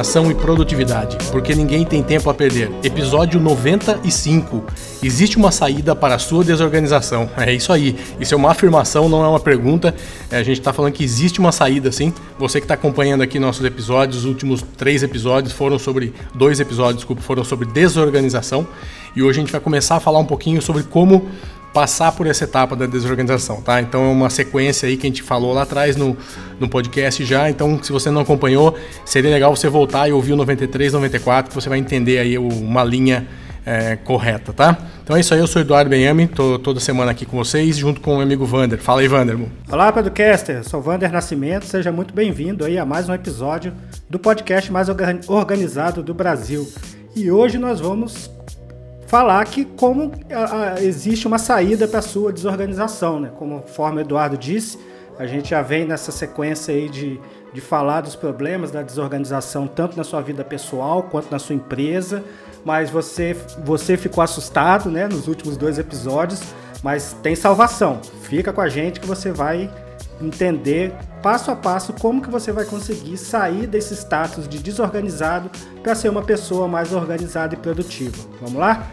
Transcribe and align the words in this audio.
organização 0.00 0.30
e 0.30 0.34
produtividade, 0.34 1.16
porque 1.30 1.54
ninguém 1.54 1.84
tem 1.84 2.02
tempo 2.02 2.30
a 2.30 2.34
perder. 2.34 2.70
Episódio 2.82 3.38
95. 3.38 4.64
Existe 5.02 5.36
uma 5.36 5.52
saída 5.52 5.94
para 5.94 6.14
a 6.14 6.18
sua 6.18 6.42
desorganização. 6.42 7.28
É 7.40 7.54
isso 7.54 7.72
aí. 7.72 7.96
Isso 8.20 8.34
é 8.34 8.36
uma 8.36 8.50
afirmação, 8.50 9.08
não 9.08 9.24
é 9.24 9.28
uma 9.28 9.40
pergunta. 9.40 9.94
É, 10.30 10.36
a 10.36 10.42
gente 10.42 10.60
está 10.60 10.72
falando 10.72 10.92
que 10.92 11.02
existe 11.02 11.40
uma 11.40 11.50
saída, 11.50 11.90
sim. 11.90 12.12
Você 12.38 12.60
que 12.60 12.64
está 12.64 12.74
acompanhando 12.74 13.22
aqui 13.22 13.38
nossos 13.38 13.64
episódios, 13.64 14.18
os 14.18 14.24
últimos 14.24 14.62
três 14.76 15.02
episódios 15.02 15.52
foram 15.52 15.78
sobre. 15.78 16.12
Dois 16.34 16.60
episódios, 16.60 16.96
desculpa, 16.96 17.22
foram 17.22 17.42
sobre 17.42 17.66
desorganização. 17.66 18.66
E 19.16 19.22
hoje 19.22 19.38
a 19.38 19.42
gente 19.42 19.52
vai 19.52 19.60
começar 19.60 19.96
a 19.96 20.00
falar 20.00 20.20
um 20.20 20.24
pouquinho 20.24 20.62
sobre 20.62 20.82
como 20.84 21.28
passar 21.72 22.12
por 22.12 22.26
essa 22.26 22.44
etapa 22.44 22.74
da 22.74 22.86
desorganização, 22.86 23.60
tá? 23.60 23.80
Então 23.80 24.04
é 24.04 24.08
uma 24.08 24.30
sequência 24.30 24.88
aí 24.88 24.96
que 24.96 25.06
a 25.06 25.10
gente 25.10 25.22
falou 25.22 25.52
lá 25.52 25.62
atrás 25.62 25.96
no, 25.96 26.16
no 26.58 26.68
podcast 26.68 27.24
já. 27.24 27.48
Então, 27.48 27.80
se 27.82 27.92
você 27.92 28.10
não 28.10 28.22
acompanhou, 28.22 28.76
seria 29.04 29.30
legal 29.30 29.54
você 29.54 29.68
voltar 29.68 30.08
e 30.08 30.12
ouvir 30.12 30.32
o 30.32 30.36
93, 30.36 30.92
94, 30.92 31.48
que 31.48 31.54
você 31.54 31.68
vai 31.68 31.78
entender 31.78 32.18
aí 32.18 32.36
uma 32.38 32.82
linha 32.82 33.26
é, 33.64 33.96
correta, 33.96 34.52
tá? 34.52 34.76
Então 35.02 35.16
é 35.16 35.20
isso 35.20 35.34
aí, 35.34 35.40
eu 35.40 35.46
sou 35.46 35.60
Eduardo 35.62 35.90
Benhame, 35.90 36.26
tô 36.26 36.58
toda 36.58 36.80
semana 36.80 37.10
aqui 37.10 37.26
com 37.26 37.36
vocês, 37.36 37.76
junto 37.76 38.00
com 38.00 38.12
o 38.12 38.14
meu 38.14 38.22
amigo 38.22 38.44
Vander. 38.44 38.78
Fala 38.78 39.00
aí, 39.00 39.08
Vander. 39.08 39.38
Olá, 39.70 39.92
Podcaster, 39.92 40.66
sou 40.66 40.80
Vander 40.80 41.12
Nascimento, 41.12 41.66
seja 41.66 41.92
muito 41.92 42.14
bem-vindo 42.14 42.64
aí 42.64 42.78
a 42.78 42.84
mais 42.84 43.08
um 43.08 43.14
episódio 43.14 43.72
do 44.08 44.18
podcast 44.18 44.72
mais 44.72 44.88
organizado 45.28 46.02
do 46.02 46.14
Brasil. 46.14 46.66
E 47.14 47.30
hoje 47.30 47.58
nós 47.58 47.80
vamos 47.80 48.30
falar 49.10 49.44
que 49.44 49.64
como 49.64 50.12
a, 50.30 50.74
a, 50.74 50.82
existe 50.84 51.26
uma 51.26 51.36
saída 51.36 51.88
para 51.88 51.98
a 51.98 52.02
sua 52.02 52.32
desorganização, 52.32 53.18
né? 53.18 53.32
Como 53.36 53.60
forma 53.66 54.02
Eduardo 54.02 54.38
disse, 54.38 54.78
a 55.18 55.26
gente 55.26 55.50
já 55.50 55.60
vem 55.62 55.84
nessa 55.84 56.12
sequência 56.12 56.72
aí 56.72 56.88
de, 56.88 57.20
de 57.52 57.60
falar 57.60 58.02
dos 58.02 58.14
problemas 58.14 58.70
da 58.70 58.82
desorganização, 58.82 59.66
tanto 59.66 59.96
na 59.96 60.04
sua 60.04 60.20
vida 60.20 60.44
pessoal 60.44 61.02
quanto 61.02 61.28
na 61.28 61.40
sua 61.40 61.56
empresa, 61.56 62.22
mas 62.64 62.88
você, 62.88 63.36
você 63.64 63.96
ficou 63.96 64.22
assustado 64.22 64.88
né, 64.88 65.08
nos 65.08 65.26
últimos 65.26 65.56
dois 65.56 65.76
episódios, 65.76 66.40
mas 66.80 67.12
tem 67.20 67.34
salvação. 67.34 68.00
Fica 68.22 68.52
com 68.52 68.60
a 68.60 68.68
gente 68.68 69.00
que 69.00 69.08
você 69.08 69.32
vai 69.32 69.68
entender 70.20 70.92
passo 71.22 71.50
a 71.50 71.56
passo 71.56 71.92
como 71.92 72.22
que 72.22 72.30
você 72.30 72.52
vai 72.52 72.64
conseguir 72.64 73.16
sair 73.16 73.66
desse 73.66 73.94
status 73.94 74.48
de 74.48 74.58
desorganizado 74.58 75.50
para 75.82 75.94
ser 75.94 76.08
uma 76.08 76.22
pessoa 76.22 76.66
mais 76.66 76.92
organizada 76.92 77.54
e 77.54 77.56
produtiva. 77.56 78.16
Vamos 78.40 78.58
lá? 78.58 78.88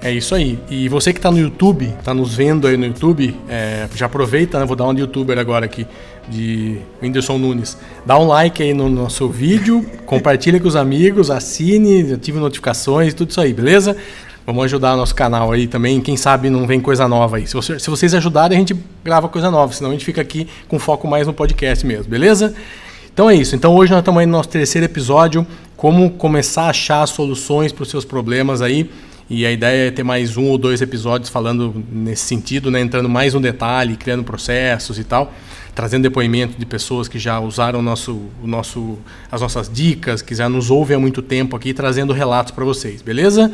É 0.00 0.12
isso 0.12 0.34
aí. 0.34 0.58
E 0.68 0.88
você 0.88 1.12
que 1.12 1.18
está 1.18 1.30
no 1.30 1.38
YouTube, 1.38 1.92
está 1.98 2.12
nos 2.12 2.34
vendo 2.34 2.66
aí 2.66 2.76
no 2.76 2.86
YouTube, 2.86 3.34
é, 3.48 3.88
já 3.94 4.06
aproveita, 4.06 4.58
né? 4.58 4.64
Vou 4.64 4.76
dar 4.76 4.86
um 4.86 4.92
youtuber 4.92 5.38
agora 5.38 5.64
aqui, 5.64 5.86
de 6.28 6.78
Whindersson 7.02 7.38
Nunes. 7.38 7.76
Dá 8.04 8.18
um 8.18 8.26
like 8.26 8.62
aí 8.62 8.74
no 8.74 8.88
nosso 8.88 9.28
vídeo, 9.28 9.84
compartilha 10.04 10.60
com 10.60 10.68
os 10.68 10.76
amigos, 10.76 11.30
assine, 11.30 12.12
ative 12.12 12.38
notificações, 12.38 13.14
tudo 13.14 13.30
isso 13.30 13.40
aí, 13.40 13.52
beleza? 13.52 13.96
Vamos 14.46 14.64
ajudar 14.66 14.94
o 14.94 14.96
nosso 14.96 15.12
canal 15.12 15.50
aí 15.50 15.66
também. 15.66 16.00
Quem 16.00 16.16
sabe 16.16 16.48
não 16.48 16.68
vem 16.68 16.80
coisa 16.80 17.08
nova 17.08 17.38
aí. 17.38 17.48
Se, 17.48 17.54
você, 17.54 17.80
se 17.80 17.90
vocês 17.90 18.14
ajudarem, 18.14 18.56
a 18.56 18.60
gente 18.60 18.76
grava 19.02 19.28
coisa 19.28 19.50
nova. 19.50 19.72
Senão 19.72 19.90
a 19.90 19.92
gente 19.92 20.04
fica 20.04 20.20
aqui 20.20 20.46
com 20.68 20.78
foco 20.78 21.08
mais 21.08 21.26
no 21.26 21.34
podcast 21.34 21.84
mesmo, 21.84 22.08
beleza? 22.08 22.54
Então 23.12 23.28
é 23.28 23.34
isso. 23.34 23.56
Então 23.56 23.74
hoje 23.74 23.90
nós 23.90 24.02
estamos 24.02 24.20
aí 24.20 24.26
no 24.26 24.30
nosso 24.30 24.48
terceiro 24.48 24.84
episódio. 24.84 25.44
Como 25.76 26.10
começar 26.10 26.62
a 26.62 26.70
achar 26.70 27.04
soluções 27.08 27.72
para 27.72 27.82
os 27.82 27.90
seus 27.90 28.04
problemas 28.04 28.62
aí. 28.62 28.88
E 29.28 29.44
a 29.44 29.50
ideia 29.50 29.88
é 29.88 29.90
ter 29.90 30.04
mais 30.04 30.36
um 30.36 30.44
ou 30.44 30.56
dois 30.56 30.80
episódios 30.80 31.28
falando 31.28 31.84
nesse 31.90 32.22
sentido, 32.22 32.70
né? 32.70 32.80
entrando 32.80 33.08
mais 33.08 33.34
no 33.34 33.40
detalhe, 33.40 33.96
criando 33.96 34.22
processos 34.22 35.00
e 35.00 35.02
tal, 35.02 35.32
trazendo 35.74 36.04
depoimento 36.04 36.56
de 36.56 36.64
pessoas 36.64 37.08
que 37.08 37.18
já 37.18 37.40
usaram 37.40 37.80
o 37.80 37.82
nosso, 37.82 38.12
o 38.40 38.46
nosso, 38.46 38.96
as 39.28 39.40
nossas 39.40 39.68
dicas, 39.68 40.22
que 40.22 40.32
já 40.32 40.48
nos 40.48 40.70
ouvem 40.70 40.96
há 40.96 41.00
muito 41.00 41.20
tempo 41.20 41.56
aqui, 41.56 41.74
trazendo 41.74 42.12
relatos 42.12 42.52
para 42.52 42.64
vocês, 42.64 43.02
beleza? 43.02 43.52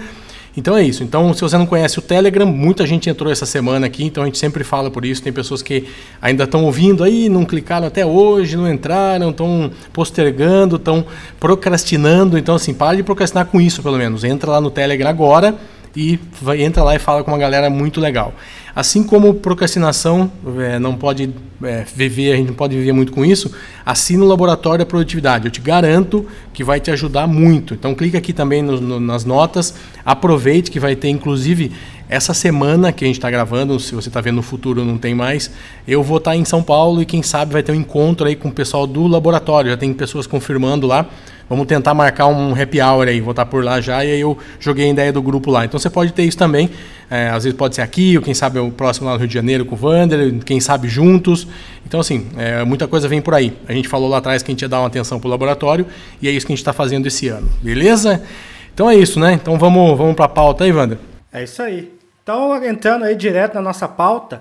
Então 0.56 0.76
é 0.76 0.82
isso. 0.82 1.02
Então, 1.02 1.32
se 1.32 1.40
você 1.40 1.56
não 1.56 1.66
conhece 1.66 1.98
o 1.98 2.02
Telegram, 2.02 2.46
muita 2.46 2.86
gente 2.86 3.08
entrou 3.08 3.32
essa 3.32 3.46
semana 3.46 3.86
aqui, 3.86 4.04
então 4.04 4.22
a 4.22 4.26
gente 4.26 4.38
sempre 4.38 4.62
fala 4.62 4.90
por 4.90 5.04
isso. 5.04 5.22
Tem 5.22 5.32
pessoas 5.32 5.62
que 5.62 5.88
ainda 6.20 6.44
estão 6.44 6.64
ouvindo 6.64 7.02
aí, 7.02 7.28
não 7.28 7.44
clicaram 7.44 7.86
até 7.86 8.04
hoje, 8.04 8.56
não 8.56 8.70
entraram, 8.70 9.30
estão 9.30 9.70
postergando, 9.92 10.76
estão 10.76 11.04
procrastinando. 11.40 12.36
Então, 12.36 12.54
assim, 12.54 12.74
para 12.74 12.96
de 12.96 13.02
procrastinar 13.02 13.46
com 13.46 13.60
isso, 13.60 13.82
pelo 13.82 13.96
menos. 13.96 14.24
Entra 14.24 14.50
lá 14.50 14.60
no 14.60 14.70
Telegram 14.70 15.08
agora 15.08 15.56
e 15.96 16.18
vai, 16.40 16.62
entra 16.62 16.82
lá 16.82 16.94
e 16.94 16.98
fala 16.98 17.22
com 17.22 17.30
uma 17.30 17.38
galera 17.38 17.68
muito 17.68 18.00
legal. 18.00 18.34
Assim 18.74 19.02
como 19.02 19.34
procrastinação 19.34 20.32
é, 20.58 20.78
não 20.78 20.96
pode 20.96 21.30
é, 21.62 21.84
viver, 21.94 22.32
a 22.32 22.36
gente 22.36 22.48
não 22.48 22.54
pode 22.54 22.74
viver 22.74 22.92
muito 22.92 23.12
com 23.12 23.24
isso, 23.24 23.52
assina 23.84 24.24
o 24.24 24.26
Laboratório 24.26 24.78
da 24.78 24.86
Produtividade. 24.86 25.46
Eu 25.46 25.50
te 25.50 25.60
garanto 25.60 26.26
que 26.54 26.64
vai 26.64 26.80
te 26.80 26.90
ajudar 26.90 27.26
muito. 27.26 27.74
Então 27.74 27.94
clica 27.94 28.16
aqui 28.16 28.32
também 28.32 28.62
no, 28.62 28.80
no, 28.80 28.98
nas 28.98 29.24
notas, 29.24 29.74
aproveite 30.04 30.70
que 30.70 30.80
vai 30.80 30.96
ter 30.96 31.08
inclusive 31.08 31.72
essa 32.08 32.34
semana 32.34 32.92
que 32.92 33.04
a 33.04 33.06
gente 33.06 33.16
está 33.16 33.30
gravando, 33.30 33.80
se 33.80 33.94
você 33.94 34.08
está 34.08 34.20
vendo 34.20 34.36
no 34.36 34.42
futuro 34.42 34.84
não 34.84 34.98
tem 34.98 35.14
mais, 35.14 35.50
eu 35.88 36.02
vou 36.02 36.18
estar 36.18 36.32
tá 36.32 36.36
em 36.36 36.44
São 36.44 36.62
Paulo 36.62 37.00
e 37.00 37.06
quem 37.06 37.22
sabe 37.22 37.54
vai 37.54 37.62
ter 37.62 37.72
um 37.72 37.74
encontro 37.74 38.26
aí 38.26 38.36
com 38.36 38.48
o 38.48 38.52
pessoal 38.52 38.86
do 38.86 39.06
laboratório. 39.06 39.70
Já 39.70 39.78
tem 39.78 39.92
pessoas 39.94 40.26
confirmando 40.26 40.86
lá. 40.86 41.06
Vamos 41.52 41.66
tentar 41.66 41.92
marcar 41.92 42.28
um 42.28 42.58
happy 42.58 42.80
hour 42.80 43.06
aí, 43.06 43.20
vou 43.20 43.32
estar 43.32 43.44
por 43.44 43.62
lá 43.62 43.78
já, 43.78 44.02
e 44.02 44.10
aí 44.10 44.20
eu 44.20 44.38
joguei 44.58 44.86
a 44.86 44.88
ideia 44.88 45.12
do 45.12 45.20
grupo 45.20 45.50
lá. 45.50 45.66
Então 45.66 45.78
você 45.78 45.90
pode 45.90 46.10
ter 46.14 46.22
isso 46.22 46.38
também. 46.38 46.70
É, 47.10 47.28
às 47.28 47.44
vezes 47.44 47.54
pode 47.54 47.74
ser 47.74 47.82
aqui, 47.82 48.16
ou 48.16 48.24
quem 48.24 48.32
sabe 48.32 48.58
o 48.58 48.70
próximo 48.70 49.06
lá 49.06 49.12
no 49.12 49.18
Rio 49.18 49.28
de 49.28 49.34
Janeiro 49.34 49.66
com 49.66 49.74
o 49.74 49.76
Vander, 49.76 50.42
quem 50.46 50.60
sabe 50.60 50.88
juntos. 50.88 51.46
Então, 51.84 52.00
assim, 52.00 52.26
é, 52.38 52.64
muita 52.64 52.88
coisa 52.88 53.06
vem 53.06 53.20
por 53.20 53.34
aí. 53.34 53.54
A 53.68 53.74
gente 53.74 53.86
falou 53.86 54.08
lá 54.08 54.16
atrás 54.16 54.42
que 54.42 54.50
a 54.50 54.52
gente 54.52 54.62
ia 54.62 54.68
dar 54.68 54.78
uma 54.78 54.86
atenção 54.86 55.20
para 55.20 55.28
o 55.28 55.30
laboratório, 55.30 55.84
e 56.22 56.26
é 56.26 56.30
isso 56.30 56.46
que 56.46 56.52
a 56.52 56.56
gente 56.56 56.62
está 56.62 56.72
fazendo 56.72 57.06
esse 57.06 57.28
ano. 57.28 57.50
Beleza? 57.60 58.22
Então 58.72 58.88
é 58.88 58.96
isso, 58.96 59.20
né? 59.20 59.34
Então 59.34 59.58
vamos, 59.58 59.98
vamos 59.98 60.16
para 60.16 60.24
a 60.24 60.30
pauta 60.30 60.64
aí, 60.64 60.72
Vander. 60.72 60.96
É 61.30 61.44
isso 61.44 61.60
aí. 61.60 61.92
Então, 62.22 62.64
entrando 62.64 63.04
aí 63.04 63.14
direto 63.14 63.56
na 63.56 63.60
nossa 63.60 63.86
pauta, 63.86 64.40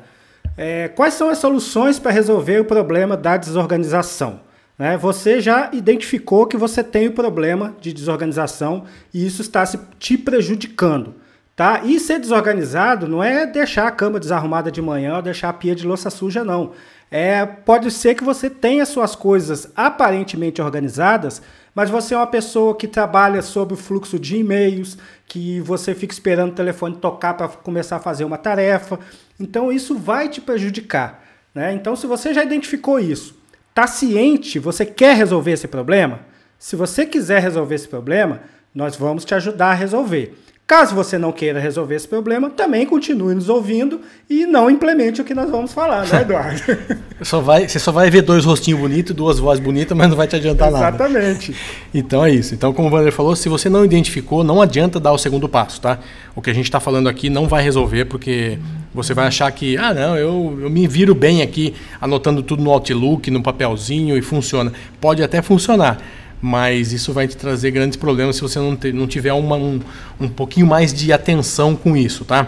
é, 0.58 0.88
quais 0.88 1.14
são 1.14 1.30
as 1.30 1.40
soluções 1.40 2.00
para 2.00 2.10
resolver 2.10 2.62
o 2.62 2.64
problema 2.64 3.18
da 3.18 3.36
desorganização? 3.36 4.50
Né? 4.82 4.98
Você 4.98 5.40
já 5.40 5.70
identificou 5.72 6.48
que 6.48 6.58
você 6.58 6.84
tem 6.84 7.08
o 7.08 7.12
problema 7.12 7.76
de 7.80 7.94
desorganização 7.94 8.86
e 9.14 9.24
isso 9.24 9.44
está 9.44 9.64
se 9.64 9.80
te 10.00 10.18
prejudicando. 10.18 11.14
Tá? 11.56 11.82
E 11.84 12.00
ser 12.00 12.20
desorganizado 12.20 13.08
não 13.08 13.24
é 13.24 13.46
deixar 13.46 13.86
a 13.86 13.92
cama 13.92 14.20
desarrumada 14.20 14.72
de 14.72 14.82
manhã 14.82 15.18
ou 15.18 15.22
deixar 15.22 15.50
a 15.50 15.54
pia 15.54 15.76
de 15.76 15.86
louça 15.86 16.10
suja, 16.10 16.44
não. 16.44 16.72
É, 17.12 17.46
pode 17.46 17.92
ser 17.92 18.16
que 18.16 18.24
você 18.24 18.50
tenha 18.50 18.84
suas 18.84 19.16
coisas 19.16 19.72
aparentemente 19.76 20.64
organizadas, 20.64 21.44
mas 21.76 21.92
você 21.92 22.16
é 22.16 22.18
uma 22.18 22.26
pessoa 22.26 22.76
que 22.76 22.88
trabalha 22.88 23.44
sob 23.44 23.76
o 23.76 23.78
fluxo 23.78 24.18
de 24.18 24.38
e-mails, 24.38 24.98
que 25.28 25.62
você 25.62 25.94
fica 25.94 26.12
esperando 26.12 26.54
o 26.54 26.56
telefone 26.56 26.96
tocar 26.96 27.36
para 27.36 27.48
começar 27.50 27.98
a 27.98 28.00
fazer 28.00 28.24
uma 28.24 28.40
tarefa. 28.40 28.98
Então 29.40 29.72
isso 29.72 29.96
vai 29.96 30.28
te 30.28 30.42
prejudicar. 30.42 31.24
Né? 31.54 31.72
Então, 31.72 31.96
se 31.96 32.08
você 32.08 32.34
já 32.34 32.44
identificou 32.44 33.00
isso, 33.00 33.41
Está 33.72 33.88
ciente? 33.88 34.60
Você 34.60 34.86
quer 34.86 35.16
resolver 35.16 35.54
esse 35.54 35.68
problema? 35.68 36.20
Se 36.60 36.76
você 36.76 37.06
quiser 37.06 37.42
resolver 37.42 37.76
esse 37.76 37.88
problema, 37.88 38.42
nós 38.76 38.98
vamos 38.98 39.24
te 39.24 39.34
ajudar 39.34 39.72
a 39.72 39.74
resolver. 39.74 40.38
Caso 40.72 40.96
você 40.96 41.18
não 41.18 41.34
queira 41.34 41.60
resolver 41.60 41.96
esse 41.96 42.08
problema, 42.08 42.50
também 42.50 42.86
continue 42.86 43.36
nos 43.36 43.50
ouvindo 43.50 44.00
e 44.30 44.46
não 44.46 44.70
implemente 44.70 45.20
o 45.20 45.26
que 45.26 45.34
nós 45.34 45.50
vamos 45.50 45.74
falar, 45.74 46.08
né, 46.08 46.22
Eduardo? 46.22 46.62
só 47.22 47.42
vai, 47.42 47.68
você 47.68 47.78
só 47.78 47.92
vai 47.92 48.10
ver 48.10 48.22
dois 48.22 48.46
rostinhos 48.46 48.80
bonitos, 48.80 49.14
duas 49.14 49.38
vozes 49.38 49.62
bonitas, 49.62 49.98
mas 49.98 50.08
não 50.08 50.16
vai 50.16 50.28
te 50.30 50.38
adiantar 50.38 50.70
Exatamente. 50.70 50.98
nada. 50.98 51.20
Exatamente. 51.20 51.56
Então 51.94 52.24
é 52.24 52.32
isso. 52.32 52.54
Então, 52.54 52.72
como 52.72 52.88
o 52.88 52.92
Wander 52.94 53.12
falou, 53.12 53.36
se 53.36 53.50
você 53.50 53.68
não 53.68 53.84
identificou, 53.84 54.46
não 54.46 54.62
adianta 54.62 54.98
dar 54.98 55.12
o 55.12 55.18
segundo 55.18 55.50
passo, 55.50 55.82
tá? 55.82 56.00
O 56.34 56.42
que 56.42 56.50
a 56.50 56.54
gente 56.54 56.68
está 56.68 56.80
falando 56.80 57.10
aqui 57.10 57.30
não 57.30 57.50
vai 57.50 57.62
resolver, 57.62 58.06
porque 58.06 58.58
você 58.94 59.14
vai 59.14 59.28
achar 59.28 59.52
que, 59.52 59.76
ah, 59.76 59.94
não, 59.94 60.16
eu, 60.16 60.58
eu 60.62 60.70
me 60.70 60.88
viro 60.88 61.14
bem 61.14 61.42
aqui, 61.42 61.74
anotando 62.00 62.42
tudo 62.42 62.64
no 62.64 62.72
Outlook, 62.72 63.30
no 63.30 63.44
papelzinho 63.44 64.18
e 64.18 64.22
funciona. 64.22 64.72
Pode 65.02 65.22
até 65.22 65.42
funcionar 65.42 65.98
mas 66.42 66.92
isso 66.92 67.14
vai 67.14 67.28
te 67.28 67.38
trazer 67.38 67.72
grandes 67.72 67.96
problemas 67.98 68.36
se 68.36 68.42
você 68.42 68.60
não, 68.60 68.76
ter, 68.76 68.94
não 68.94 69.06
tiver 69.06 69.34
uma, 69.34 69.56
um, 69.56 69.80
um 70.20 70.28
pouquinho 70.28 70.66
mais 70.66 70.94
de 70.94 71.14
atenção 71.14 71.76
com 71.76 71.96
isso, 71.96 72.26
tá? 72.26 72.48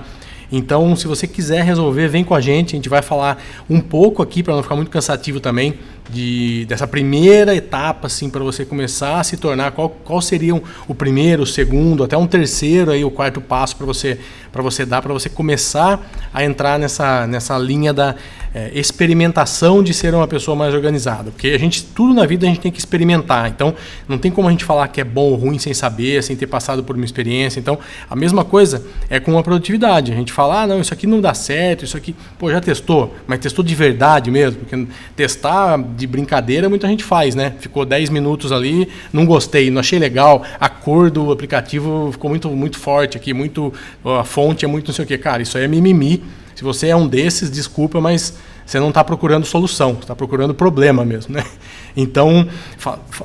Então, 0.56 0.96
se 0.96 1.08
você 1.08 1.26
quiser 1.26 1.64
resolver, 1.64 2.08
vem 2.08 2.24
com 2.24 2.36
a 2.36 2.40
gente. 2.40 2.76
A 2.76 2.78
gente 2.78 2.88
vai 2.88 3.02
falar 3.02 3.44
um 3.68 3.80
pouco 3.80 4.22
aqui 4.22 4.44
para 4.44 4.54
não 4.54 4.62
ficar 4.62 4.76
muito 4.76 4.92
cansativo 4.92 5.40
também 5.40 5.80
de 6.12 6.66
dessa 6.66 6.86
primeira 6.86 7.56
etapa, 7.56 8.06
assim, 8.06 8.30
para 8.30 8.44
você 8.44 8.64
começar 8.64 9.20
a 9.20 9.24
se 9.24 9.36
tornar 9.36 9.72
qual, 9.72 9.90
qual 9.90 10.22
seria 10.22 10.54
o 10.88 10.94
primeiro, 10.94 11.42
o 11.42 11.46
segundo, 11.48 12.04
até 12.04 12.16
um 12.16 12.28
terceiro 12.28 12.92
aí 12.92 13.04
o 13.04 13.10
quarto 13.10 13.42
passo 13.42 13.76
para 13.76 13.86
você 13.86 14.20
para 14.52 14.62
você 14.62 14.86
dar 14.86 15.02
para 15.02 15.14
você 15.14 15.30
começar 15.30 16.00
a 16.32 16.44
entrar 16.44 16.78
nessa 16.78 17.26
nessa 17.26 17.58
linha 17.58 17.92
da 17.92 18.16
é, 18.54 18.72
experimentação 18.74 19.82
de 19.82 19.94
ser 19.94 20.14
uma 20.14 20.28
pessoa 20.28 20.56
mais 20.56 20.74
organizada. 20.74 21.32
Porque 21.32 21.48
a 21.48 21.58
gente, 21.58 21.84
tudo 21.84 22.14
na 22.14 22.26
vida 22.26 22.46
a 22.46 22.50
gente 22.50 22.60
tem 22.60 22.72
que 22.72 22.80
experimentar. 22.80 23.50
Então, 23.50 23.74
não 24.08 24.18
tem 24.18 24.32
como 24.32 24.48
a 24.48 24.52
gente 24.52 24.64
falar 24.64 24.88
que 24.90 25.02
é 25.02 25.04
bom 25.04 25.32
ou 25.32 25.36
ruim 25.36 25.58
sem 25.58 25.74
saber, 25.74 26.22
sem 26.24 26.36
ter 26.36 26.48
passado 26.48 26.84
por 26.84 26.96
uma 26.96 27.06
experiência. 27.06 27.60
Então, 27.60 27.80
a 28.10 28.16
mesma 28.16 28.46
coisa 28.46 28.86
é 29.10 29.20
com 29.20 29.38
a 29.38 29.44
produtividade. 29.44 30.12
A 30.12 30.16
gente 30.16 30.32
fala, 30.32 30.64
ah, 30.64 30.68
não, 30.68 30.80
isso 30.80 30.94
aqui 30.94 31.08
não 31.08 31.20
dá 31.20 31.34
certo, 31.34 31.84
isso 31.84 31.98
aqui, 31.98 32.16
pô, 32.38 32.52
já 32.52 32.62
testou, 32.62 33.16
mas 33.26 33.40
testou 33.40 33.64
de 33.66 33.74
verdade 33.74 34.30
mesmo. 34.30 34.60
Porque 34.60 34.88
testar 35.16 35.82
de 35.96 36.06
brincadeira 36.06 36.70
muita 36.70 36.88
gente 36.88 37.04
faz, 37.04 37.34
né? 37.34 37.54
Ficou 37.60 37.86
10 37.86 38.10
minutos 38.10 38.52
ali, 38.52 38.88
não 39.12 39.26
gostei, 39.26 39.72
não 39.72 39.80
achei 39.80 39.98
legal, 39.98 40.44
a 40.60 40.70
cor 40.70 41.10
do 41.10 41.32
aplicativo 41.32 42.12
ficou 42.12 42.30
muito, 42.30 42.50
muito 42.50 42.78
forte 42.78 43.18
aqui, 43.18 43.34
muito, 43.34 43.74
a 44.06 44.24
fonte 44.24 44.66
é 44.66 44.68
muito 44.68 44.88
não 44.88 44.94
sei 44.94 45.06
o 45.06 45.08
que. 45.08 45.18
Cara, 45.18 45.42
isso 45.42 45.58
aí 45.58 45.64
é 45.64 45.68
mimimi 45.68 46.22
se 46.56 46.64
você 46.64 46.88
é 46.88 46.96
um 46.96 47.08
desses, 47.08 47.50
desculpa, 47.50 48.00
mas 48.00 48.34
você 48.66 48.80
não 48.80 48.90
está 48.90 49.04
procurando 49.04 49.46
solução, 49.46 49.98
está 50.00 50.16
procurando 50.16 50.54
problema 50.54 51.04
mesmo, 51.04 51.36
né? 51.36 51.44
Então, 51.96 52.48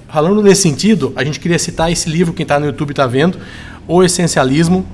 falando 0.08 0.42
nesse 0.42 0.60
sentido, 0.60 1.10
a 1.16 1.24
gente 1.24 1.40
queria 1.40 1.58
citar 1.58 1.90
esse 1.90 2.06
livro, 2.06 2.34
quem 2.34 2.42
está 2.44 2.60
no 2.60 2.66
YouTube 2.66 2.90
está 2.90 3.06
vendo, 3.06 3.38
O 3.86 4.04
Essencialismo. 4.04 4.86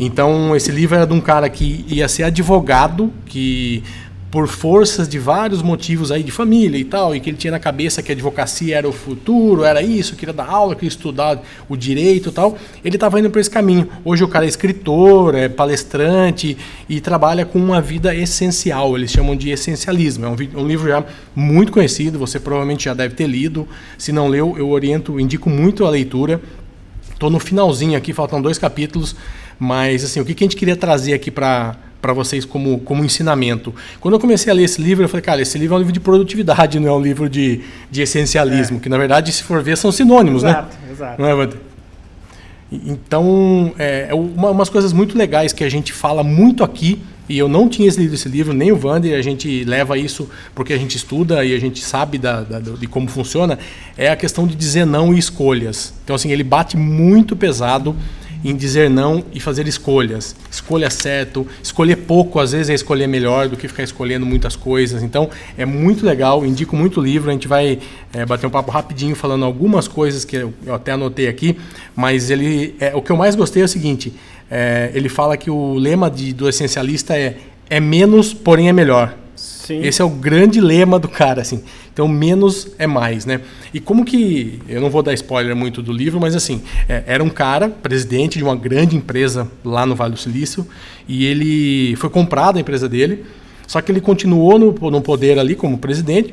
Então, 0.00 0.56
esse 0.56 0.72
livro 0.72 0.96
era 0.96 1.06
de 1.06 1.12
um 1.12 1.20
cara 1.20 1.46
que 1.50 1.84
ia 1.88 2.08
ser 2.08 2.22
advogado, 2.22 3.12
que 3.26 3.82
por 4.30 4.46
forças 4.46 5.08
de 5.08 5.18
vários 5.18 5.62
motivos 5.62 6.12
aí 6.12 6.22
de 6.22 6.30
família 6.30 6.78
e 6.78 6.84
tal, 6.84 7.14
e 7.14 7.20
que 7.20 7.30
ele 7.30 7.36
tinha 7.36 7.50
na 7.50 7.58
cabeça 7.58 8.02
que 8.02 8.12
a 8.12 8.14
advocacia 8.14 8.76
era 8.76 8.88
o 8.88 8.92
futuro, 8.92 9.64
era 9.64 9.82
isso, 9.82 10.16
queria 10.16 10.34
dar 10.34 10.46
aula, 10.46 10.74
queria 10.74 10.88
estudar 10.88 11.42
o 11.68 11.76
direito 11.76 12.28
e 12.28 12.32
tal, 12.32 12.58
ele 12.84 12.96
estava 12.96 13.18
indo 13.18 13.30
por 13.30 13.38
esse 13.38 13.50
caminho. 13.50 13.88
Hoje 14.04 14.22
o 14.22 14.28
cara 14.28 14.44
é 14.44 14.48
escritor, 14.48 15.34
é 15.34 15.48
palestrante 15.48 16.58
e 16.88 17.00
trabalha 17.00 17.46
com 17.46 17.58
uma 17.58 17.80
vida 17.80 18.14
essencial, 18.14 18.96
eles 18.96 19.10
chamam 19.10 19.34
de 19.34 19.50
essencialismo. 19.50 20.26
É 20.26 20.28
um, 20.28 20.62
um 20.62 20.66
livro 20.66 20.88
já 20.88 21.02
muito 21.34 21.72
conhecido, 21.72 22.18
você 22.18 22.38
provavelmente 22.38 22.84
já 22.84 22.94
deve 22.94 23.14
ter 23.14 23.26
lido. 23.26 23.66
Se 23.96 24.12
não 24.12 24.28
leu, 24.28 24.56
eu 24.58 24.68
oriento, 24.68 25.18
indico 25.18 25.48
muito 25.48 25.86
a 25.86 25.90
leitura. 25.90 26.40
Estou 27.12 27.30
no 27.30 27.40
finalzinho 27.40 27.96
aqui, 27.96 28.12
faltam 28.12 28.40
dois 28.40 28.58
capítulos, 28.58 29.16
mas 29.58 30.04
assim, 30.04 30.20
o 30.20 30.24
que, 30.24 30.34
que 30.34 30.44
a 30.44 30.46
gente 30.46 30.56
queria 30.56 30.76
trazer 30.76 31.14
aqui 31.14 31.30
para 31.30 31.87
para 32.00 32.12
vocês 32.12 32.44
como, 32.44 32.78
como 32.80 33.04
ensinamento. 33.04 33.74
Quando 34.00 34.14
eu 34.14 34.20
comecei 34.20 34.52
a 34.52 34.54
ler 34.54 34.64
esse 34.64 34.80
livro, 34.80 35.04
eu 35.04 35.08
falei, 35.08 35.22
cara, 35.22 35.42
esse 35.42 35.58
livro 35.58 35.74
é 35.74 35.76
um 35.76 35.80
livro 35.80 35.92
de 35.92 36.00
produtividade, 36.00 36.78
não 36.78 36.88
é 36.88 36.92
um 36.92 37.00
livro 37.00 37.28
de, 37.28 37.60
de 37.90 38.02
essencialismo, 38.02 38.78
é. 38.78 38.80
que 38.80 38.88
na 38.88 38.98
verdade, 38.98 39.32
se 39.32 39.42
for 39.42 39.62
ver, 39.62 39.76
são 39.76 39.90
sinônimos, 39.90 40.44
exato, 40.44 40.76
né? 40.76 40.92
Exato, 40.92 41.22
exato. 41.22 41.56
É, 41.56 41.68
então, 42.70 43.72
é, 43.78 44.08
é 44.10 44.14
uma, 44.14 44.50
umas 44.50 44.68
coisas 44.68 44.92
muito 44.92 45.16
legais 45.16 45.52
que 45.52 45.64
a 45.64 45.68
gente 45.68 45.92
fala 45.92 46.22
muito 46.22 46.62
aqui, 46.62 47.00
e 47.28 47.36
eu 47.36 47.48
não 47.48 47.68
tinha 47.68 47.90
lido 47.90 48.14
esse 48.14 48.28
livro, 48.28 48.54
nem 48.54 48.72
o 48.72 48.80
Wander, 48.82 49.18
a 49.18 49.22
gente 49.22 49.62
leva 49.64 49.98
isso 49.98 50.30
porque 50.54 50.72
a 50.72 50.78
gente 50.78 50.96
estuda 50.96 51.44
e 51.44 51.54
a 51.54 51.60
gente 51.60 51.84
sabe 51.84 52.16
da, 52.16 52.40
da, 52.40 52.58
de 52.58 52.86
como 52.86 53.06
funciona, 53.08 53.58
é 53.98 54.08
a 54.08 54.16
questão 54.16 54.46
de 54.46 54.54
dizer 54.54 54.86
não 54.86 55.12
e 55.12 55.18
escolhas. 55.18 55.92
Então, 56.04 56.16
assim, 56.16 56.30
ele 56.30 56.42
bate 56.42 56.76
muito 56.76 57.36
pesado 57.36 57.94
em 58.44 58.54
dizer 58.54 58.88
não 58.88 59.24
e 59.32 59.40
fazer 59.40 59.66
escolhas. 59.66 60.34
Escolha 60.50 60.90
certo, 60.90 61.46
escolher 61.62 61.96
pouco 61.96 62.38
às 62.38 62.52
vezes 62.52 62.70
é 62.70 62.74
escolher 62.74 63.06
melhor 63.06 63.48
do 63.48 63.56
que 63.56 63.68
ficar 63.68 63.82
escolhendo 63.82 64.24
muitas 64.24 64.56
coisas. 64.56 65.02
Então 65.02 65.28
é 65.56 65.64
muito 65.64 66.04
legal, 66.04 66.44
indico 66.44 66.76
muito 66.76 67.00
o 67.00 67.02
livro. 67.02 67.30
A 67.30 67.32
gente 67.32 67.48
vai 67.48 67.78
é, 68.12 68.24
bater 68.24 68.46
um 68.46 68.50
papo 68.50 68.70
rapidinho 68.70 69.14
falando 69.14 69.44
algumas 69.44 69.88
coisas 69.88 70.24
que 70.24 70.36
eu, 70.36 70.52
eu 70.64 70.74
até 70.74 70.92
anotei 70.92 71.28
aqui, 71.28 71.58
mas 71.94 72.30
ele 72.30 72.74
é, 72.80 72.94
o 72.94 73.02
que 73.02 73.10
eu 73.10 73.16
mais 73.16 73.34
gostei 73.34 73.62
é 73.62 73.64
o 73.64 73.68
seguinte: 73.68 74.12
é, 74.50 74.90
ele 74.94 75.08
fala 75.08 75.36
que 75.36 75.50
o 75.50 75.74
lema 75.74 76.10
de, 76.10 76.32
do 76.32 76.48
essencialista 76.48 77.16
é 77.16 77.36
é 77.70 77.80
menos, 77.80 78.32
porém 78.32 78.68
é 78.68 78.72
melhor. 78.72 79.14
Sim. 79.36 79.82
Esse 79.84 80.00
é 80.00 80.04
o 80.04 80.08
grande 80.08 80.60
lema 80.60 80.98
do 80.98 81.08
cara, 81.08 81.42
assim. 81.42 81.62
Então, 81.98 82.06
menos 82.06 82.68
é 82.78 82.86
mais, 82.86 83.26
né? 83.26 83.40
E 83.74 83.80
como 83.80 84.04
que. 84.04 84.60
Eu 84.68 84.80
não 84.80 84.88
vou 84.88 85.02
dar 85.02 85.12
spoiler 85.14 85.56
muito 85.56 85.82
do 85.82 85.92
livro, 85.92 86.20
mas 86.20 86.36
assim, 86.36 86.62
é, 86.88 87.02
era 87.08 87.24
um 87.24 87.28
cara, 87.28 87.68
presidente 87.68 88.38
de 88.38 88.44
uma 88.44 88.54
grande 88.54 88.94
empresa 88.94 89.50
lá 89.64 89.84
no 89.84 89.96
Vale 89.96 90.12
do 90.12 90.18
Silício, 90.20 90.64
e 91.08 91.26
ele 91.26 91.96
foi 91.96 92.08
comprado 92.08 92.56
a 92.56 92.60
empresa 92.60 92.88
dele, 92.88 93.24
só 93.66 93.80
que 93.80 93.90
ele 93.90 94.00
continuou 94.00 94.60
no, 94.60 94.72
no 94.92 95.00
poder 95.02 95.40
ali 95.40 95.56
como 95.56 95.76
presidente, 95.76 96.32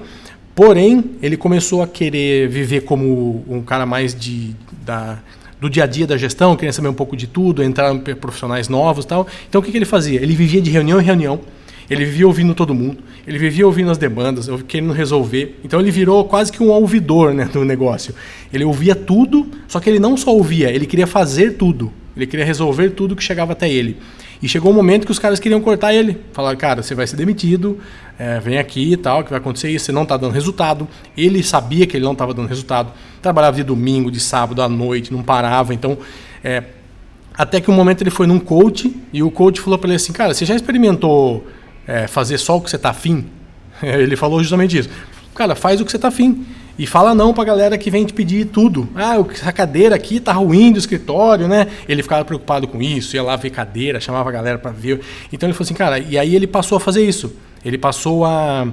porém, 0.53 1.03
ele 1.19 1.35
começou 1.35 1.81
a 1.81 1.87
querer 1.87 2.47
viver 2.47 2.81
como 2.81 3.43
um 3.47 3.63
cara 3.63 3.87
mais 3.87 4.13
de. 4.13 4.55
Da, 4.85 5.17
do 5.59 5.67
dia 5.67 5.85
a 5.85 5.87
dia 5.87 6.05
da 6.05 6.15
gestão, 6.15 6.55
queria 6.55 6.73
saber 6.73 6.89
um 6.89 6.93
pouco 6.93 7.17
de 7.17 7.25
tudo, 7.25 7.63
entrar 7.63 7.91
profissionais 8.21 8.69
novos 8.69 9.03
tal. 9.03 9.25
Então 9.49 9.61
o 9.61 9.63
que, 9.63 9.71
que 9.71 9.77
ele 9.79 9.85
fazia? 9.85 10.21
Ele 10.21 10.35
vivia 10.35 10.61
de 10.61 10.69
reunião 10.69 11.01
em 11.01 11.03
reunião, 11.03 11.39
ele 11.89 12.05
vivia 12.05 12.27
ouvindo 12.27 12.53
todo 12.53 12.73
mundo, 12.73 12.97
ele 13.27 13.37
vivia 13.37 13.65
ouvindo 13.65 13.91
as 13.91 13.97
demandas, 13.97 14.49
querendo 14.67 14.93
resolver. 14.93 15.59
Então 15.63 15.79
ele 15.79 15.91
virou 15.91 16.25
quase 16.25 16.51
que 16.51 16.61
um 16.61 16.69
ouvidor 16.69 17.33
né, 17.33 17.45
do 17.45 17.63
negócio. 17.63 18.13
Ele 18.51 18.63
ouvia 18.63 18.95
tudo, 18.95 19.47
só 19.67 19.79
que 19.79 19.89
ele 19.89 19.99
não 19.99 20.17
só 20.17 20.31
ouvia, 20.31 20.71
ele 20.71 20.85
queria 20.85 21.07
fazer 21.07 21.51
tudo. 21.51 21.91
Ele 22.15 22.25
queria 22.25 22.45
resolver 22.45 22.91
tudo 22.91 23.15
que 23.15 23.23
chegava 23.23 23.51
até 23.51 23.69
ele. 23.69 23.97
E 24.41 24.47
chegou 24.47 24.71
um 24.71 24.75
momento 24.75 25.05
que 25.05 25.11
os 25.11 25.19
caras 25.19 25.39
queriam 25.39 25.61
cortar 25.61 25.93
ele. 25.93 26.17
Falaram, 26.31 26.57
cara, 26.57 26.81
você 26.81 26.95
vai 26.95 27.05
ser 27.07 27.15
demitido, 27.15 27.79
é, 28.17 28.39
vem 28.39 28.57
aqui 28.57 28.93
e 28.93 28.97
tal, 28.97 29.23
que 29.23 29.29
vai 29.29 29.39
acontecer 29.39 29.69
isso, 29.69 29.85
você 29.85 29.91
não 29.91 30.03
está 30.03 30.15
dando 30.15 30.31
resultado. 30.31 30.87
Ele 31.17 31.43
sabia 31.43 31.85
que 31.85 31.97
ele 31.97 32.05
não 32.05 32.13
estava 32.13 32.33
dando 32.33 32.47
resultado. 32.47 32.91
Trabalhava 33.21 33.57
de 33.57 33.63
domingo, 33.63 34.09
de 34.09 34.19
sábado, 34.19 34.61
à 34.61 34.69
noite, 34.69 35.11
não 35.11 35.23
parava. 35.23 35.73
Então, 35.73 35.97
é, 36.43 36.63
até 37.33 37.59
que 37.59 37.69
um 37.69 37.73
momento 37.73 38.01
ele 38.01 38.11
foi 38.11 38.27
num 38.27 38.39
coach 38.39 38.95
e 39.11 39.21
o 39.21 39.29
coach 39.29 39.59
falou 39.59 39.77
para 39.77 39.89
ele 39.89 39.95
assim, 39.95 40.13
cara, 40.13 40.33
você 40.33 40.45
já 40.45 40.55
experimentou 40.55 41.45
é, 41.87 42.07
fazer 42.07 42.37
só 42.37 42.57
o 42.57 42.61
que 42.61 42.69
você 42.69 42.75
está 42.75 42.89
afim. 42.89 43.25
Ele 43.81 44.15
falou 44.15 44.41
justamente 44.41 44.77
isso. 44.77 44.89
Cara, 45.33 45.55
faz 45.55 45.81
o 45.81 45.85
que 45.85 45.91
você 45.91 45.97
está 45.97 46.07
afim. 46.07 46.45
E 46.77 46.85
fala 46.85 47.15
não 47.15 47.33
pra 47.33 47.45
galera 47.45 47.77
que 47.77 47.89
vem 47.89 48.05
te 48.05 48.13
pedir 48.13 48.47
tudo. 48.47 48.87
Ah, 48.95 49.15
essa 49.31 49.51
cadeira 49.51 49.95
aqui 49.95 50.19
tá 50.19 50.33
ruim 50.33 50.73
do 50.73 50.79
escritório, 50.79 51.47
né? 51.47 51.67
Ele 51.87 52.03
ficava 52.03 52.25
preocupado 52.25 52.67
com 52.67 52.81
isso, 52.81 53.15
ia 53.15 53.23
lá 53.23 53.35
ver 53.37 53.49
cadeira, 53.49 53.99
chamava 53.99 54.29
a 54.29 54.31
galera 54.31 54.57
para 54.57 54.71
ver. 54.71 54.99
Então 55.31 55.47
ele 55.47 55.53
falou 55.53 55.65
assim, 55.65 55.73
cara, 55.73 55.99
e 55.99 56.17
aí 56.17 56.35
ele 56.35 56.47
passou 56.47 56.77
a 56.77 56.81
fazer 56.81 57.05
isso. 57.05 57.33
Ele 57.63 57.77
passou 57.77 58.25
a, 58.25 58.67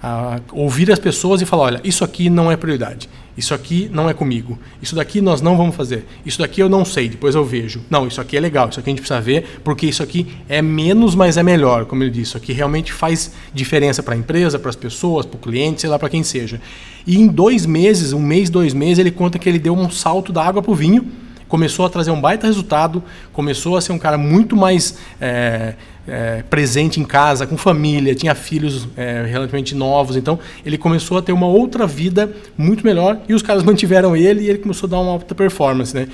a 0.00 0.40
ouvir 0.52 0.90
as 0.92 1.00
pessoas 1.00 1.42
e 1.42 1.44
falar, 1.44 1.64
olha, 1.64 1.80
isso 1.82 2.04
aqui 2.04 2.30
não 2.30 2.50
é 2.50 2.56
prioridade. 2.56 3.08
Isso 3.38 3.54
aqui 3.54 3.88
não 3.92 4.10
é 4.10 4.12
comigo. 4.12 4.58
Isso 4.82 4.96
daqui 4.96 5.20
nós 5.20 5.40
não 5.40 5.56
vamos 5.56 5.76
fazer. 5.76 6.04
Isso 6.26 6.40
daqui 6.40 6.60
eu 6.60 6.68
não 6.68 6.84
sei, 6.84 7.08
depois 7.08 7.36
eu 7.36 7.44
vejo. 7.44 7.80
Não, 7.88 8.08
isso 8.08 8.20
aqui 8.20 8.36
é 8.36 8.40
legal, 8.40 8.68
isso 8.68 8.80
aqui 8.80 8.90
a 8.90 8.92
gente 8.92 9.00
precisa 9.00 9.20
ver, 9.20 9.60
porque 9.62 9.86
isso 9.86 10.02
aqui 10.02 10.26
é 10.48 10.60
menos, 10.60 11.14
mas 11.14 11.36
é 11.36 11.42
melhor, 11.44 11.84
como 11.84 12.02
ele 12.02 12.10
disse. 12.10 12.30
Isso 12.30 12.36
aqui 12.36 12.52
realmente 12.52 12.92
faz 12.92 13.30
diferença 13.54 14.02
para 14.02 14.14
a 14.14 14.16
empresa, 14.16 14.58
para 14.58 14.70
as 14.70 14.74
pessoas, 14.74 15.24
para 15.24 15.36
o 15.36 15.38
cliente, 15.38 15.82
sei 15.82 15.88
lá 15.88 15.96
para 16.00 16.08
quem 16.08 16.24
seja. 16.24 16.60
E 17.06 17.16
em 17.16 17.28
dois 17.28 17.64
meses, 17.64 18.12
um 18.12 18.20
mês, 18.20 18.50
dois 18.50 18.74
meses, 18.74 18.98
ele 18.98 19.12
conta 19.12 19.38
que 19.38 19.48
ele 19.48 19.60
deu 19.60 19.72
um 19.72 19.88
salto 19.88 20.32
da 20.32 20.44
água 20.44 20.60
para 20.60 20.72
o 20.72 20.74
vinho 20.74 21.06
começou 21.48 21.86
a 21.86 21.88
trazer 21.88 22.10
um 22.10 22.20
baita 22.20 22.46
resultado, 22.46 23.02
começou 23.32 23.74
a 23.78 23.80
ser 23.80 23.92
um 23.92 23.98
cara 23.98 24.18
muito 24.18 24.54
mais 24.54 24.98
é, 25.18 25.74
é, 26.08 26.42
presente 26.48 27.00
em 27.00 27.04
casa, 27.04 27.46
com 27.46 27.56
família, 27.56 28.14
tinha 28.14 28.34
filhos 28.34 28.88
é, 28.96 29.24
relativamente 29.24 29.74
novos, 29.74 30.16
então 30.16 30.38
ele 30.64 30.78
começou 30.78 31.18
a 31.18 31.22
ter 31.22 31.32
uma 31.32 31.46
outra 31.46 31.86
vida 31.86 32.32
muito 32.56 32.84
melhor 32.84 33.20
e 33.28 33.34
os 33.34 33.42
caras 33.42 33.62
mantiveram 33.64 34.16
ele 34.16 34.42
e 34.42 34.48
ele 34.48 34.58
começou 34.58 34.86
a 34.86 34.90
dar 34.90 35.00
uma 35.00 35.12
alta 35.12 35.34
performance, 35.34 35.94
né? 35.94 36.08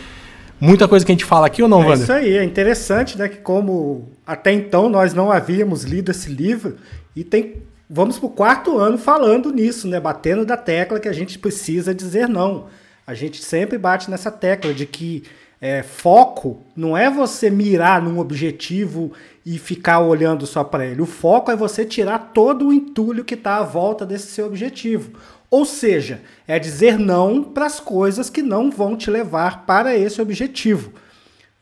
Muita 0.60 0.86
coisa 0.86 1.04
que 1.04 1.12
a 1.12 1.14
gente 1.14 1.24
fala 1.24 1.46
aqui 1.46 1.62
ou 1.62 1.68
não, 1.68 1.82
é 1.82 1.86
Wander? 1.86 2.02
Isso 2.04 2.12
aí, 2.12 2.36
é 2.36 2.44
interessante, 2.44 3.18
né? 3.18 3.28
Que 3.28 3.38
como 3.38 4.08
até 4.26 4.52
então 4.52 4.88
nós 4.88 5.12
não 5.12 5.30
havíamos 5.30 5.82
lido 5.82 6.10
esse 6.10 6.30
livro 6.30 6.76
e 7.14 7.24
tem 7.24 7.56
vamos 7.88 8.18
para 8.18 8.26
o 8.26 8.30
quarto 8.30 8.78
ano 8.78 8.96
falando 8.96 9.52
nisso, 9.52 9.86
né? 9.88 10.00
Batendo 10.00 10.44
da 10.44 10.56
tecla 10.56 10.98
que 10.98 11.08
a 11.08 11.12
gente 11.12 11.38
precisa 11.38 11.94
dizer 11.94 12.28
não. 12.28 12.66
A 13.06 13.12
gente 13.12 13.44
sempre 13.44 13.76
bate 13.76 14.10
nessa 14.10 14.30
tecla 14.30 14.72
de 14.72 14.86
que 14.86 15.24
é, 15.66 15.82
foco 15.82 16.60
não 16.76 16.94
é 16.94 17.08
você 17.08 17.48
mirar 17.48 18.02
num 18.02 18.18
objetivo 18.18 19.12
e 19.46 19.58
ficar 19.58 20.00
olhando 20.00 20.46
só 20.46 20.62
para 20.62 20.84
ele. 20.84 21.00
O 21.00 21.06
foco 21.06 21.50
é 21.50 21.56
você 21.56 21.86
tirar 21.86 22.32
todo 22.34 22.68
o 22.68 22.72
entulho 22.72 23.24
que 23.24 23.32
está 23.32 23.56
à 23.56 23.62
volta 23.62 24.04
desse 24.04 24.26
seu 24.26 24.44
objetivo. 24.44 25.18
Ou 25.50 25.64
seja, 25.64 26.20
é 26.46 26.58
dizer 26.58 26.98
não 26.98 27.42
para 27.42 27.64
as 27.64 27.80
coisas 27.80 28.28
que 28.28 28.42
não 28.42 28.70
vão 28.70 28.94
te 28.94 29.10
levar 29.10 29.64
para 29.64 29.96
esse 29.96 30.20
objetivo. 30.20 30.92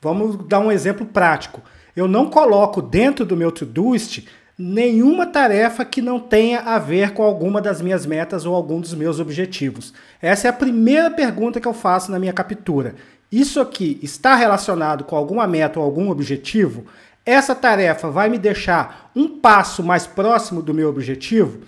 Vamos 0.01 0.37
dar 0.49 0.59
um 0.59 0.73
exemplo 0.73 1.07
prático. 1.07 1.63
Eu 1.95 2.09
não 2.09 2.29
coloco 2.29 2.83
dentro 2.83 3.25
do 3.25 3.37
meu 3.37 3.53
Todoist 3.53 4.27
nenhuma 4.59 5.27
tarefa 5.27 5.85
que 5.85 6.03
não 6.03 6.19
tenha 6.19 6.59
a 6.59 6.77
ver 6.77 7.13
com 7.13 7.23
alguma 7.23 7.63
das 7.63 7.81
minhas 7.81 8.05
metas 8.05 8.45
ou 8.45 8.55
algum 8.57 8.81
dos 8.81 8.95
meus 8.95 9.21
objetivos. 9.21 9.95
Essa 10.21 10.49
é 10.49 10.51
a 10.51 10.53
primeira 10.53 11.09
pergunta 11.09 11.61
que 11.61 11.69
eu 11.69 11.73
faço 11.73 12.11
na 12.11 12.19
minha 12.19 12.33
captura. 12.33 12.97
Isso 13.33 13.61
aqui 13.61 13.99
está 14.03 14.35
relacionado 14.35 15.05
com 15.05 15.17
alguma 15.17 15.47
meta 15.47 15.81
ou 15.81 15.85
algum 15.85 16.11
objetivo? 16.11 16.85
Essa 17.25 17.55
tarefa 17.55 18.11
vai 18.11 18.29
me 18.29 18.39
deixar 18.39 19.11
um 19.17 19.27
passo 19.27 19.83
mais 19.83 20.07
próximo 20.07 20.61
do 20.61 20.75
meu 20.75 20.89
objetivo? 20.89 21.61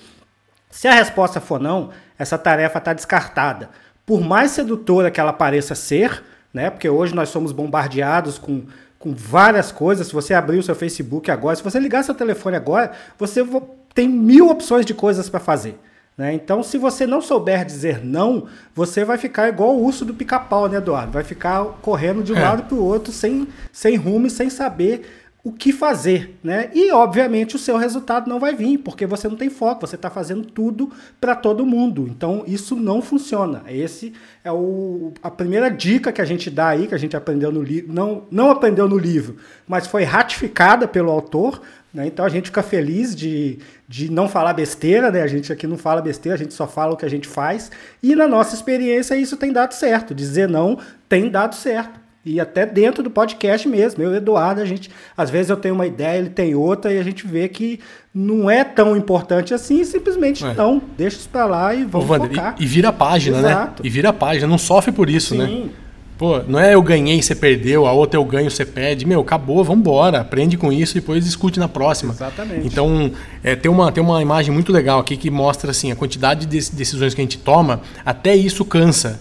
Se 0.71 0.87
a 0.87 0.92
resposta 0.92 1.40
for 1.40 1.59
não, 1.59 1.90
essa 2.18 2.37
tarefa 2.37 2.78
está 2.78 2.92
descartada. 2.92 3.71
Por 4.04 4.21
mais 4.21 4.50
sedutora 4.50 5.11
que 5.11 5.21
ela 5.21 5.33
pareça 5.33 5.75
ser, 5.75 6.23
né? 6.52 6.68
Porque 6.68 6.88
hoje 6.88 7.14
nós 7.14 7.30
somos 7.30 7.52
bombardeados 7.52 8.37
com 8.37 8.66
com 9.04 9.14
várias 9.14 9.71
coisas. 9.71 10.06
Se 10.06 10.14
você 10.14 10.33
abrir 10.33 10.56
o 10.56 10.62
seu 10.62 10.75
Facebook 10.75 11.30
agora, 11.30 11.54
se 11.54 11.62
você 11.62 11.78
ligar 11.78 12.02
seu 12.02 12.14
telefone 12.14 12.56
agora, 12.56 12.92
você 13.18 13.47
tem 13.92 14.09
mil 14.09 14.49
opções 14.49 14.87
de 14.87 14.94
coisas 14.94 15.28
para 15.28 15.38
fazer. 15.38 15.78
Né? 16.16 16.33
Então, 16.35 16.62
se 16.62 16.78
você 16.78 17.06
não 17.06 17.21
souber 17.21 17.64
dizer 17.64 18.04
não, 18.04 18.47
você 18.75 19.04
vai 19.04 19.18
ficar 19.18 19.49
igual 19.49 19.75
o 19.75 19.85
urso 19.85 20.04
do 20.04 20.14
pica-pau, 20.14 20.68
né, 20.68 20.78
Eduardo? 20.78 21.12
Vai 21.12 21.25
ficar 21.25 21.64
correndo 21.83 22.23
de 22.23 22.33
um 22.33 22.37
é. 22.37 22.42
lado 22.42 22.64
para 22.64 22.76
o 22.76 22.85
outro 22.85 23.12
sem, 23.12 23.49
sem 23.73 23.97
rumo 23.97 24.26
e 24.28 24.30
sem 24.30 24.49
saber 24.49 25.25
o 25.44 25.52
que 25.52 25.73
fazer, 25.75 26.38
né? 26.42 26.71
E 26.73 26.90
obviamente 26.90 27.54
o 27.54 27.59
seu 27.59 27.76
resultado 27.76 28.30
não 28.30 28.40
vai 28.40 28.54
vir, 28.54 28.78
porque 28.78 29.06
você 29.06 29.28
não 29.28 29.37
tem 29.37 29.50
foco, 29.50 29.87
você 29.87 29.94
está 29.94 30.09
fazendo 30.09 30.47
tudo 30.47 30.90
para 31.21 31.37
todo 31.37 31.66
mundo. 31.66 32.09
Então 32.09 32.42
isso 32.47 32.75
não 32.75 33.02
funciona. 33.02 33.62
Esse 33.68 34.14
é 34.42 34.50
o, 34.50 35.12
a 35.23 35.30
primeira 35.30 35.68
dica 35.68 36.11
que 36.11 36.23
a 36.23 36.25
gente 36.25 36.49
dá 36.49 36.68
aí, 36.68 36.87
que 36.87 36.94
a 36.94 36.99
gente 36.99 37.14
aprendeu 37.14 37.52
no 37.52 37.62
livro, 37.62 37.92
não, 37.92 38.23
não 38.30 38.50
aprendeu 38.50 38.88
no 38.88 38.97
livro, 38.97 39.37
mas 39.68 39.87
foi 39.87 40.02
ratificada 40.02 40.88
pelo 40.88 41.11
autor. 41.11 41.61
Né? 41.95 42.09
Então 42.09 42.25
a 42.25 42.29
gente 42.29 42.47
fica 42.47 42.63
feliz 42.63 43.15
de, 43.15 43.59
de 43.89 44.11
não 44.11 44.29
falar 44.29 44.53
besteira, 44.53 45.13
né? 45.13 45.23
A 45.23 45.29
gente 45.29 45.53
aqui 45.53 45.65
não 45.65 45.79
fala 45.79 46.03
besteira, 46.03 46.35
a 46.35 46.39
gente 46.39 46.53
só 46.53 46.67
fala 46.67 46.93
o 46.93 46.97
que 46.97 47.07
a 47.07 47.11
gente 47.11 47.29
faz. 47.29 47.71
E 48.03 48.17
na 48.17 48.27
nossa 48.27 48.57
experiência 48.57 49.15
isso 49.15 49.37
tem 49.37 49.53
dado 49.53 49.73
certo. 49.73 50.13
Dizer 50.13 50.49
não 50.49 50.77
tem 51.09 51.31
dado 51.31 51.55
certo. 51.55 52.03
E 52.27 52.41
até 52.41 52.65
dentro 52.65 53.03
do 53.03 53.11
podcast 53.11 53.69
mesmo. 53.69 54.03
Eu 54.03 54.11
e 54.11 54.15
o 54.15 54.17
Eduardo, 54.17 54.61
a 54.61 54.65
gente, 54.65 54.91
às 55.17 55.29
vezes 55.29 55.51
eu 55.51 55.57
tenho 55.57 55.75
uma 55.75 55.87
ideia, 55.87 56.19
ele 56.19 56.31
tem 56.31 56.55
outra, 56.55 56.91
e 56.91 56.99
a 56.99 57.03
gente 57.03 57.27
vê 57.27 57.49
que 57.49 57.79
não 58.15 58.49
é 58.49 58.65
tão 58.65 58.97
importante 58.97 59.53
assim, 59.53 59.85
simplesmente 59.85 60.43
é. 60.45 60.55
não, 60.55 60.83
deixa 60.97 61.19
isso 61.19 61.29
pra 61.29 61.45
lá 61.45 61.75
e 61.75 61.85
vamos 61.85 62.09
Ô, 62.09 62.13
Wander, 62.13 62.31
focar. 62.31 62.57
E, 62.59 62.65
e, 62.65 62.67
vira 62.67 62.89
a 62.89 62.93
página, 62.93 63.43
né? 63.43 63.51
Exato. 63.51 63.83
né? 63.83 63.87
E 63.87 63.91
vira 63.91 64.09
a 64.09 64.13
página, 64.13 64.47
não 64.47 64.57
sofre 64.57 64.91
por 64.91 65.11
isso, 65.11 65.35
né? 65.35 65.47
Sim. 65.47 65.65
né? 65.65 65.71
Pô, 66.16 66.38
não 66.47 66.61
é 66.61 66.75
eu 66.75 66.83
ganhei, 66.83 67.21
você 67.21 67.35
perdeu, 67.35 67.87
a 67.87 67.92
outra 67.92 68.18
eu 68.18 68.25
ganho, 68.25 68.49
você 68.50 68.64
perde. 68.64 69.04
Meu, 69.04 69.21
acabou, 69.21 69.64
vamos 69.64 69.80
embora. 69.80 70.21
Aprende 70.21 70.56
com 70.56 70.73
isso 70.73 70.97
e 70.97 71.00
depois 71.00 71.25
discute 71.25 71.59
na 71.59 71.68
próxima. 71.68 72.12
Exatamente. 72.12 72.66
Então, 72.66 73.11
é, 73.42 73.56
tem, 73.56 73.71
uma, 73.71 73.90
tem 73.90 74.02
uma 74.02 74.23
imagem 74.23 74.52
muito 74.52 74.73
legal 74.73 75.00
aqui 75.00 75.16
que 75.16 75.28
mostra 75.28 75.73
assim, 75.73 75.90
a 75.90 75.97
quantidade 75.97 76.47
de 76.47 76.71
decisões 76.71 77.14
que 77.14 77.21
a 77.21 77.25
gente 77.25 77.38
toma, 77.38 77.80
até 78.04 78.35
isso 78.37 78.64
cansa. 78.64 79.21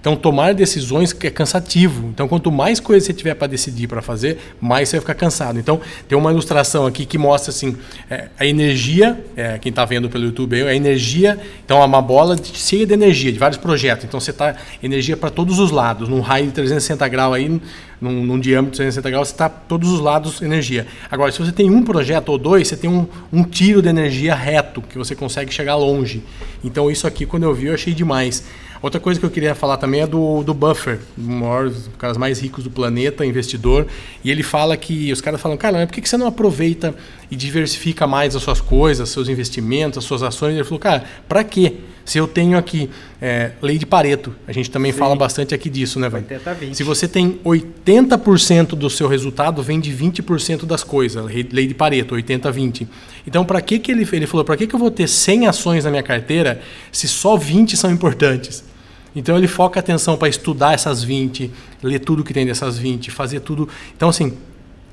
Então, 0.00 0.16
tomar 0.16 0.54
decisões 0.54 1.14
é 1.22 1.30
cansativo. 1.30 2.08
Então, 2.08 2.26
quanto 2.26 2.50
mais 2.50 2.80
coisas 2.80 3.04
você 3.06 3.12
tiver 3.12 3.34
para 3.34 3.46
decidir, 3.46 3.86
para 3.86 4.00
fazer, 4.00 4.38
mais 4.58 4.88
você 4.88 4.96
vai 4.96 5.00
ficar 5.02 5.14
cansado. 5.14 5.58
Então, 5.58 5.78
tem 6.08 6.16
uma 6.16 6.32
ilustração 6.32 6.86
aqui 6.86 7.04
que 7.04 7.18
mostra 7.18 7.50
assim, 7.50 7.76
é, 8.08 8.28
a 8.38 8.46
energia, 8.46 9.22
é, 9.36 9.58
quem 9.58 9.68
está 9.68 9.84
vendo 9.84 10.08
pelo 10.08 10.24
YouTube, 10.24 10.58
é 10.58 10.68
a 10.68 10.74
energia. 10.74 11.38
Então, 11.64 11.82
é 11.82 11.84
uma 11.84 12.00
bola 12.00 12.34
cheia 12.42 12.86
de 12.86 12.94
energia, 12.94 13.30
de 13.30 13.38
vários 13.38 13.58
projetos. 13.58 14.06
Então, 14.06 14.18
você 14.18 14.30
está 14.30 14.56
energia 14.82 15.18
para 15.18 15.28
todos 15.28 15.58
os 15.58 15.70
lados, 15.70 16.08
num 16.08 16.20
raio 16.20 16.46
de 16.46 16.52
360 16.52 17.06
graus 17.08 17.34
aí, 17.34 17.60
num, 18.00 18.24
num 18.24 18.40
diâmetro 18.40 18.72
de 18.72 18.76
360 18.78 19.10
graus, 19.10 19.28
você 19.28 19.34
está 19.34 19.50
todos 19.50 19.90
os 19.90 20.00
lados 20.00 20.40
energia. 20.40 20.86
Agora, 21.10 21.30
se 21.30 21.38
você 21.38 21.52
tem 21.52 21.70
um 21.70 21.82
projeto 21.82 22.30
ou 22.30 22.38
dois, 22.38 22.68
você 22.68 22.76
tem 22.76 22.88
um, 22.88 23.06
um 23.30 23.42
tiro 23.42 23.82
de 23.82 23.88
energia 23.90 24.34
reto, 24.34 24.80
que 24.80 24.96
você 24.96 25.14
consegue 25.14 25.52
chegar 25.52 25.76
longe. 25.76 26.22
Então, 26.64 26.90
isso 26.90 27.06
aqui, 27.06 27.26
quando 27.26 27.42
eu 27.42 27.54
vi, 27.54 27.66
eu 27.66 27.74
achei 27.74 27.92
demais. 27.92 28.44
Outra 28.82 28.98
coisa 28.98 29.20
que 29.20 29.26
eu 29.26 29.30
queria 29.30 29.54
falar 29.54 29.76
também 29.76 30.00
é 30.00 30.06
do, 30.06 30.42
do 30.42 30.54
Buffer, 30.54 31.00
um 31.18 31.68
dos 31.68 31.90
caras 31.98 32.16
mais 32.16 32.40
ricos 32.40 32.64
do 32.64 32.70
planeta, 32.70 33.26
investidor. 33.26 33.86
E 34.24 34.30
ele 34.30 34.42
fala 34.42 34.74
que 34.74 35.12
os 35.12 35.20
caras 35.20 35.38
falam, 35.38 35.56
cara, 35.58 35.86
por 35.86 35.92
que 35.92 36.08
você 36.08 36.16
não 36.16 36.26
aproveita 36.26 36.94
e 37.30 37.36
diversifica 37.36 38.06
mais 38.06 38.34
as 38.34 38.42
suas 38.42 38.60
coisas, 38.60 39.10
seus 39.10 39.28
investimentos, 39.28 39.98
as 39.98 40.04
suas 40.04 40.22
ações? 40.22 40.54
Ele 40.54 40.64
falou, 40.64 40.78
cara, 40.78 41.04
para 41.28 41.44
quê? 41.44 41.74
Se 42.06 42.16
eu 42.16 42.26
tenho 42.26 42.56
aqui 42.56 42.88
é, 43.20 43.52
lei 43.60 43.76
de 43.76 43.84
Pareto, 43.84 44.34
a 44.48 44.52
gente 44.52 44.70
também 44.70 44.92
Sim. 44.92 44.98
fala 44.98 45.14
bastante 45.14 45.54
aqui 45.54 45.68
disso, 45.68 46.00
né, 46.00 46.08
velho? 46.08 46.24
Se 46.74 46.82
você 46.82 47.06
tem 47.06 47.38
80% 47.44 48.68
do 48.68 48.88
seu 48.88 49.06
resultado 49.06 49.62
vem 49.62 49.78
de 49.78 49.92
20% 49.92 50.64
das 50.64 50.82
coisas, 50.82 51.22
lei 51.26 51.66
de 51.66 51.74
Pareto, 51.74 52.14
80-20. 52.14 52.88
Então, 53.26 53.44
para 53.44 53.60
que, 53.60 53.78
que 53.78 53.92
ele, 53.92 54.08
ele 54.10 54.26
falou, 54.26 54.44
para 54.44 54.56
que, 54.56 54.66
que 54.66 54.74
eu 54.74 54.78
vou 54.78 54.90
ter 54.90 55.06
100 55.06 55.48
ações 55.48 55.84
na 55.84 55.90
minha 55.90 56.02
carteira 56.02 56.62
se 56.90 57.06
só 57.06 57.36
20 57.36 57.76
são 57.76 57.90
importantes? 57.90 58.69
Então 59.14 59.36
ele 59.36 59.48
foca 59.48 59.78
a 59.78 59.80
atenção 59.80 60.16
para 60.16 60.28
estudar 60.28 60.74
essas 60.74 61.02
20, 61.02 61.50
ler 61.82 61.98
tudo 61.98 62.22
que 62.22 62.32
tem 62.32 62.46
dessas 62.46 62.78
20, 62.78 63.10
fazer 63.10 63.40
tudo. 63.40 63.68
Então, 63.96 64.08
assim, 64.08 64.32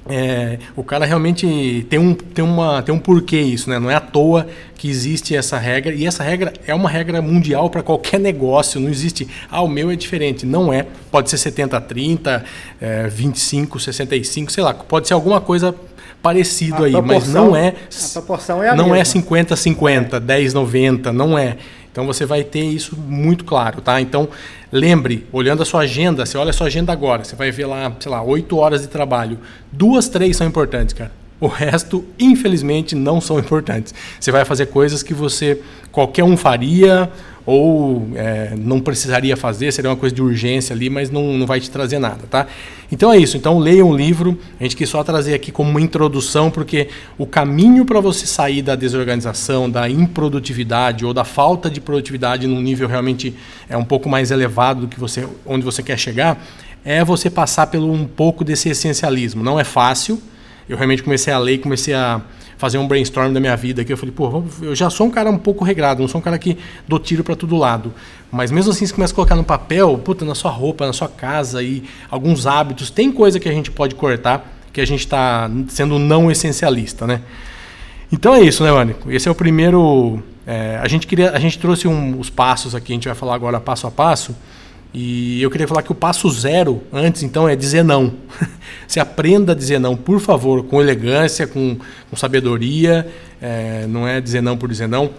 é, 0.09 0.57
o 0.75 0.83
cara 0.83 1.05
realmente 1.05 1.85
tem 1.89 1.99
um, 1.99 2.13
tem, 2.13 2.43
uma, 2.43 2.81
tem 2.81 2.95
um 2.95 2.99
porquê 2.99 3.39
isso, 3.41 3.69
né? 3.69 3.77
Não 3.77 3.91
é 3.91 3.95
à 3.95 3.99
toa 3.99 4.47
que 4.75 4.89
existe 4.89 5.35
essa 5.35 5.57
regra. 5.57 5.93
E 5.93 6.05
essa 6.05 6.23
regra 6.23 6.53
é 6.65 6.73
uma 6.73 6.89
regra 6.89 7.21
mundial 7.21 7.69
para 7.69 7.83
qualquer 7.83 8.19
negócio. 8.19 8.79
Não 8.79 8.89
existe, 8.89 9.27
ah, 9.51 9.61
o 9.61 9.67
meu 9.67 9.91
é 9.91 9.95
diferente. 9.95 10.45
Não 10.45 10.71
é. 10.71 10.85
Pode 11.11 11.29
ser 11.29 11.37
70, 11.37 11.79
30, 11.81 12.43
é, 12.79 13.07
25, 13.07 13.79
65, 13.79 14.51
sei 14.51 14.63
lá. 14.63 14.73
Pode 14.73 15.07
ser 15.07 15.13
alguma 15.13 15.41
coisa 15.41 15.75
parecido 16.21 16.83
a 16.83 16.87
aí, 16.87 17.01
mas 17.01 17.27
não 17.31 17.55
é. 17.55 17.69
A 17.69 18.09
proporção 18.13 18.63
é 18.63 18.69
a 18.69 18.75
Não 18.75 18.85
mesma. 18.85 18.99
é 18.99 19.03
50, 19.03 19.55
50, 19.55 20.19
10, 20.19 20.53
90, 20.53 21.13
não 21.13 21.37
é. 21.37 21.57
Então 21.91 22.05
você 22.05 22.25
vai 22.25 22.43
ter 22.43 22.63
isso 22.63 22.95
muito 22.95 23.43
claro, 23.43 23.81
tá? 23.81 23.99
Então 23.99 24.29
lembre, 24.71 25.25
olhando 25.31 25.63
a 25.63 25.65
sua 25.65 25.81
agenda, 25.81 26.25
você 26.25 26.37
olha 26.37 26.51
a 26.51 26.53
sua 26.53 26.67
agenda 26.67 26.91
agora, 26.91 27.23
você 27.23 27.35
vai 27.35 27.51
ver 27.51 27.65
lá, 27.65 27.91
sei 27.99 28.11
lá, 28.11 28.21
oito 28.21 28.57
horas 28.57 28.81
de 28.81 28.87
trabalho. 28.87 29.39
Duas, 29.71 30.07
três 30.07 30.37
são 30.37 30.45
importantes, 30.45 30.93
cara. 30.93 31.11
O 31.39 31.47
resto, 31.47 32.03
infelizmente, 32.19 32.95
não 32.95 33.21
são 33.21 33.37
importantes. 33.37 33.93
Você 34.19 34.31
vai 34.31 34.43
fazer 34.43 34.67
coisas 34.67 35.03
que 35.03 35.13
você 35.13 35.61
qualquer 35.91 36.23
um 36.23 36.35
faria 36.35 37.09
ou 37.47 38.09
é, 38.15 38.53
não 38.57 38.81
precisaria 38.81 39.37
fazer, 39.37 39.71
seria 39.71 39.89
uma 39.89 39.95
coisa 39.95 40.13
de 40.13 40.21
urgência 40.21 40.75
ali, 40.75 40.89
mas 40.89 41.09
não, 41.09 41.37
não 41.37 41.47
vai 41.47 41.61
te 41.61 41.71
trazer 41.71 41.97
nada, 41.97 42.25
tá? 42.29 42.45
Então 42.91 43.11
é 43.13 43.17
isso. 43.17 43.37
Então 43.37 43.57
leia 43.57 43.85
um 43.85 43.95
livro. 43.95 44.37
A 44.59 44.63
gente 44.63 44.75
quis 44.75 44.89
só 44.89 45.01
trazer 45.01 45.33
aqui 45.33 45.49
como 45.49 45.69
uma 45.69 45.79
introdução, 45.79 46.51
porque 46.51 46.89
o 47.17 47.25
caminho 47.25 47.85
para 47.85 48.01
você 48.01 48.25
sair 48.25 48.61
da 48.61 48.75
desorganização, 48.75 49.69
da 49.69 49.89
improdutividade 49.89 51.05
ou 51.05 51.13
da 51.13 51.23
falta 51.23 51.69
de 51.69 51.79
produtividade 51.79 52.47
num 52.47 52.59
nível 52.59 52.85
realmente 52.85 53.33
é 53.69 53.77
um 53.77 53.85
pouco 53.85 54.09
mais 54.09 54.29
elevado 54.29 54.81
do 54.81 54.87
que 54.89 54.99
você, 54.99 55.25
onde 55.45 55.63
você 55.63 55.81
quer 55.81 55.97
chegar, 55.97 56.43
é 56.83 57.01
você 57.05 57.29
passar 57.29 57.67
pelo 57.67 57.89
um 57.93 58.05
pouco 58.05 58.43
desse 58.43 58.67
essencialismo. 58.67 59.41
Não 59.41 59.57
é 59.57 59.63
fácil. 59.63 60.21
Eu 60.67 60.75
realmente 60.75 61.03
comecei 61.03 61.31
a 61.31 61.37
ler, 61.37 61.59
comecei 61.59 61.93
a 61.93 62.21
fazer 62.57 62.77
um 62.77 62.87
brainstorm 62.87 63.31
da 63.31 63.39
minha 63.39 63.55
vida 63.55 63.81
aqui. 63.81 63.93
Eu 63.93 63.97
falei, 63.97 64.13
pô, 64.13 64.43
eu 64.61 64.75
já 64.75 64.89
sou 64.89 65.07
um 65.07 65.11
cara 65.11 65.29
um 65.29 65.37
pouco 65.37 65.63
regrado, 65.63 66.01
não 66.01 66.07
sou 66.07 66.19
um 66.19 66.23
cara 66.23 66.37
que 66.37 66.57
dou 66.87 66.99
tiro 66.99 67.23
para 67.23 67.35
todo 67.35 67.55
lado. 67.55 67.93
Mas 68.31 68.51
mesmo 68.51 68.71
assim, 68.71 68.85
você 68.85 68.93
começa 68.93 69.13
a 69.13 69.15
colocar 69.15 69.35
no 69.35 69.43
papel, 69.43 69.97
puta, 69.99 70.25
na 70.25 70.35
sua 70.35 70.51
roupa, 70.51 70.85
na 70.85 70.93
sua 70.93 71.07
casa 71.07 71.61
e 71.63 71.83
alguns 72.09 72.45
hábitos, 72.45 72.89
tem 72.89 73.11
coisa 73.11 73.39
que 73.39 73.47
a 73.47 73.51
gente 73.51 73.71
pode 73.71 73.95
cortar, 73.95 74.45
que 74.73 74.81
a 74.81 74.85
gente 74.85 75.01
está 75.01 75.49
sendo 75.69 75.97
não 75.97 76.29
essencialista, 76.29 77.07
né? 77.07 77.21
Então 78.11 78.33
é 78.33 78.41
isso, 78.41 78.63
né, 78.63 78.71
Mânico? 78.71 79.11
Esse 79.11 79.27
é 79.27 79.31
o 79.31 79.35
primeiro. 79.35 80.21
É, 80.45 80.79
a 80.81 80.87
gente 80.87 81.05
queria, 81.05 81.31
a 81.31 81.39
gente 81.39 81.59
trouxe 81.59 81.87
um, 81.87 82.17
os 82.19 82.29
passos 82.29 82.73
aqui, 82.73 82.93
a 82.93 82.95
gente 82.95 83.07
vai 83.07 83.15
falar 83.15 83.35
agora 83.35 83.59
passo 83.59 83.85
a 83.85 83.91
passo. 83.91 84.35
E 84.99 85.39
eu 85.43 85.51
queria 85.51 85.67
falar 85.67 85.83
que 85.83 85.91
o 85.91 85.95
passo 85.95 86.27
zero 86.27 86.81
antes, 86.91 87.21
então, 87.21 87.47
é 87.47 87.55
dizer 87.55 87.83
não. 87.83 88.13
Se 88.87 88.99
aprenda 88.99 89.51
a 89.51 89.55
dizer 89.55 89.79
não, 89.79 89.95
por 89.95 90.19
favor, 90.19 90.63
com 90.63 90.81
elegância, 90.81 91.45
com, 91.45 91.77
com 92.09 92.15
sabedoria. 92.15 93.07
É, 93.39 93.85
não 93.87 94.07
é 94.07 94.19
dizer 94.19 94.41
não 94.41 94.57
por 94.57 94.67
dizer 94.67 94.87
não. 94.87 95.11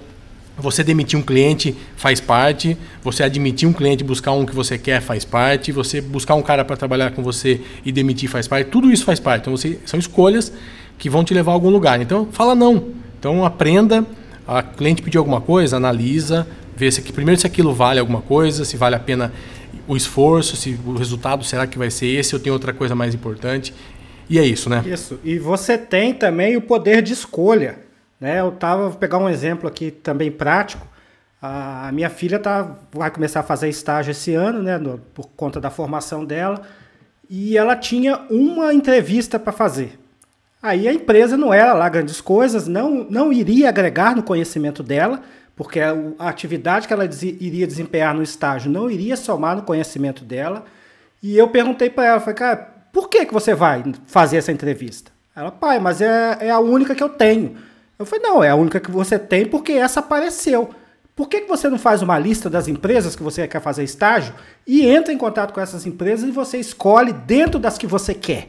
Você 0.57 0.83
demitir 0.83 1.17
um 1.17 1.23
cliente 1.23 1.77
faz 1.97 2.21
parte. 2.21 2.77
Você 3.05 3.23
admitir 3.23 3.69
um 3.69 3.73
cliente, 3.73 4.03
buscar 4.03 4.33
um 4.33 4.45
que 4.45 4.53
você 4.53 4.77
quer 4.77 5.01
faz 5.01 5.25
parte. 5.25 5.71
Você 5.71 6.01
buscar 6.01 6.35
um 6.35 6.43
cara 6.43 6.65
para 6.65 6.77
trabalhar 6.77 7.13
com 7.13 7.23
você 7.23 7.61
e 7.85 7.93
demitir 7.93 8.29
faz 8.29 8.49
parte. 8.49 8.71
Tudo 8.71 8.91
isso 8.91 9.05
faz 9.05 9.21
parte. 9.21 9.43
Então, 9.43 9.57
você, 9.57 9.79
são 9.87 10.01
escolhas 10.01 10.53
que 10.99 11.09
vão 11.09 11.23
te 11.23 11.33
levar 11.33 11.53
a 11.53 11.55
algum 11.55 11.71
lugar. 11.71 12.03
Então, 12.03 12.27
fala 12.33 12.57
não. 12.57 12.89
Então, 13.17 13.45
aprenda. 13.45 14.05
A 14.45 14.61
cliente 14.61 15.03
pediu 15.03 15.21
alguma 15.21 15.41
coisa, 15.41 15.77
analisa, 15.77 16.49
vê 16.79 16.91
se 16.91 17.03
primeiro 17.13 17.41
se 17.41 17.47
aquilo 17.47 17.75
vale 17.75 17.99
alguma 17.99 18.23
coisa, 18.23 18.65
se 18.65 18.77
vale 18.77 18.95
a 18.95 19.01
pena 19.01 19.33
o 19.87 19.97
esforço, 19.97 20.57
se 20.57 20.79
o 20.87 20.95
resultado 20.95 21.45
será 21.45 21.67
que 21.67 21.77
vai 21.77 21.91
ser 21.91 22.07
esse 22.07 22.35
ou 22.35 22.41
tem 22.41 22.53
outra 22.53 22.73
coisa 22.73 22.95
mais 22.95 23.15
importante. 23.15 23.75
E 24.31 24.39
é 24.39 24.45
isso, 24.45 24.71
né? 24.71 24.83
Isso. 24.87 25.19
E 25.25 25.39
você 25.39 25.77
tem 25.77 26.15
também 26.15 26.57
o 26.57 26.63
poder 26.63 27.03
de 27.03 27.13
escolha. 27.13 27.79
Né? 28.21 28.41
Eu 28.41 28.53
tava, 28.53 28.89
vou 28.89 28.99
pegar 28.99 29.19
um 29.19 29.29
exemplo 29.29 29.67
aqui 29.67 29.91
também 29.91 30.31
prático. 30.31 30.87
A 31.41 31.91
minha 31.93 32.11
filha 32.11 32.39
tá, 32.39 32.77
vai 32.93 33.11
começar 33.11 33.41
a 33.41 33.45
fazer 33.45 33.69
estágio 33.69 34.11
esse 34.11 34.35
ano, 34.35 34.61
né, 34.61 34.77
no, 34.77 34.99
por 35.15 35.29
conta 35.37 35.61
da 35.61 35.71
formação 35.71 36.25
dela, 36.25 36.63
e 37.31 37.57
ela 37.57 37.77
tinha 37.77 38.21
uma 38.29 38.75
entrevista 38.75 39.39
para 39.39 39.53
fazer. 39.53 39.99
Aí 40.61 40.89
a 40.89 40.93
empresa 40.93 41.37
não 41.37 41.55
era 41.55 41.73
lá 41.75 41.89
grandes 41.89 42.21
coisas, 42.21 42.67
não, 42.67 43.07
não 43.09 43.33
iria 43.33 43.69
agregar 43.69 44.17
no 44.17 44.23
conhecimento 44.25 44.83
dela, 44.83 45.23
porque 45.59 45.81
a 45.81 46.29
atividade 46.29 46.87
que 46.87 46.95
ela 46.95 47.05
iria 47.05 47.67
desempenhar 47.67 48.15
no 48.15 48.23
estágio 48.23 48.71
não 48.71 48.89
iria 48.89 49.17
somar 49.17 49.57
no 49.57 49.63
conhecimento 49.63 50.25
dela. 50.25 50.65
E 51.21 51.37
eu 51.37 51.49
perguntei 51.49 51.91
para 51.91 52.07
ela, 52.07 52.21
falei, 52.21 52.37
cara, 52.37 52.57
por 52.93 53.09
que, 53.09 53.27
que 53.27 53.35
você 53.35 53.57
vai 53.57 53.83
fazer 54.07 54.37
essa 54.37 54.53
entrevista? 54.53 55.11
Ela, 55.35 55.51
pai, 55.51 55.81
mas 55.81 56.01
é, 56.01 56.39
é 56.43 56.51
a 56.51 56.61
única 56.61 56.95
que 56.95 57.03
eu 57.03 57.09
tenho. 57.09 57.57
Eu 57.99 58.07
falei, 58.07 58.25
não, 58.25 58.45
é 58.45 58.51
a 58.51 58.55
única 58.55 58.79
que 58.79 58.89
você 58.89 59.19
tem 59.19 59.47
porque 59.47 59.73
essa 59.73 59.99
apareceu. 59.99 60.71
Por 61.17 61.29
que, 61.29 61.41
que 61.41 61.49
você 61.49 61.69
não 61.69 61.77
faz 61.77 62.03
uma 62.03 62.17
lista 62.21 62.49
das 62.49 62.69
empresas 62.69 63.17
que 63.17 63.23
você 63.25 63.49
quer 63.49 63.61
fazer 63.61 63.83
estágio 63.83 64.33
e 64.65 64.87
entra 64.87 65.13
em 65.13 65.19
contato 65.19 65.53
com 65.53 65.61
essas 65.61 65.85
empresas 65.85 66.29
e 66.29 66.31
você 66.33 66.59
escolhe 66.59 67.13
dentro 67.13 67.59
das 67.59 67.77
que 67.77 67.87
você 67.89 68.15
quer? 68.15 68.49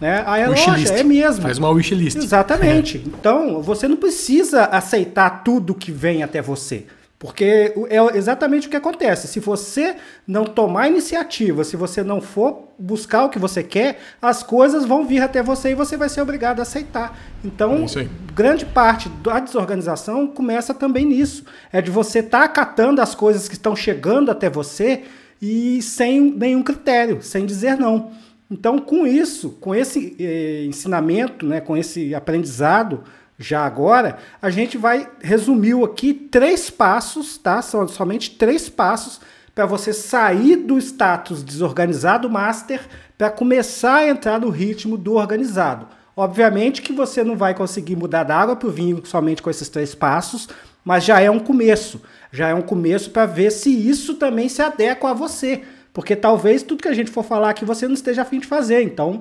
Né? 0.00 0.22
Aí 0.26 0.42
é 0.42 0.48
lógico, 0.48 0.92
é 0.92 1.04
mesmo. 1.04 1.42
Faz 1.42 1.58
uma 1.58 1.70
wishlist. 1.70 2.16
Exatamente. 2.16 2.98
É. 2.98 3.00
Então, 3.00 3.62
você 3.62 3.86
não 3.86 3.96
precisa 3.96 4.64
aceitar 4.64 5.42
tudo 5.44 5.74
que 5.74 5.92
vem 5.92 6.22
até 6.22 6.42
você. 6.42 6.86
Porque 7.22 7.72
é 7.88 8.16
exatamente 8.18 8.66
o 8.66 8.70
que 8.70 8.74
acontece. 8.74 9.28
Se 9.28 9.38
você 9.38 9.94
não 10.26 10.44
tomar 10.44 10.88
iniciativa, 10.88 11.62
se 11.62 11.76
você 11.76 12.02
não 12.02 12.20
for 12.20 12.64
buscar 12.76 13.26
o 13.26 13.28
que 13.28 13.38
você 13.38 13.62
quer, 13.62 14.00
as 14.20 14.42
coisas 14.42 14.84
vão 14.84 15.06
vir 15.06 15.20
até 15.20 15.40
você 15.40 15.70
e 15.70 15.74
você 15.76 15.96
vai 15.96 16.08
ser 16.08 16.20
obrigado 16.20 16.58
a 16.58 16.62
aceitar. 16.62 17.16
Então, 17.44 17.86
é 17.96 18.08
grande 18.34 18.66
parte 18.66 19.08
da 19.08 19.38
desorganização 19.38 20.26
começa 20.26 20.74
também 20.74 21.06
nisso. 21.06 21.44
É 21.72 21.80
de 21.80 21.92
você 21.92 22.18
estar 22.18 22.40
tá 22.40 22.44
acatando 22.44 23.00
as 23.00 23.14
coisas 23.14 23.46
que 23.46 23.54
estão 23.54 23.76
chegando 23.76 24.28
até 24.28 24.50
você 24.50 25.04
e 25.40 25.80
sem 25.80 26.20
nenhum 26.20 26.64
critério, 26.64 27.22
sem 27.22 27.46
dizer 27.46 27.76
não. 27.76 28.10
Então, 28.52 28.78
com 28.78 29.06
isso, 29.06 29.56
com 29.60 29.74
esse 29.74 30.14
eh, 30.20 30.66
ensinamento, 30.66 31.46
né, 31.46 31.58
com 31.58 31.74
esse 31.74 32.14
aprendizado, 32.14 33.02
já 33.38 33.64
agora, 33.64 34.18
a 34.42 34.50
gente 34.50 34.76
vai 34.76 35.08
resumir 35.22 35.74
aqui 35.82 36.12
três 36.12 36.68
passos, 36.68 37.38
tá? 37.38 37.62
São 37.62 37.88
somente 37.88 38.32
três 38.32 38.68
passos 38.68 39.22
para 39.54 39.64
você 39.64 39.94
sair 39.94 40.56
do 40.56 40.78
status 40.78 41.42
desorganizado 41.42 42.28
master 42.28 42.86
para 43.16 43.30
começar 43.30 43.96
a 43.96 44.08
entrar 44.08 44.38
no 44.38 44.50
ritmo 44.50 44.98
do 44.98 45.14
organizado. 45.14 45.86
Obviamente 46.14 46.82
que 46.82 46.92
você 46.92 47.24
não 47.24 47.38
vai 47.38 47.54
conseguir 47.54 47.96
mudar 47.96 48.22
da 48.22 48.36
água 48.36 48.54
para 48.54 48.68
o 48.68 48.72
vinho 48.72 49.00
somente 49.06 49.40
com 49.40 49.48
esses 49.48 49.70
três 49.70 49.94
passos, 49.94 50.46
mas 50.84 51.04
já 51.04 51.20
é 51.20 51.30
um 51.30 51.40
começo. 51.40 52.02
Já 52.30 52.48
é 52.48 52.54
um 52.54 52.62
começo 52.62 53.10
para 53.10 53.24
ver 53.24 53.50
se 53.50 53.70
isso 53.70 54.14
também 54.16 54.50
se 54.50 54.60
adequa 54.60 55.10
a 55.10 55.14
você. 55.14 55.62
Porque 55.92 56.16
talvez 56.16 56.62
tudo 56.62 56.82
que 56.82 56.88
a 56.88 56.94
gente 56.94 57.10
for 57.10 57.22
falar 57.22 57.50
aqui 57.50 57.64
você 57.64 57.86
não 57.86 57.94
esteja 57.94 58.22
afim 58.22 58.38
de 58.38 58.46
fazer. 58.46 58.82
Então, 58.82 59.20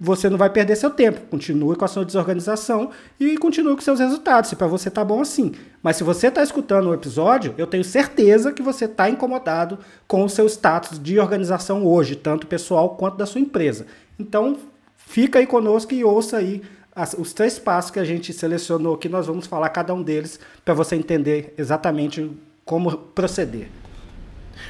você 0.00 0.30
não 0.30 0.38
vai 0.38 0.48
perder 0.48 0.76
seu 0.76 0.90
tempo. 0.90 1.20
Continue 1.28 1.76
com 1.76 1.84
a 1.84 1.88
sua 1.88 2.04
desorganização 2.04 2.90
e 3.18 3.36
continue 3.36 3.74
com 3.74 3.80
seus 3.80 3.98
resultados, 3.98 4.50
se 4.50 4.56
para 4.56 4.66
você 4.66 4.90
tá 4.90 5.04
bom 5.04 5.20
assim. 5.20 5.52
Mas 5.82 5.96
se 5.96 6.04
você 6.04 6.28
está 6.28 6.42
escutando 6.42 6.88
o 6.88 6.94
episódio, 6.94 7.54
eu 7.58 7.66
tenho 7.66 7.82
certeza 7.82 8.52
que 8.52 8.62
você 8.62 8.84
está 8.84 9.10
incomodado 9.10 9.78
com 10.06 10.24
o 10.24 10.28
seu 10.28 10.46
status 10.46 10.98
de 10.98 11.18
organização 11.18 11.84
hoje, 11.84 12.14
tanto 12.14 12.46
pessoal 12.46 12.90
quanto 12.90 13.16
da 13.16 13.26
sua 13.26 13.40
empresa. 13.40 13.86
Então, 14.18 14.56
fica 14.96 15.40
aí 15.40 15.46
conosco 15.46 15.92
e 15.92 16.04
ouça 16.04 16.36
aí 16.36 16.62
as, 16.94 17.14
os 17.14 17.32
três 17.32 17.58
passos 17.58 17.90
que 17.90 17.98
a 17.98 18.04
gente 18.04 18.32
selecionou 18.32 18.94
aqui. 18.94 19.08
Nós 19.08 19.26
vamos 19.26 19.46
falar 19.46 19.68
cada 19.70 19.92
um 19.92 20.02
deles 20.02 20.38
para 20.64 20.74
você 20.74 20.94
entender 20.94 21.54
exatamente 21.58 22.30
como 22.64 22.96
proceder. 22.96 23.68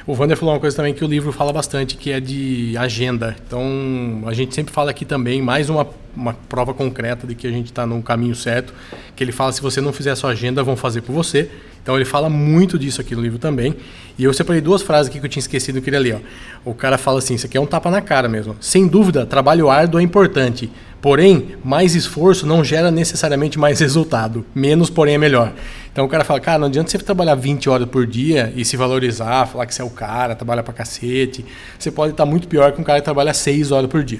O 0.09 0.15
Wander 0.19 0.35
falou 0.35 0.55
uma 0.55 0.59
coisa 0.59 0.75
também 0.75 0.91
que 0.91 1.05
o 1.05 1.07
livro 1.07 1.31
fala 1.31 1.53
bastante, 1.53 1.95
que 1.95 2.11
é 2.11 2.19
de 2.19 2.75
agenda. 2.75 3.35
Então, 3.45 4.23
a 4.25 4.33
gente 4.33 4.55
sempre 4.55 4.73
fala 4.73 4.89
aqui 4.89 5.05
também, 5.05 5.39
mais 5.39 5.69
uma, 5.69 5.87
uma 6.15 6.33
prova 6.33 6.73
concreta 6.73 7.27
de 7.27 7.35
que 7.35 7.45
a 7.45 7.51
gente 7.51 7.67
está 7.67 7.85
no 7.85 8.01
caminho 8.01 8.33
certo, 8.33 8.73
que 9.19 9.23
ele 9.25 9.33
fala, 9.33 9.51
se 9.51 9.61
você 9.61 9.81
não 9.81 9.91
fizer 9.91 10.11
a 10.11 10.15
sua 10.15 10.29
agenda, 10.31 10.63
vão 10.63 10.77
fazer 10.77 11.01
por 11.01 11.11
você. 11.11 11.49
Então, 11.83 11.95
ele 11.95 12.05
fala 12.05 12.29
muito 12.29 12.79
disso 12.79 13.01
aqui 13.01 13.13
no 13.13 13.21
livro 13.21 13.37
também. 13.37 13.75
E 14.17 14.23
eu 14.23 14.33
separei 14.33 14.61
duas 14.61 14.81
frases 14.81 15.09
aqui 15.09 15.19
que 15.19 15.25
eu 15.25 15.29
tinha 15.29 15.41
esquecido, 15.41 15.79
eu 15.79 15.81
queria 15.81 15.99
ler. 15.99 16.21
Ó. 16.65 16.71
O 16.71 16.73
cara 16.73 16.97
fala 16.97 17.19
assim, 17.19 17.35
isso 17.35 17.45
aqui 17.45 17.57
é 17.57 17.61
um 17.61 17.65
tapa 17.65 17.91
na 17.91 18.01
cara 18.01 18.29
mesmo. 18.29 18.55
Sem 18.61 18.87
dúvida, 18.87 19.25
trabalho 19.25 19.69
árduo 19.69 19.99
é 19.99 20.03
importante, 20.03 20.71
Porém, 21.01 21.55
mais 21.63 21.95
esforço 21.95 22.45
não 22.45 22.61
gera 22.61 22.91
necessariamente 22.91 23.57
mais 23.57 23.79
resultado. 23.79 24.45
Menos, 24.53 24.89
porém, 24.89 25.15
é 25.15 25.17
melhor. 25.17 25.53
Então 25.91 26.03
o 26.03 26.09
cara 26.09 26.25
fala, 26.25 26.41
cara, 26.41 26.59
não 26.59 26.67
adianta 26.67 26.91
você 26.91 26.97
trabalhar 26.97 27.35
20 27.35 27.69
horas 27.69 27.87
por 27.87 28.05
dia 28.05 28.51
e 28.53 28.65
se 28.65 28.75
valorizar, 28.75 29.45
falar 29.45 29.65
que 29.65 29.73
você 29.73 29.81
é 29.81 29.85
o 29.85 29.89
cara, 29.89 30.35
trabalha 30.35 30.61
pra 30.61 30.73
cacete. 30.73 31.45
Você 31.77 31.89
pode 31.89 32.11
estar 32.11 32.25
muito 32.25 32.49
pior 32.49 32.73
que 32.73 32.81
um 32.81 32.83
cara 32.83 32.99
que 32.99 33.05
trabalha 33.05 33.33
6 33.33 33.71
horas 33.71 33.89
por 33.89 34.03
dia. 34.03 34.19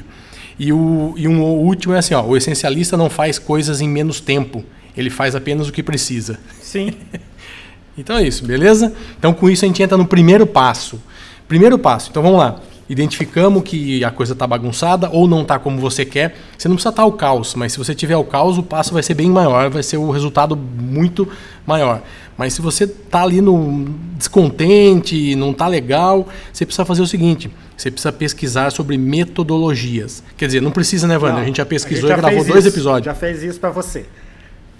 E, 0.57 0.71
o, 0.71 1.13
e 1.17 1.27
um 1.27 1.41
o 1.41 1.65
último 1.65 1.93
é 1.93 1.99
assim, 1.99 2.13
ó, 2.13 2.21
o 2.21 2.35
essencialista 2.35 2.95
não 2.95 3.09
faz 3.09 3.37
coisas 3.37 3.81
em 3.81 3.89
menos 3.89 4.21
tempo. 4.21 4.63
Ele 4.99 5.09
faz 5.09 5.35
apenas 5.35 5.67
o 5.67 5.71
que 5.71 5.81
precisa. 5.81 6.39
Sim. 6.61 6.93
então 7.97 8.17
é 8.17 8.23
isso, 8.27 8.45
beleza? 8.45 8.93
Então 9.17 9.33
com 9.33 9.49
isso 9.49 9.65
a 9.65 9.67
gente 9.67 9.81
entra 9.81 9.97
no 9.97 10.05
primeiro 10.05 10.45
passo. 10.45 11.01
Primeiro 11.47 11.79
passo, 11.79 12.09
então 12.11 12.21
vamos 12.21 12.37
lá 12.37 12.61
identificamos 12.89 13.61
que 13.61 14.03
a 14.03 14.09
coisa 14.09 14.33
está 14.33 14.47
bagunçada 14.47 15.09
ou 15.11 15.27
não 15.27 15.43
está 15.43 15.59
como 15.59 15.79
você 15.79 16.03
quer, 16.03 16.35
você 16.57 16.67
não 16.67 16.75
precisa 16.75 16.89
estar 16.89 17.03
tá 17.03 17.05
o 17.05 17.11
caos, 17.11 17.53
mas 17.53 17.71
se 17.71 17.77
você 17.77 17.93
tiver 17.93 18.17
o 18.17 18.23
caos, 18.23 18.57
o 18.57 18.63
passo 18.63 18.93
vai 18.93 19.03
ser 19.03 19.13
bem 19.13 19.29
maior, 19.29 19.69
vai 19.69 19.83
ser 19.83 19.97
o 19.97 20.09
resultado 20.09 20.55
muito 20.55 21.27
maior. 21.67 22.01
Mas 22.35 22.53
se 22.53 22.61
você 22.61 22.85
está 22.85 23.21
ali 23.21 23.41
no 23.41 23.93
descontente, 24.17 25.35
não 25.35 25.51
está 25.51 25.67
legal, 25.67 26.27
você 26.51 26.65
precisa 26.65 26.85
fazer 26.85 27.01
o 27.01 27.07
seguinte: 27.07 27.51
você 27.77 27.91
precisa 27.91 28.11
pesquisar 28.11 28.71
sobre 28.71 28.97
metodologias. 28.97 30.23
Quer 30.37 30.47
dizer, 30.47 30.61
não 30.61 30.71
precisa, 30.71 31.05
né, 31.05 31.17
Wanda? 31.17 31.41
a 31.41 31.45
gente 31.45 31.57
já 31.57 31.65
pesquisou 31.65 32.09
gente 32.09 32.17
já 32.17 32.17
e 32.17 32.31
gravou 32.31 32.45
dois 32.45 32.65
episódios. 32.65 33.05
Já 33.05 33.13
fez 33.13 33.43
isso 33.43 33.59
para 33.59 33.69
você. 33.69 34.05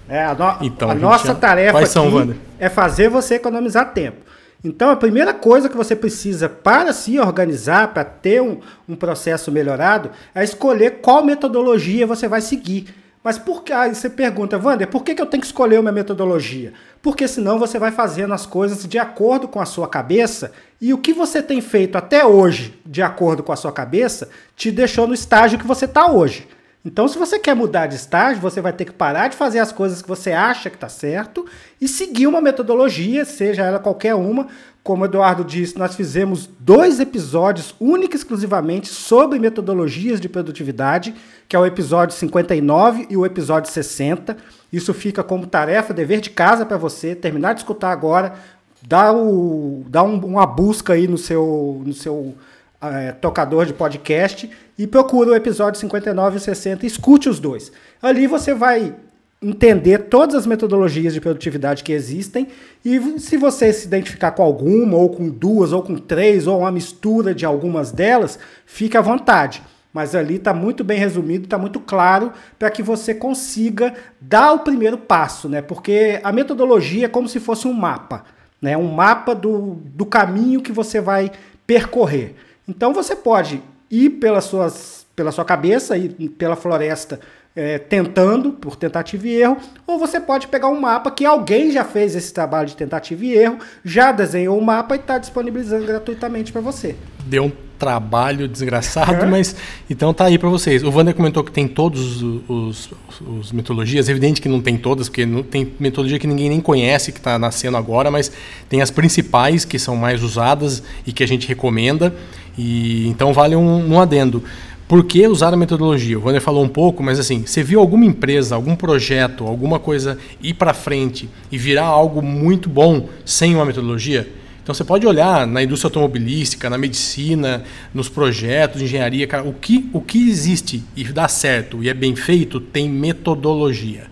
É, 0.10 0.26
a, 0.26 0.34
no... 0.34 0.65
então, 0.65 0.89
a, 0.89 0.95
nossa 0.95 1.36
tarefa 1.36 1.78
aqui 1.78 1.88
são, 1.88 2.36
é 2.60 2.67
fazer 2.67 3.10
você 3.10 3.36
economizar 3.36 3.93
tempo. 3.93 4.17
Então, 4.63 4.89
a 4.89 4.95
primeira 4.95 5.34
coisa 5.34 5.69
que 5.69 5.78
você 5.78 5.95
precisa 5.95 6.50
para 6.50 6.91
se 6.91 7.17
organizar, 7.17 7.93
para 7.93 8.04
ter 8.04 8.41
um, 8.41 8.60
um 8.89 8.95
processo 8.95 9.52
melhorado, 9.52 10.10
é 10.36 10.43
escolher 10.43 11.00
qual 11.02 11.24
metodologia 11.24 12.06
você 12.06 12.28
vai 12.28 12.41
seguir. 12.41 12.93
Mas 13.24 13.38
por 13.38 13.63
que? 13.63 13.72
Aí 13.72 13.93
você 13.93 14.10
pergunta, 14.10 14.58
Wander, 14.58 14.88
por 14.88 15.04
que, 15.04 15.13
que 15.13 15.22
eu 15.22 15.26
tenho 15.26 15.41
que 15.41 15.48
escolher 15.48 15.80
uma 15.80 15.91
metodologia? 15.91 16.74
Porque 17.02 17.28
senão 17.28 17.60
você 17.60 17.78
vai 17.78 17.91
fazendo 17.91 18.34
as 18.34 18.45
coisas 18.45 18.86
de 18.86 18.98
acordo 18.98 19.48
com 19.48 19.62
a 19.62 19.65
sua 19.65 19.88
cabeça 19.88 20.52
e 20.82 20.93
o 20.93 20.98
que 20.98 21.13
você 21.13 21.41
tem 21.41 21.62
feito 21.62 21.98
até 21.98 22.26
hoje, 22.26 22.80
de 22.86 23.02
acordo 23.02 23.43
com 23.43 23.52
a 23.52 23.58
sua 23.58 23.72
cabeça, 23.72 24.30
te 24.56 24.72
deixou 24.72 25.06
no 25.06 25.13
estágio 25.13 25.60
que 25.60 25.67
você 25.67 25.86
está 25.86 26.10
hoje. 26.10 26.48
Então, 26.84 27.10
se 27.10 27.18
você 27.18 27.38
quer 27.38 27.54
mudar 27.54 27.88
de 27.88 27.96
estágio, 27.96 28.42
você 28.42 28.62
vai 28.62 28.72
ter 28.72 28.86
que 28.86 28.94
parar 28.94 29.28
de 29.28 29.36
fazer 29.36 29.60
as 29.60 29.72
coisas 29.72 30.02
que 30.02 30.08
você 30.08 30.32
acha 30.32 30.70
que 30.70 30.78
está 30.78 30.88
certo 30.88 31.46
e 31.80 31.88
seguir 31.89 32.26
uma 32.26 32.39
metodologia, 32.39 33.26
seja 33.26 33.63
ela 33.63 33.80
qualquer 33.80 34.15
uma. 34.15 34.48
Como 34.82 35.04
o 35.04 35.06
Eduardo 35.06 35.44
disse, 35.44 35.78
nós 35.78 35.94
fizemos 35.94 36.50
dois 36.58 37.02
episódios 37.02 37.76
única 37.82 38.15
e 38.15 38.18
exclusivamente 38.18 38.88
sobre 38.88 39.38
metodologias 39.39 40.22
de 40.22 40.30
produtividade, 40.30 41.13
que 41.50 41.56
é 41.56 41.60
o 41.60 41.65
episódio 41.65 42.15
59 42.15 43.08
e 43.10 43.18
o 43.18 43.26
episódio 43.26 43.70
60. 43.70 44.38
Isso 44.72 44.94
fica 44.94 45.22
como 45.22 45.48
tarefa, 45.48 45.94
dever 45.94 46.22
de 46.22 46.30
casa 46.30 46.65
para 46.65 46.78
você 46.78 47.13
terminar 47.13 47.54
de 47.54 47.60
escutar 47.60 47.92
agora, 47.92 48.36
dá, 48.82 49.12
o, 49.12 49.84
dá 49.89 50.02
um, 50.02 50.15
uma 50.26 50.46
busca 50.46 50.94
aí 50.94 51.10
no 51.10 51.18
seu, 51.18 51.84
no 51.86 51.94
seu 51.94 52.36
é, 52.82 53.12
tocador 53.12 53.65
de 53.65 53.74
podcast 53.74 54.50
e 54.78 54.88
procura 54.88 55.32
o 55.32 55.36
episódio 55.36 55.80
59 55.80 56.38
e 56.38 56.39
60 56.39 56.86
escute 56.86 57.28
os 57.28 57.39
dois. 57.39 57.72
Ali 58.02 58.28
você 58.28 58.54
vai 58.54 58.96
entender 59.42 60.00
todas 60.10 60.36
as 60.36 60.46
metodologias 60.46 61.13
de 61.13 61.22
produtividade 61.22 61.84
que 61.84 61.94
existem 61.94 62.48
e 62.84 63.20
se 63.20 63.38
você 63.38 63.72
se 63.72 63.88
identificar 63.88 64.32
com 64.32 64.44
alguma, 64.44 64.98
ou 64.98 65.10
com 65.10 65.30
duas, 65.30 65.72
ou 65.72 65.82
com 65.82 65.96
três, 65.98 66.46
ou 66.46 66.60
uma 66.60 66.72
mistura 66.72 67.34
de 67.34 67.46
algumas 67.46 67.92
delas, 67.92 68.38
fique 68.65 68.98
à 68.98 69.02
vontade. 69.02 69.62
Mas 69.94 70.13
ali 70.13 70.36
está 70.36 70.54
muito 70.54 70.84
bem 70.84 71.00
resumido, 71.00 71.46
está 71.46 71.58
muito 71.58 71.80
claro 71.80 72.32
para 72.60 72.70
que 72.70 72.84
você 72.84 73.13
consiga 73.13 73.94
dar 74.22 74.54
o 74.54 74.60
primeiro 74.60 74.98
passo, 74.98 75.50
né? 75.50 75.62
Porque 75.62 76.20
a 76.24 76.32
metodologia 76.32 77.06
é 77.06 77.10
como 77.10 77.28
se 77.28 77.39
fosse 77.39 77.68
um 77.68 77.74
mapa, 77.74 78.24
né? 78.62 78.78
Um 78.78 78.92
mapa 78.92 79.34
do, 79.34 79.78
do 79.84 80.06
caminho 80.06 80.62
que 80.62 80.72
você 80.72 81.02
vai 81.02 81.32
percorrer. 81.65 82.36
Então 82.70 82.94
você 82.94 83.16
pode 83.16 83.64
ir 83.90 84.12
pelas 84.12 84.44
suas, 84.46 85.08
pela 85.16 85.32
sua 85.32 85.44
cabeça, 85.44 85.98
ir 85.98 86.30
pela 86.38 86.56
floresta 86.56 87.20
é, 87.56 87.80
tentando, 87.80 88.52
por 88.52 88.76
tentativa 88.76 89.28
e 89.28 89.42
erro, 89.42 89.58
ou 89.88 89.98
você 89.98 90.20
pode 90.20 90.48
pegar 90.48 90.68
um 90.68 90.80
mapa 90.80 91.10
que 91.10 91.26
alguém 91.26 91.72
já 91.72 91.84
fez 91.84 92.16
esse 92.16 92.32
trabalho 92.32 92.68
de 92.68 92.76
tentativa 92.76 93.26
e 93.26 93.34
erro, 93.34 93.58
já 93.84 94.12
desenhou 94.12 94.58
o 94.58 94.62
mapa 94.62 94.96
e 94.96 95.00
está 95.00 95.18
disponibilizando 95.18 95.86
gratuitamente 95.86 96.52
para 96.52 96.62
você. 96.62 96.96
Deu 97.26 97.46
um 97.46 97.52
trabalho 97.80 98.48
desgraçado, 98.48 99.24
é. 99.24 99.26
mas 99.26 99.56
então 99.90 100.14
tá 100.14 100.26
aí 100.26 100.38
para 100.38 100.50
vocês. 100.50 100.84
O 100.84 100.90
Wander 100.90 101.16
comentou 101.16 101.44
que 101.44 101.52
tem 101.52 101.68
todos 101.68 102.22
os, 102.22 102.42
os, 102.48 102.90
os, 103.22 103.52
metodologias, 103.52 104.10
é 104.10 104.12
evidente 104.12 104.42
que 104.42 104.50
não 104.50 104.62
tem 104.62 104.78
todas, 104.78 105.08
porque 105.08 105.26
não 105.26 105.42
tem 105.42 105.74
metodologia 105.80 106.20
que 106.20 106.28
ninguém 106.28 106.50
nem 106.50 106.62
conhece, 106.62 107.12
que 107.12 107.20
está 107.20 107.40
nascendo 107.40 107.78
agora, 107.78 108.12
mas 108.12 108.32
tem 108.68 108.82
as 108.82 108.92
principais 108.92 109.66
que 109.66 109.80
são 109.80 109.96
mais 109.96 110.22
usadas 110.22 110.84
e 111.08 111.14
que 111.14 111.24
a 111.24 111.28
gente 111.28 111.48
recomenda. 111.48 112.14
E 112.60 113.08
então 113.08 113.32
vale 113.32 113.56
um, 113.56 113.93
um 113.93 114.02
adendo. 114.02 114.43
Por 114.86 115.06
que 115.06 115.26
usar 115.26 115.54
a 115.54 115.58
metodologia? 115.58 116.19
O 116.19 116.26
Wander 116.26 116.41
falou 116.41 116.62
um 116.62 116.67
pouco, 116.67 117.02
mas 117.02 117.19
assim, 117.19 117.43
você 117.45 117.63
viu 117.63 117.80
alguma 117.80 118.04
empresa, 118.04 118.56
algum 118.56 118.76
projeto, 118.76 119.45
alguma 119.45 119.80
coisa 119.80 120.17
ir 120.41 120.56
para 120.56 120.74
frente 120.74 121.30
e 121.50 121.58
virar 121.58 121.86
algo 121.86 122.22
muito 122.22 122.67
bom 122.67 123.08
sem 123.24 123.56
uma 123.56 123.63
metodologia? 123.63 124.28
Então 124.62 124.74
você 124.74 124.84
pode 124.84 125.08
olhar 125.08 125.48
na 125.48 125.63
indústria 125.63 125.88
automobilística, 125.88 126.69
na 126.69 126.78
medicina, 126.78 127.63
nos 127.93 128.10
projetos 128.10 128.80
de 128.80 128.86
engenharia, 128.86 129.26
cara, 129.26 129.43
o 129.48 129.54
que, 129.54 129.89
o 129.93 130.02
que 130.02 130.30
existe 130.30 130.84
e 130.98 131.06
dá 131.06 131.30
certo 131.30 131.82
e 131.82 131.88
é 131.88 131.93
bem 131.93 132.13
feito 132.13 132.60
tem 132.60 132.89
metodologia. 132.89 134.08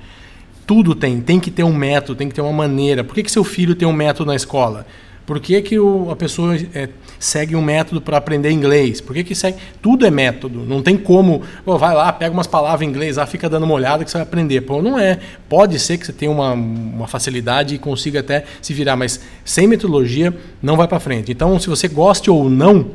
Tudo 0.66 0.96
tem, 0.96 1.20
tem 1.20 1.40
que 1.40 1.52
ter 1.52 1.64
um 1.64 1.74
método, 1.74 2.16
tem 2.16 2.30
que 2.30 2.36
ter 2.36 2.42
uma 2.42 2.54
maneira. 2.54 3.04
Por 3.04 3.14
que, 3.14 3.24
que 3.24 3.32
seu 3.32 3.44
filho 3.44 3.76
tem 3.76 3.88
um 3.88 3.94
método 3.94 4.28
na 4.28 4.36
escola? 4.36 4.86
Por 5.28 5.42
que, 5.42 5.62
que 5.62 5.78
o, 5.78 6.10
a 6.10 6.16
pessoa 6.16 6.56
é, 6.74 6.88
segue 7.20 7.54
um 7.54 7.62
método 7.62 8.00
para 8.00 8.16
aprender 8.16 8.50
inglês? 8.50 9.02
Por 9.02 9.14
que, 9.14 9.26
que 9.26 9.36
segue. 9.36 9.58
Tudo 9.82 10.06
é 10.06 10.10
método. 10.10 10.64
Não 10.64 10.82
tem 10.82 10.96
como. 10.96 11.42
Vai 11.66 11.94
lá, 11.94 12.14
pega 12.14 12.34
umas 12.34 12.48
palavras 12.48 12.82
em 12.82 12.90
inglês, 12.90 13.18
lá, 13.18 13.26
fica 13.26 13.50
dando 13.50 13.64
uma 13.64 13.74
olhada 13.74 14.06
que 14.06 14.10
você 14.10 14.18
vai 14.18 14.26
aprender. 14.26 14.62
Pô, 14.62 14.82
não 14.82 14.98
é. 14.98 15.20
Pode 15.50 15.78
ser 15.80 15.98
que 15.98 16.06
você 16.06 16.14
tenha 16.14 16.32
uma, 16.32 16.54
uma 16.54 17.08
facilidade 17.08 17.76
e 17.76 17.78
consiga 17.78 18.22
até 18.22 18.46
se 18.62 18.74
virar, 18.74 18.96
mas 18.96 19.20
sem 19.44 19.68
metodologia 19.68 20.34
não 20.64 20.78
vai 20.78 20.88
para 20.88 20.98
frente. 20.98 21.30
Então, 21.30 21.60
se 21.60 21.68
você 21.68 21.90
goste 21.90 22.32
ou 22.32 22.50
não, 22.50 22.90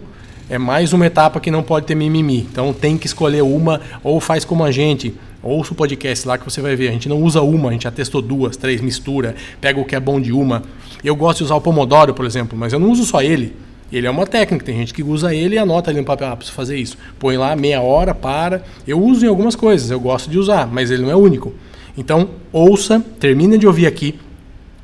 é 0.53 0.59
mais 0.59 0.93
uma 0.93 1.07
etapa 1.07 1.41
que 1.41 1.51
não 1.51 1.63
pode 1.63 1.87
ter 1.87 1.95
mimimi. 1.95 2.41
Então 2.41 2.75
tem 2.75 2.99
que 2.99 3.07
escolher 3.07 3.41
uma 3.41 3.81
ou 4.05 4.21
faz 4.21 4.45
como 4.45 4.63
a 4.63 4.71
gente. 4.71 5.15
Ouça 5.43 5.73
o 5.73 5.75
podcast 5.75 6.29
lá 6.29 6.37
que 6.37 6.45
você 6.45 6.61
vai 6.61 6.77
ver. 6.77 6.91
A 6.91 6.93
gente 6.93 7.09
não 7.09 7.23
usa 7.23 7.41
uma, 7.41 7.71
a 7.71 7.73
gente 7.73 7.85
já 7.85 7.91
testou 7.91 8.21
duas, 8.21 8.55
três, 8.55 8.83
mistura, 8.83 9.35
pega 9.63 9.81
o 9.81 9.85
que 9.87 9.97
é 9.97 10.01
bom 10.01 10.21
de 10.21 10.31
uma. 10.31 10.63
Eu 11.03 11.17
gosto 11.17 11.39
de 11.39 11.45
usar 11.45 11.55
o 11.55 11.61
Pomodoro, 11.63 12.13
por 12.13 12.27
exemplo, 12.27 12.57
mas 12.57 12.71
eu 12.75 12.79
não 12.79 12.91
uso 12.91 13.07
só 13.07 13.23
ele. 13.23 13.57
Ele 13.91 14.07
é 14.07 14.11
uma 14.11 14.27
técnica, 14.27 14.63
tem 14.63 14.77
gente 14.77 14.93
que 14.93 15.03
usa 15.03 15.35
ele 15.35 15.55
e 15.55 15.59
anota 15.59 15.91
ali 15.91 16.01
no 16.01 16.05
papel, 16.05 16.29
ah, 16.29 16.37
preciso 16.37 16.55
fazer 16.55 16.77
isso. 16.77 16.99
Põe 17.19 17.39
lá 17.39 17.57
meia 17.57 17.81
hora, 17.81 18.15
para. 18.15 18.63
Eu 18.87 19.03
uso 19.03 19.25
em 19.25 19.31
algumas 19.31 19.57
coisas, 19.57 19.91
eu 19.91 20.01
gosto 20.01 20.29
de 20.29 20.39
usar, 20.39 20.67
mas 20.67 20.91
ele 20.91 21.01
não 21.01 21.11
é 21.11 21.17
único. 21.17 21.55
Então, 21.97 22.29
ouça, 22.53 23.03
termina 23.19 23.57
de 23.57 23.67
ouvir 23.67 23.87
aqui, 23.87 24.21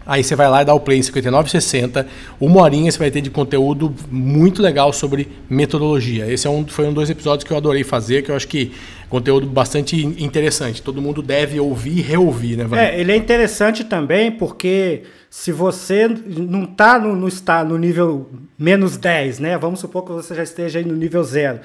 Aí 0.08 0.24
você 0.24 0.34
vai 0.34 0.48
lá 0.48 0.62
e 0.62 0.64
dá 0.64 0.72
o 0.72 0.80
play 0.80 0.98
em 0.98 1.02
59,60. 1.02 2.06
Uma 2.40 2.62
horinha 2.62 2.90
você 2.90 2.98
vai 2.98 3.10
ter 3.10 3.20
de 3.20 3.28
conteúdo 3.28 3.94
muito 4.10 4.62
legal 4.62 4.90
sobre 4.90 5.28
metodologia. 5.50 6.26
Esse 6.32 6.46
é 6.46 6.50
um, 6.50 6.66
foi 6.66 6.86
um 6.86 6.94
dos 6.94 7.10
episódios 7.10 7.44
que 7.44 7.52
eu 7.52 7.58
adorei 7.58 7.84
fazer, 7.84 8.22
que 8.22 8.30
eu 8.30 8.34
acho 8.34 8.48
que 8.48 8.72
conteúdo 9.10 9.46
bastante 9.46 10.02
interessante. 10.18 10.80
Todo 10.80 11.02
mundo 11.02 11.20
deve 11.20 11.60
ouvir 11.60 11.98
e 11.98 12.00
reouvir, 12.00 12.56
né, 12.56 12.64
Vander? 12.64 12.86
É, 12.86 12.98
ele 12.98 13.12
é 13.12 13.16
interessante 13.16 13.84
também 13.84 14.32
porque 14.32 15.02
se 15.28 15.52
você 15.52 16.08
não 16.08 16.64
está 16.64 16.98
no, 16.98 17.14
no, 17.14 17.28
está 17.28 17.62
no 17.62 17.76
nível 17.76 18.30
menos 18.58 18.96
10, 18.96 19.40
né? 19.40 19.58
Vamos 19.58 19.78
supor 19.78 20.04
que 20.04 20.12
você 20.12 20.34
já 20.34 20.42
esteja 20.42 20.78
aí 20.78 20.86
no 20.86 20.94
nível 20.94 21.22
zero. 21.22 21.60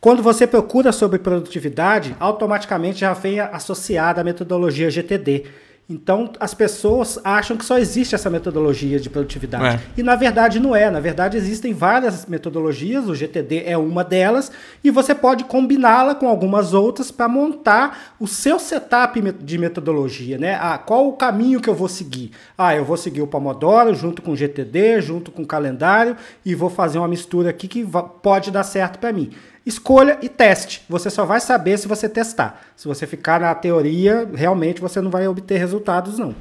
Quando 0.00 0.22
você 0.22 0.46
procura 0.46 0.92
sobre 0.92 1.18
produtividade, 1.18 2.14
automaticamente 2.20 3.00
já 3.00 3.12
vem 3.12 3.40
associada 3.40 4.20
a 4.20 4.24
metodologia 4.24 4.88
GTD. 4.88 5.46
Então, 5.88 6.32
as 6.38 6.54
pessoas 6.54 7.18
acham 7.24 7.56
que 7.56 7.64
só 7.64 7.76
existe 7.76 8.14
essa 8.14 8.30
metodologia 8.30 9.00
de 9.00 9.10
produtividade. 9.10 9.76
É. 9.76 9.80
E, 9.96 10.02
na 10.02 10.14
verdade, 10.14 10.58
não 10.58 10.74
é. 10.74 10.88
Na 10.90 11.00
verdade, 11.00 11.36
existem 11.36 11.74
várias 11.74 12.24
metodologias, 12.24 13.08
o 13.08 13.14
GTD 13.14 13.64
é 13.66 13.76
uma 13.76 14.04
delas, 14.04 14.50
e 14.82 14.90
você 14.90 15.14
pode 15.14 15.44
combiná-la 15.44 16.14
com 16.14 16.28
algumas 16.28 16.72
outras 16.72 17.10
para 17.10 17.28
montar 17.28 18.14
o 18.18 18.26
seu 18.26 18.58
setup 18.58 19.20
de 19.20 19.58
metodologia. 19.58 20.38
Né? 20.38 20.54
Ah, 20.54 20.78
qual 20.78 21.08
o 21.08 21.12
caminho 21.14 21.60
que 21.60 21.68
eu 21.68 21.74
vou 21.74 21.88
seguir? 21.88 22.30
Ah, 22.56 22.74
eu 22.74 22.84
vou 22.84 22.96
seguir 22.96 23.20
o 23.20 23.26
Pomodoro 23.26 23.94
junto 23.94 24.22
com 24.22 24.30
o 24.30 24.36
GTD, 24.36 25.00
junto 25.00 25.30
com 25.30 25.42
o 25.42 25.46
calendário, 25.46 26.16
e 26.44 26.54
vou 26.54 26.70
fazer 26.70 26.98
uma 26.98 27.08
mistura 27.08 27.50
aqui 27.50 27.66
que 27.66 27.84
pode 28.22 28.50
dar 28.50 28.64
certo 28.64 28.98
para 28.98 29.12
mim. 29.12 29.30
Escolha 29.64 30.18
e 30.20 30.28
teste. 30.28 30.82
Você 30.88 31.08
só 31.08 31.24
vai 31.24 31.40
saber 31.40 31.78
se 31.78 31.86
você 31.86 32.08
testar. 32.08 32.62
Se 32.76 32.88
você 32.88 33.06
ficar 33.06 33.40
na 33.40 33.54
teoria, 33.54 34.28
realmente 34.34 34.80
você 34.80 35.00
não 35.00 35.10
vai 35.10 35.26
obter 35.28 35.58
resultados, 35.58 36.18
não. 36.18 36.34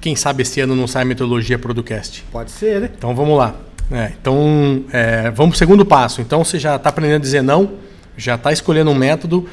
Quem 0.00 0.16
sabe 0.16 0.42
esse 0.42 0.60
ano 0.60 0.74
não 0.74 0.86
sai 0.86 1.02
a 1.02 1.04
metodologia 1.04 1.58
Producast? 1.58 2.24
Pode 2.32 2.50
ser, 2.50 2.80
né? 2.80 2.90
Então 2.96 3.14
vamos 3.14 3.36
lá. 3.36 3.54
É, 3.90 4.12
então 4.20 4.84
é, 4.92 5.30
vamos 5.30 5.52
para 5.52 5.56
o 5.56 5.58
segundo 5.58 5.84
passo. 5.84 6.20
Então 6.20 6.44
você 6.44 6.58
já 6.58 6.76
está 6.76 6.88
aprendendo 6.88 7.16
a 7.16 7.20
dizer 7.20 7.42
não, 7.42 7.72
já 8.16 8.34
está 8.34 8.52
escolhendo 8.52 8.90
um 8.90 8.94
método 8.94 9.48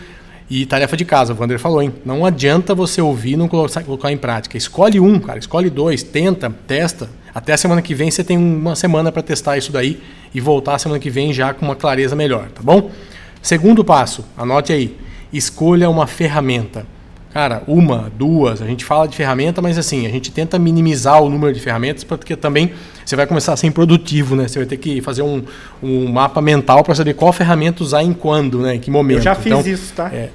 e 0.50 0.66
tarefa 0.66 0.96
de 0.98 1.06
casa. 1.06 1.34
O 1.34 1.40
Wander 1.40 1.60
falou, 1.60 1.82
hein? 1.82 1.94
Não 2.06 2.26
adianta 2.26 2.76
você 2.76 3.02
ouvir 3.02 3.34
e 3.34 3.38
não 3.38 3.48
colocar 3.48 4.12
em 4.12 4.18
prática. 4.18 4.58
Escolhe 4.58 5.00
um, 5.00 5.20
cara. 5.20 5.40
Escolhe 5.40 5.70
dois, 5.70 6.04
tenta, 6.04 6.50
testa 6.68 7.10
até 7.34 7.54
a 7.54 7.58
semana 7.58 7.82
que 7.82 7.96
vem 7.96 8.12
você 8.12 8.24
tem 8.24 8.38
uma 8.38 8.76
semana 8.76 9.12
para 9.12 9.24
testar 9.24 9.58
isso 9.58 9.72
daí 9.72 10.00
e 10.34 10.40
voltar 10.40 10.76
a 10.76 10.80
semana 10.80 11.00
que 11.00 11.10
vem 11.10 11.34
já 11.34 11.54
com 11.54 11.66
uma 11.66 11.76
clareza 11.76 12.16
melhor, 12.16 12.48
tá 12.50 12.62
bom? 12.62 12.92
Segundo 13.42 13.84
passo, 13.84 14.24
anote 14.38 14.72
aí. 14.72 14.96
Escolha 15.32 15.90
uma 15.90 16.06
ferramenta. 16.06 16.86
Cara, 17.34 17.64
uma, 17.66 18.12
duas, 18.16 18.62
a 18.62 18.68
gente 18.68 18.86
fala 18.86 19.08
de 19.08 19.16
ferramenta, 19.16 19.60
mas 19.60 19.76
assim, 19.76 20.06
a 20.06 20.10
gente 20.10 20.32
tenta 20.32 20.60
minimizar 20.60 21.20
o 21.20 21.30
número 21.30 21.52
de 21.52 21.60
ferramentas, 21.60 22.04
porque 22.04 22.36
também 22.36 22.72
você 23.04 23.16
vai 23.16 23.26
começar 23.26 23.54
a 23.54 23.58
ser 23.58 23.66
improdutivo, 23.66 24.36
né? 24.36 24.48
Você 24.48 24.60
vai 24.60 24.68
ter 24.68 24.78
que 24.78 25.02
fazer 25.02 25.24
um, 25.24 25.44
um 25.82 26.12
mapa 26.12 26.40
mental 26.42 26.84
para 26.84 26.94
saber 26.94 27.16
qual 27.16 27.34
ferramenta 27.34 27.82
usar 27.82 28.04
em 28.04 28.14
quando, 28.14 28.60
né? 28.60 28.76
Em 28.76 28.80
que 28.80 28.92
momento. 28.92 29.18
Eu 29.18 29.24
já 29.24 29.34
fiz 29.34 29.48
então, 29.48 29.62
isso, 29.62 29.94
tá? 29.94 30.12
É, 30.14 30.30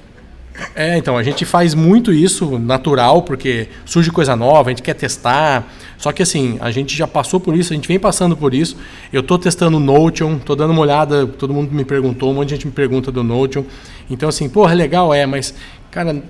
é, 0.74 0.98
então, 0.98 1.16
a 1.16 1.22
gente 1.22 1.44
faz 1.44 1.72
muito 1.72 2.12
isso 2.12 2.58
natural, 2.58 3.22
porque 3.22 3.68
surge 3.84 4.10
coisa 4.10 4.34
nova, 4.34 4.68
a 4.68 4.72
gente 4.72 4.82
quer 4.82 4.94
testar. 4.94 5.72
Só 5.96 6.10
que 6.10 6.22
assim, 6.22 6.58
a 6.60 6.72
gente 6.72 6.96
já 6.96 7.06
passou 7.06 7.38
por 7.38 7.56
isso, 7.56 7.72
a 7.72 7.76
gente 7.76 7.86
vem 7.86 7.98
passando 7.98 8.36
por 8.36 8.52
isso. 8.52 8.76
Eu 9.12 9.20
estou 9.20 9.38
testando 9.38 9.76
o 9.76 9.80
Notion, 9.80 10.36
estou 10.36 10.56
dando 10.56 10.72
uma 10.72 10.80
olhada, 10.80 11.26
todo 11.26 11.54
mundo 11.54 11.72
me 11.72 11.84
perguntou, 11.84 12.30
um 12.30 12.34
monte 12.34 12.48
de 12.48 12.54
gente 12.56 12.66
me 12.66 12.72
pergunta 12.72 13.12
do 13.12 13.22
Notion. 13.22 13.62
Então, 14.10 14.28
assim, 14.28 14.48
porra, 14.48 14.74
legal, 14.74 15.14
é, 15.14 15.26
mas, 15.26 15.54
cara, 15.92 16.22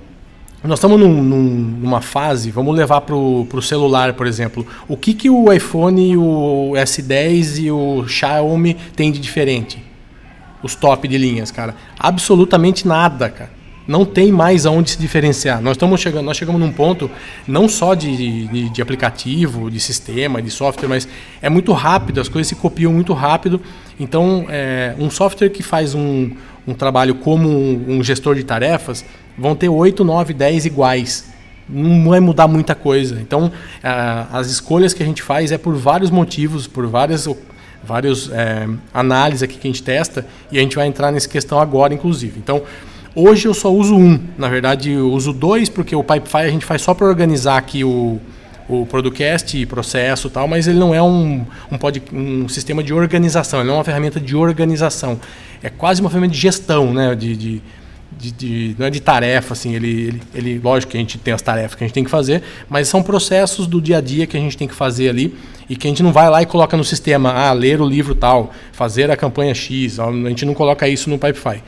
nós 0.68 0.78
estamos 0.78 1.00
num, 1.00 1.22
num, 1.22 1.78
numa 1.81 2.02
fase, 2.02 2.50
vamos 2.50 2.76
levar 2.76 3.00
para 3.00 3.16
o 3.16 3.62
celular, 3.62 4.12
por 4.12 4.26
exemplo. 4.26 4.66
O 4.87 4.96
que, 4.96 5.14
que 5.14 5.31
o 5.31 5.50
iPhone, 5.50 6.16
o 6.16 6.72
S10 6.74 7.62
e 7.62 7.70
o 7.70 8.07
Xiaomi 8.07 8.74
têm 8.94 9.11
de 9.11 9.18
diferente? 9.18 9.83
Os 10.62 10.74
top 10.74 11.09
de 11.09 11.16
linhas, 11.16 11.50
cara. 11.50 11.74
Absolutamente 11.98 12.87
nada, 12.87 13.31
cara 13.31 13.59
não 13.88 14.04
tem 14.04 14.31
mais 14.31 14.66
aonde 14.66 14.90
se 14.90 14.98
diferenciar. 14.98 15.62
Nós 15.62 15.72
estamos 15.72 15.98
chegando, 15.98 16.26
nós 16.26 16.37
chegamos 16.37 16.61
num 16.61 16.70
ponto 16.70 17.11
não 17.46 17.66
só 17.66 17.94
de, 17.94 18.46
de, 18.46 18.68
de, 18.68 18.83
aplicativo, 18.83 19.70
de 19.70 19.81
sistema, 19.81 20.42
de 20.42 20.50
software, 20.50 20.88
mas 20.88 21.09
é 21.40 21.48
muito 21.48 21.72
rápido, 21.72 22.20
as 22.20 22.28
coisas 22.28 22.48
se 22.48 22.54
copiam 22.54 22.92
muito 22.92 23.14
rápido. 23.14 23.59
Então, 23.98 24.44
é, 24.50 24.94
um 24.98 25.09
software 25.09 25.48
que 25.48 25.62
faz 25.62 25.94
um, 25.94 26.33
um 26.68 26.74
trabalho 26.74 27.14
como 27.14 27.48
um, 27.48 27.96
um, 27.96 28.04
gestor 28.04 28.35
de 28.35 28.44
tarefas 28.44 29.04
vão 29.37 29.57
ter 29.57 29.68
8, 29.68 30.04
9, 30.04 30.35
10 30.35 30.66
iguais. 30.66 31.24
Não 31.68 32.11
vai 32.11 32.20
mudar 32.20 32.46
muita 32.46 32.74
coisa. 32.74 33.18
Então, 33.20 33.50
as 34.33 34.48
escolhas 34.48 34.92
que 34.92 35.02
a 35.02 35.07
gente 35.07 35.22
faz 35.22 35.50
é 35.50 35.59
por 35.59 35.74
vários 35.74 36.11
motivos, 36.11 36.66
por 36.66 36.87
várias 36.87 37.28
vários 37.83 38.31
é, 38.31 38.68
análises 38.92 39.42
aqui 39.42 39.57
que 39.57 39.66
a 39.66 39.70
gente 39.70 39.83
testa 39.83 40.26
e 40.50 40.59
a 40.59 40.61
gente 40.61 40.76
vai 40.76 40.87
entrar 40.87 41.11
nessa 41.11 41.28
questão 41.28 41.59
agora, 41.59 41.94
inclusive. 41.94 42.38
Então, 42.38 42.62
Hoje 43.14 43.48
eu 43.48 43.54
só 43.54 43.72
uso 43.72 43.96
um. 43.96 44.20
Na 44.37 44.48
verdade, 44.48 44.92
eu 44.92 45.11
uso 45.11 45.33
dois, 45.33 45.68
porque 45.68 45.96
o 45.96 46.04
Pipefy 46.04 46.37
a 46.37 46.50
gente 46.50 46.64
faz 46.64 46.83
só 46.83 46.94
para 46.94 47.04
organizar 47.04 47.57
aqui 47.57 47.83
o, 47.83 48.20
o 48.68 48.87
Producast 48.87 49.66
processo 49.66 50.28
e 50.28 50.31
tal, 50.31 50.46
mas 50.46 50.68
ele 50.68 50.78
não 50.78 50.94
é 50.94 51.02
um, 51.02 51.44
um, 51.72 51.78
pod, 51.78 52.00
um 52.12 52.48
sistema 52.48 52.81
de 52.81 52.92
organização, 52.92 53.59
ele 53.59 53.68
não 53.68 53.74
é 53.74 53.78
uma 53.78 53.85
ferramenta 53.85 54.20
de 54.20 54.37
organização. 54.37 55.18
É 55.62 55.70
quase 55.70 56.00
uma 56.00 56.08
ferramenta 56.08 56.34
de 56.34 56.40
gestão, 56.40 56.92
né? 56.92 57.14
De, 57.14 57.36
de, 57.36 57.62
de, 58.12 58.30
de, 58.32 58.76
não 58.78 58.86
é 58.86 58.90
de 58.90 59.00
tarefa, 59.00 59.52
assim, 59.52 59.74
ele, 59.74 59.88
ele, 59.88 60.22
ele, 60.34 60.58
lógico 60.58 60.92
que 60.92 60.96
a 60.98 61.00
gente 61.00 61.18
tem 61.18 61.32
as 61.34 61.42
tarefas 61.42 61.74
que 61.74 61.84
a 61.84 61.86
gente 61.86 61.94
tem 61.94 62.04
que 62.04 62.10
fazer, 62.10 62.42
mas 62.68 62.88
são 62.88 63.02
processos 63.02 63.66
do 63.66 63.80
dia 63.80 63.98
a 63.98 64.00
dia 64.00 64.26
que 64.26 64.36
a 64.36 64.40
gente 64.40 64.56
tem 64.56 64.66
que 64.66 64.74
fazer 64.74 65.08
ali 65.08 65.36
e 65.68 65.76
que 65.76 65.86
a 65.86 65.90
gente 65.90 66.02
não 66.02 66.12
vai 66.12 66.28
lá 66.28 66.42
e 66.42 66.46
coloca 66.46 66.76
no 66.76 66.84
sistema, 66.84 67.32
ah, 67.32 67.52
ler 67.52 67.80
o 67.80 67.86
livro 67.86 68.14
tal, 68.14 68.52
fazer 68.72 69.10
a 69.10 69.16
campanha 69.16 69.54
X, 69.54 70.00
a 70.00 70.10
gente 70.10 70.44
não 70.44 70.54
coloca 70.54 70.88
isso 70.88 71.10
no 71.10 71.18
Pipefy. 71.18 71.62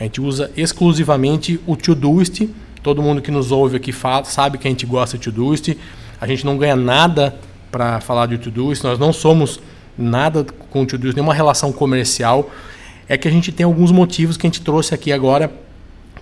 A 0.00 0.04
gente 0.04 0.18
usa 0.18 0.50
exclusivamente 0.56 1.60
o 1.66 1.76
Todoist. 1.76 2.48
Todo 2.82 3.02
mundo 3.02 3.20
que 3.20 3.30
nos 3.30 3.52
ouve 3.52 3.76
aqui 3.76 3.92
fala, 3.92 4.24
sabe 4.24 4.56
que 4.56 4.66
a 4.66 4.70
gente 4.70 4.86
gosta 4.86 5.18
de 5.18 5.24
Todoist. 5.30 5.76
A 6.18 6.26
gente 6.26 6.46
não 6.46 6.56
ganha 6.56 6.74
nada 6.74 7.36
para 7.70 8.00
falar 8.00 8.24
de 8.24 8.38
Todoist. 8.38 8.82
Nós 8.82 8.98
não 8.98 9.12
somos 9.12 9.60
nada 9.98 10.46
com 10.70 10.84
o 10.84 10.86
Todoist, 10.86 11.14
nenhuma 11.14 11.34
relação 11.34 11.70
comercial. 11.70 12.50
É 13.10 13.18
que 13.18 13.26
a 13.26 13.30
gente 13.30 13.50
tem 13.50 13.64
alguns 13.64 13.90
motivos 13.90 14.36
que 14.36 14.46
a 14.46 14.48
gente 14.48 14.62
trouxe 14.62 14.94
aqui 14.94 15.10
agora 15.10 15.50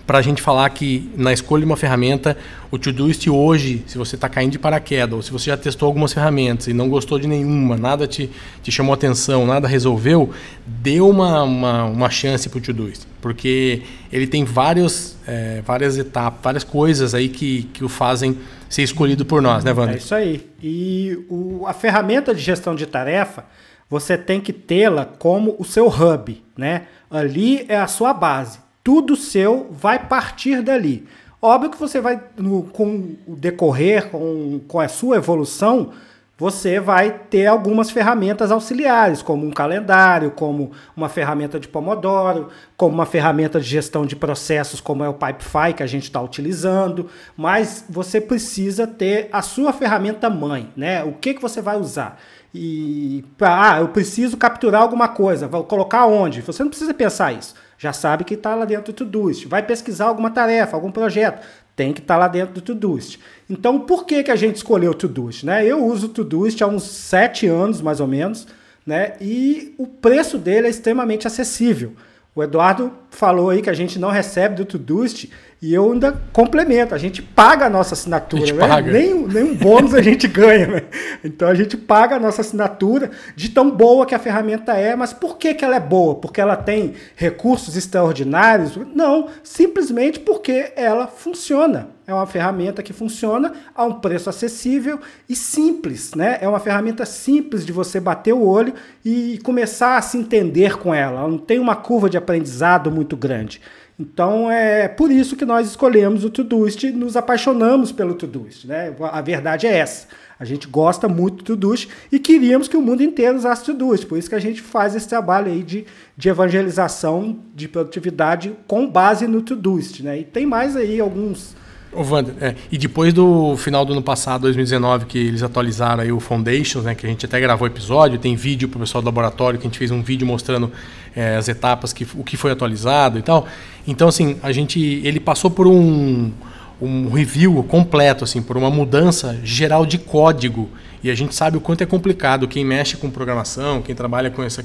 para 0.07 0.17
a 0.17 0.21
gente 0.23 0.41
falar 0.41 0.67
que 0.71 1.07
na 1.15 1.31
escolha 1.31 1.61
de 1.61 1.67
uma 1.67 1.77
ferramenta, 1.77 2.35
o 2.71 2.79
Todoist 2.79 3.29
hoje, 3.29 3.83
se 3.85 3.95
você 3.95 4.15
está 4.15 4.27
caindo 4.27 4.53
de 4.53 4.57
paraquedas, 4.57 5.13
ou 5.13 5.21
se 5.21 5.31
você 5.31 5.51
já 5.51 5.55
testou 5.55 5.85
algumas 5.85 6.11
ferramentas 6.11 6.65
e 6.65 6.73
não 6.73 6.89
gostou 6.89 7.19
de 7.19 7.27
nenhuma, 7.27 7.77
nada 7.77 8.07
te, 8.07 8.27
te 8.63 8.71
chamou 8.71 8.91
atenção, 8.91 9.45
nada 9.45 9.67
resolveu, 9.67 10.31
dê 10.65 10.99
uma, 10.99 11.43
uma, 11.43 11.83
uma 11.83 12.09
chance 12.09 12.49
para 12.49 12.57
o 12.57 12.61
Todoist, 12.61 13.05
porque 13.21 13.83
ele 14.11 14.25
tem 14.25 14.43
vários, 14.43 15.15
é, 15.27 15.61
várias 15.63 15.95
etapas, 15.95 16.41
várias 16.41 16.63
coisas 16.63 17.13
aí 17.13 17.29
que, 17.29 17.69
que 17.71 17.83
o 17.83 17.87
fazem 17.87 18.35
ser 18.67 18.81
escolhido 18.81 19.23
por 19.23 19.43
nós, 19.43 19.63
né, 19.63 19.71
Wander? 19.71 19.93
É 19.93 19.97
isso 19.99 20.15
aí. 20.15 20.43
E 20.59 21.23
o, 21.29 21.67
a 21.67 21.73
ferramenta 21.73 22.33
de 22.33 22.41
gestão 22.41 22.73
de 22.73 22.87
tarefa, 22.87 23.45
você 23.89 24.17
tem 24.17 24.39
que 24.39 24.53
tê-la 24.53 25.05
como 25.05 25.55
o 25.57 25.65
seu 25.65 25.87
hub, 25.87 26.43
né? 26.57 26.87
Ali 27.09 27.65
é 27.67 27.77
a 27.77 27.87
sua 27.87 28.13
base 28.13 28.59
tudo 28.89 29.15
seu 29.15 29.67
vai 29.69 29.99
partir 29.99 30.63
dali. 30.63 31.05
Óbvio 31.39 31.69
que 31.69 31.77
você 31.77 32.01
vai, 32.01 32.19
no, 32.35 32.63
com 32.63 33.15
o 33.27 33.35
decorrer, 33.35 34.09
com, 34.09 34.59
com 34.67 34.79
a 34.79 34.87
sua 34.87 35.17
evolução, 35.17 35.91
você 36.35 36.79
vai 36.79 37.11
ter 37.11 37.45
algumas 37.45 37.91
ferramentas 37.91 38.51
auxiliares, 38.51 39.21
como 39.21 39.45
um 39.45 39.51
calendário, 39.51 40.31
como 40.31 40.71
uma 40.97 41.07
ferramenta 41.07 41.59
de 41.59 41.67
Pomodoro, 41.67 42.49
como 42.75 42.95
uma 42.95 43.05
ferramenta 43.05 43.59
de 43.59 43.67
gestão 43.67 44.07
de 44.07 44.15
processos, 44.15 44.81
como 44.81 45.03
é 45.03 45.09
o 45.09 45.13
Pipefy 45.13 45.73
que 45.75 45.83
a 45.83 45.87
gente 45.87 46.05
está 46.05 46.19
utilizando, 46.19 47.09
mas 47.37 47.85
você 47.87 48.19
precisa 48.19 48.87
ter 48.87 49.29
a 49.31 49.43
sua 49.43 49.71
ferramenta 49.71 50.31
mãe, 50.31 50.71
né? 50.75 51.03
O 51.03 51.13
que, 51.13 51.35
que 51.35 51.41
você 51.41 51.61
vai 51.61 51.77
usar? 51.77 52.19
E 52.53 53.23
ah, 53.39 53.79
eu 53.79 53.89
preciso 53.89 54.35
capturar 54.35 54.81
alguma 54.81 55.07
coisa, 55.07 55.47
vou 55.47 55.63
colocar 55.63 56.05
onde? 56.07 56.41
Você 56.41 56.63
não 56.63 56.69
precisa 56.69 56.93
pensar 56.93 57.33
isso. 57.33 57.53
Já 57.77 57.93
sabe 57.93 58.23
que 58.23 58.33
está 58.33 58.55
lá 58.55 58.65
dentro 58.65 58.91
do 58.91 58.95
Todoist. 58.95 59.47
Vai 59.47 59.63
pesquisar 59.63 60.05
alguma 60.05 60.31
tarefa, 60.31 60.75
algum 60.75 60.91
projeto, 60.91 61.45
tem 61.75 61.93
que 61.93 62.01
estar 62.01 62.15
tá 62.15 62.19
lá 62.19 62.27
dentro 62.27 62.55
do 62.55 62.61
Todoist. 62.61 63.19
Então, 63.49 63.79
por 63.79 64.05
que, 64.05 64.23
que 64.23 64.31
a 64.31 64.35
gente 64.35 64.57
escolheu 64.57 64.91
o 64.91 64.95
Todoist? 64.95 65.45
Né? 65.45 65.65
Eu 65.65 65.85
uso 65.85 66.07
o 66.07 66.09
Todoist 66.09 66.61
há 66.61 66.67
uns 66.67 66.83
sete 66.83 67.47
anos, 67.47 67.81
mais 67.81 67.99
ou 67.99 68.07
menos, 68.07 68.47
né? 68.85 69.13
e 69.21 69.73
o 69.77 69.87
preço 69.87 70.37
dele 70.37 70.67
é 70.67 70.69
extremamente 70.69 71.25
acessível. 71.27 71.93
O 72.35 72.43
Eduardo 72.43 72.91
falou 73.09 73.49
aí 73.49 73.61
que 73.61 73.69
a 73.69 73.73
gente 73.73 73.97
não 73.97 74.09
recebe 74.09 74.55
do 74.55 74.65
Todoist 74.65 75.29
e 75.61 75.73
eu 75.73 75.91
ainda 75.91 76.21
complemento, 76.31 76.95
a 76.95 76.97
gente 76.97 77.21
paga 77.21 77.65
a 77.65 77.69
nossa 77.69 77.93
assinatura, 77.93 78.51
a 78.51 78.53
né? 78.53 78.67
paga. 78.67 78.91
Nem, 78.91 79.27
nem 79.27 79.43
um 79.43 79.55
bônus 79.55 79.93
a 79.93 80.01
gente 80.01 80.25
ganha, 80.29 80.67
né? 80.67 80.83
Então 81.21 81.49
a 81.49 81.53
gente 81.53 81.75
paga 81.75 82.15
a 82.15 82.19
nossa 82.19 82.39
assinatura 82.39 83.11
de 83.35 83.49
tão 83.49 83.69
boa 83.69 84.05
que 84.05 84.15
a 84.15 84.19
ferramenta 84.19 84.73
é, 84.73 84.95
mas 84.95 85.11
por 85.11 85.37
que, 85.37 85.53
que 85.53 85.65
ela 85.65 85.75
é 85.75 85.79
boa? 85.79 86.15
Porque 86.15 86.39
ela 86.39 86.55
tem 86.55 86.93
recursos 87.13 87.75
extraordinários? 87.75 88.77
Não, 88.95 89.27
simplesmente 89.43 90.21
porque 90.21 90.71
ela 90.77 91.07
funciona. 91.07 91.89
É 92.07 92.13
uma 92.13 92.25
ferramenta 92.25 92.81
que 92.81 92.93
funciona 92.93 93.53
a 93.75 93.83
um 93.83 93.99
preço 93.99 94.29
acessível 94.29 94.99
e 95.27 95.35
simples, 95.35 96.15
né? 96.15 96.39
É 96.41 96.47
uma 96.47 96.59
ferramenta 96.59 97.05
simples 97.05 97.65
de 97.65 97.71
você 97.71 97.99
bater 97.99 98.33
o 98.33 98.47
olho 98.47 98.73
e 99.05 99.39
começar 99.43 99.97
a 99.97 100.01
se 100.01 100.17
entender 100.17 100.77
com 100.77 100.91
ela. 100.91 101.19
Ela 101.19 101.29
não 101.29 101.37
tem 101.37 101.59
uma 101.59 101.75
curva 101.75 102.09
de 102.09 102.17
aprendizado 102.17 102.89
muito 102.89 103.15
grande. 103.15 103.61
Então 103.99 104.49
é 104.49 104.87
por 104.87 105.11
isso 105.11 105.35
que 105.35 105.43
nós 105.43 105.67
escolhemos 105.67 106.23
o 106.23 106.29
Todoist, 106.29 106.89
nos 106.91 107.17
apaixonamos 107.17 107.91
pelo 107.91 108.13
Todoist, 108.13 108.65
né? 108.65 108.95
A 109.11 109.19
verdade 109.21 109.67
é 109.67 109.77
essa. 109.77 110.07
A 110.39 110.45
gente 110.45 110.67
gosta 110.67 111.09
muito 111.09 111.37
do 111.37 111.43
Todoist 111.43 111.89
e 112.09 112.17
queríamos 112.17 112.69
que 112.69 112.77
o 112.77 112.81
mundo 112.81 113.03
inteiro 113.03 113.35
usasse 113.35 113.65
Todoist. 113.65 114.05
Por 114.05 114.17
isso 114.17 114.29
que 114.29 114.35
a 114.35 114.39
gente 114.39 114.61
faz 114.61 114.95
esse 114.95 115.09
trabalho 115.09 115.51
aí 115.51 115.61
de, 115.61 115.85
de 116.15 116.29
evangelização 116.29 117.39
de 117.53 117.67
produtividade 117.67 118.55
com 118.65 118.89
base 118.89 119.27
no 119.27 119.41
Todoist, 119.41 120.01
né? 120.01 120.19
E 120.19 120.23
tem 120.23 120.45
mais 120.45 120.77
aí 120.77 121.01
alguns 121.01 121.53
Ô, 121.91 122.03
Wander, 122.03 122.35
é, 122.39 122.55
e 122.71 122.77
depois 122.77 123.11
do 123.11 123.57
final 123.57 123.83
do 123.83 123.93
ano 123.93 124.01
passado, 124.01 124.41
2019, 124.41 125.05
que 125.05 125.17
eles 125.17 125.41
atualizaram 125.41 126.03
aí 126.03 126.11
o 126.11 126.19
Foundations, 126.19 126.85
né, 126.85 126.93
que 126.93 127.05
a 127.05 127.09
gente 127.09 127.25
até 127.25 127.39
gravou 127.39 127.67
episódio, 127.67 128.19
tem 128.19 128.35
vídeo 128.35 128.69
para 128.69 128.77
o 128.77 128.79
pessoal 128.81 129.01
do 129.01 129.05
laboratório, 129.05 129.57
que 129.57 129.65
a 129.65 129.69
gente 129.69 129.79
fez 129.79 129.89
um 129.89 130.03
vídeo 130.03 130.25
mostrando 130.27 130.71
é, 131.15 131.35
as 131.35 131.47
etapas, 131.47 131.91
que, 131.91 132.05
o 132.15 132.23
que 132.23 132.37
foi 132.37 132.51
atualizado 132.51 133.17
e 133.17 133.23
tal. 133.23 133.47
Então, 133.87 134.07
assim, 134.07 134.37
a 134.43 134.51
gente, 134.51 134.79
ele 135.03 135.19
passou 135.19 135.49
por 135.49 135.65
um, 135.65 136.31
um 136.79 137.09
review 137.09 137.63
completo, 137.63 138.23
assim, 138.23 138.41
por 138.41 138.55
uma 138.55 138.69
mudança 138.69 139.39
geral 139.43 139.83
de 139.83 139.97
código. 139.97 140.69
E 141.03 141.09
a 141.09 141.15
gente 141.15 141.33
sabe 141.33 141.57
o 141.57 141.61
quanto 141.61 141.81
é 141.81 141.87
complicado 141.87 142.47
quem 142.47 142.63
mexe 142.63 142.97
com 142.97 143.09
programação, 143.09 143.81
quem 143.81 143.95
trabalha 143.95 144.29
com 144.29 144.43
essa 144.43 144.63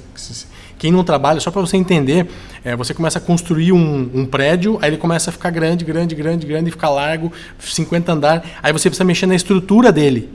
quem 0.78 0.92
não 0.92 1.04
trabalha, 1.04 1.40
só 1.40 1.50
para 1.50 1.60
você 1.60 1.76
entender, 1.76 2.26
é, 2.64 2.74
você 2.76 2.92
começa 2.92 3.18
a 3.18 3.20
construir 3.20 3.72
um, 3.72 4.10
um, 4.14 4.26
prédio, 4.26 4.78
aí 4.82 4.90
ele 4.90 4.96
começa 4.96 5.30
a 5.30 5.32
ficar 5.32 5.50
grande, 5.50 5.84
grande, 5.84 6.14
grande, 6.14 6.46
grande, 6.46 6.70
ficar 6.70 6.90
largo, 6.90 7.32
50 7.58 8.12
andar, 8.12 8.44
aí 8.62 8.72
você 8.72 8.88
precisa 8.88 9.04
mexer 9.04 9.26
na 9.26 9.34
estrutura 9.34 9.90
dele. 9.92 10.28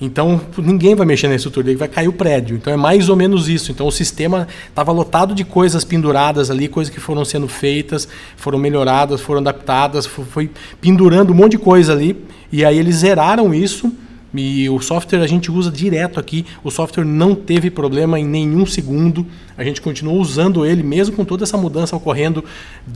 Então 0.00 0.40
ninguém 0.56 0.94
vai 0.94 1.04
mexer 1.04 1.26
na 1.26 1.34
estrutura 1.34 1.66
dele, 1.66 1.76
vai 1.76 1.88
cair 1.88 2.06
o 2.06 2.12
prédio. 2.12 2.56
Então 2.56 2.72
é 2.72 2.76
mais 2.76 3.08
ou 3.08 3.16
menos 3.16 3.48
isso. 3.48 3.72
Então 3.72 3.86
o 3.86 3.90
sistema 3.90 4.46
estava 4.68 4.92
lotado 4.92 5.34
de 5.34 5.42
coisas 5.44 5.84
penduradas 5.84 6.52
ali, 6.52 6.68
coisas 6.68 6.94
que 6.94 7.00
foram 7.00 7.24
sendo 7.24 7.48
feitas, 7.48 8.06
foram 8.36 8.58
melhoradas, 8.60 9.20
foram 9.20 9.40
adaptadas, 9.40 10.06
foi 10.06 10.50
pendurando 10.80 11.32
um 11.32 11.34
monte 11.34 11.52
de 11.52 11.58
coisa 11.58 11.92
ali. 11.92 12.16
E 12.52 12.64
aí 12.64 12.78
eles 12.78 12.96
zeraram 12.96 13.52
isso 13.52 13.92
e 14.34 14.68
o 14.68 14.78
software 14.80 15.22
a 15.22 15.26
gente 15.26 15.50
usa 15.50 15.70
direto 15.70 16.20
aqui. 16.20 16.44
O 16.62 16.70
software 16.70 17.04
não 17.04 17.34
teve 17.34 17.70
problema 17.70 18.20
em 18.20 18.24
nenhum 18.24 18.66
segundo. 18.66 19.26
A 19.56 19.64
gente 19.64 19.80
continuou 19.80 20.20
usando 20.20 20.66
ele, 20.66 20.82
mesmo 20.82 21.16
com 21.16 21.24
toda 21.24 21.44
essa 21.44 21.56
mudança 21.56 21.96
ocorrendo 21.96 22.44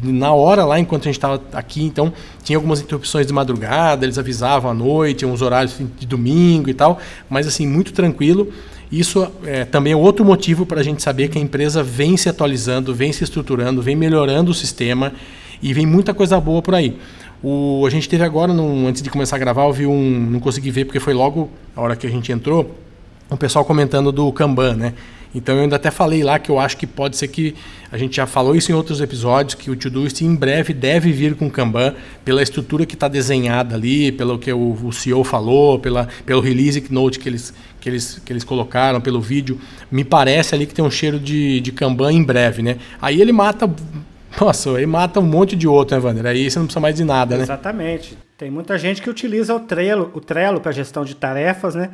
na 0.02 0.32
hora 0.32 0.64
lá 0.64 0.78
enquanto 0.78 1.02
a 1.02 1.04
gente 1.06 1.16
estava 1.16 1.42
aqui. 1.52 1.82
Então, 1.82 2.12
tinha 2.42 2.56
algumas 2.56 2.80
interrupções 2.80 3.26
de 3.26 3.32
madrugada, 3.32 4.04
eles 4.04 4.18
avisavam 4.18 4.70
à 4.70 4.74
noite, 4.74 5.24
uns 5.24 5.40
horários 5.40 5.80
de 5.98 6.06
domingo 6.06 6.68
e 6.68 6.74
tal. 6.74 7.00
Mas, 7.30 7.46
assim, 7.46 7.66
muito 7.66 7.92
tranquilo. 7.92 8.52
Isso 8.90 9.26
é, 9.44 9.64
também 9.64 9.94
é 9.94 9.96
outro 9.96 10.22
motivo 10.22 10.66
para 10.66 10.80
a 10.80 10.84
gente 10.84 11.02
saber 11.02 11.28
que 11.28 11.38
a 11.38 11.40
empresa 11.40 11.82
vem 11.82 12.14
se 12.18 12.28
atualizando, 12.28 12.94
vem 12.94 13.10
se 13.10 13.24
estruturando, 13.24 13.80
vem 13.80 13.96
melhorando 13.96 14.50
o 14.50 14.54
sistema 14.54 15.14
e 15.62 15.72
vem 15.72 15.86
muita 15.86 16.12
coisa 16.12 16.38
boa 16.38 16.60
por 16.60 16.74
aí. 16.74 16.98
O, 17.42 17.84
a 17.86 17.90
gente 17.90 18.08
teve 18.08 18.22
agora, 18.22 18.52
num, 18.54 18.86
antes 18.86 19.02
de 19.02 19.10
começar 19.10 19.36
a 19.36 19.38
gravar, 19.38 19.64
eu 19.64 19.72
vi 19.72 19.86
um. 19.86 20.30
Não 20.30 20.38
consegui 20.38 20.70
ver 20.70 20.84
porque 20.84 21.00
foi 21.00 21.12
logo 21.12 21.50
a 21.74 21.80
hora 21.80 21.96
que 21.96 22.06
a 22.06 22.10
gente 22.10 22.30
entrou, 22.30 22.74
o 23.28 23.34
um 23.34 23.36
pessoal 23.36 23.64
comentando 23.64 24.12
do 24.12 24.30
Kanban, 24.32 24.74
né? 24.76 24.94
Então 25.34 25.56
eu 25.56 25.62
ainda 25.62 25.76
até 25.76 25.90
falei 25.90 26.22
lá 26.22 26.38
que 26.38 26.50
eu 26.50 26.58
acho 26.58 26.76
que 26.76 26.86
pode 26.86 27.16
ser 27.16 27.28
que 27.28 27.54
a 27.90 27.96
gente 27.96 28.16
já 28.16 28.26
falou 28.26 28.54
isso 28.54 28.70
em 28.70 28.74
outros 28.74 29.00
episódios 29.00 29.54
que 29.54 29.70
o 29.70 29.76
Todoist 29.76 30.20
em 30.20 30.34
breve 30.34 30.74
deve 30.74 31.10
vir 31.10 31.34
com 31.34 31.50
Kanban 31.50 31.94
pela 32.24 32.42
estrutura 32.42 32.84
que 32.84 32.94
está 32.94 33.08
desenhada 33.08 33.74
ali, 33.74 34.12
pelo 34.12 34.38
que 34.38 34.52
o, 34.52 34.76
o, 34.84 34.92
CEO 34.92 35.24
falou, 35.24 35.78
pela, 35.78 36.06
pelo 36.26 36.40
release 36.40 36.84
note 36.90 37.18
que 37.18 37.28
eles, 37.28 37.54
que, 37.80 37.88
eles, 37.88 38.20
que 38.24 38.32
eles 38.32 38.44
colocaram, 38.44 39.00
pelo 39.00 39.20
vídeo. 39.20 39.58
Me 39.90 40.04
parece 40.04 40.54
ali 40.54 40.66
que 40.66 40.74
tem 40.74 40.84
um 40.84 40.90
cheiro 40.90 41.18
de, 41.18 41.60
de 41.60 41.72
Kanban 41.72 42.12
em 42.12 42.22
breve, 42.22 42.62
né? 42.62 42.76
Aí 43.00 43.20
ele 43.20 43.32
mata 43.32 43.70
nossa, 44.40 44.76
aí 44.76 44.86
mata 44.86 45.20
um 45.20 45.26
monte 45.26 45.54
de 45.56 45.68
outro, 45.68 45.96
né, 45.96 46.02
Wander? 46.02 46.26
Aí 46.26 46.50
você 46.50 46.58
não 46.58 46.66
precisa 46.66 46.80
mais 46.80 46.96
de 46.96 47.04
nada, 47.04 47.36
né? 47.36 47.42
Exatamente. 47.42 48.16
Tem 48.36 48.50
muita 48.50 48.78
gente 48.78 49.02
que 49.02 49.10
utiliza 49.10 49.54
o 49.54 49.60
Trello, 49.60 50.10
o 50.14 50.20
Trello 50.20 50.60
para 50.60 50.72
gestão 50.72 51.04
de 51.04 51.14
tarefas, 51.14 51.74
né? 51.74 51.90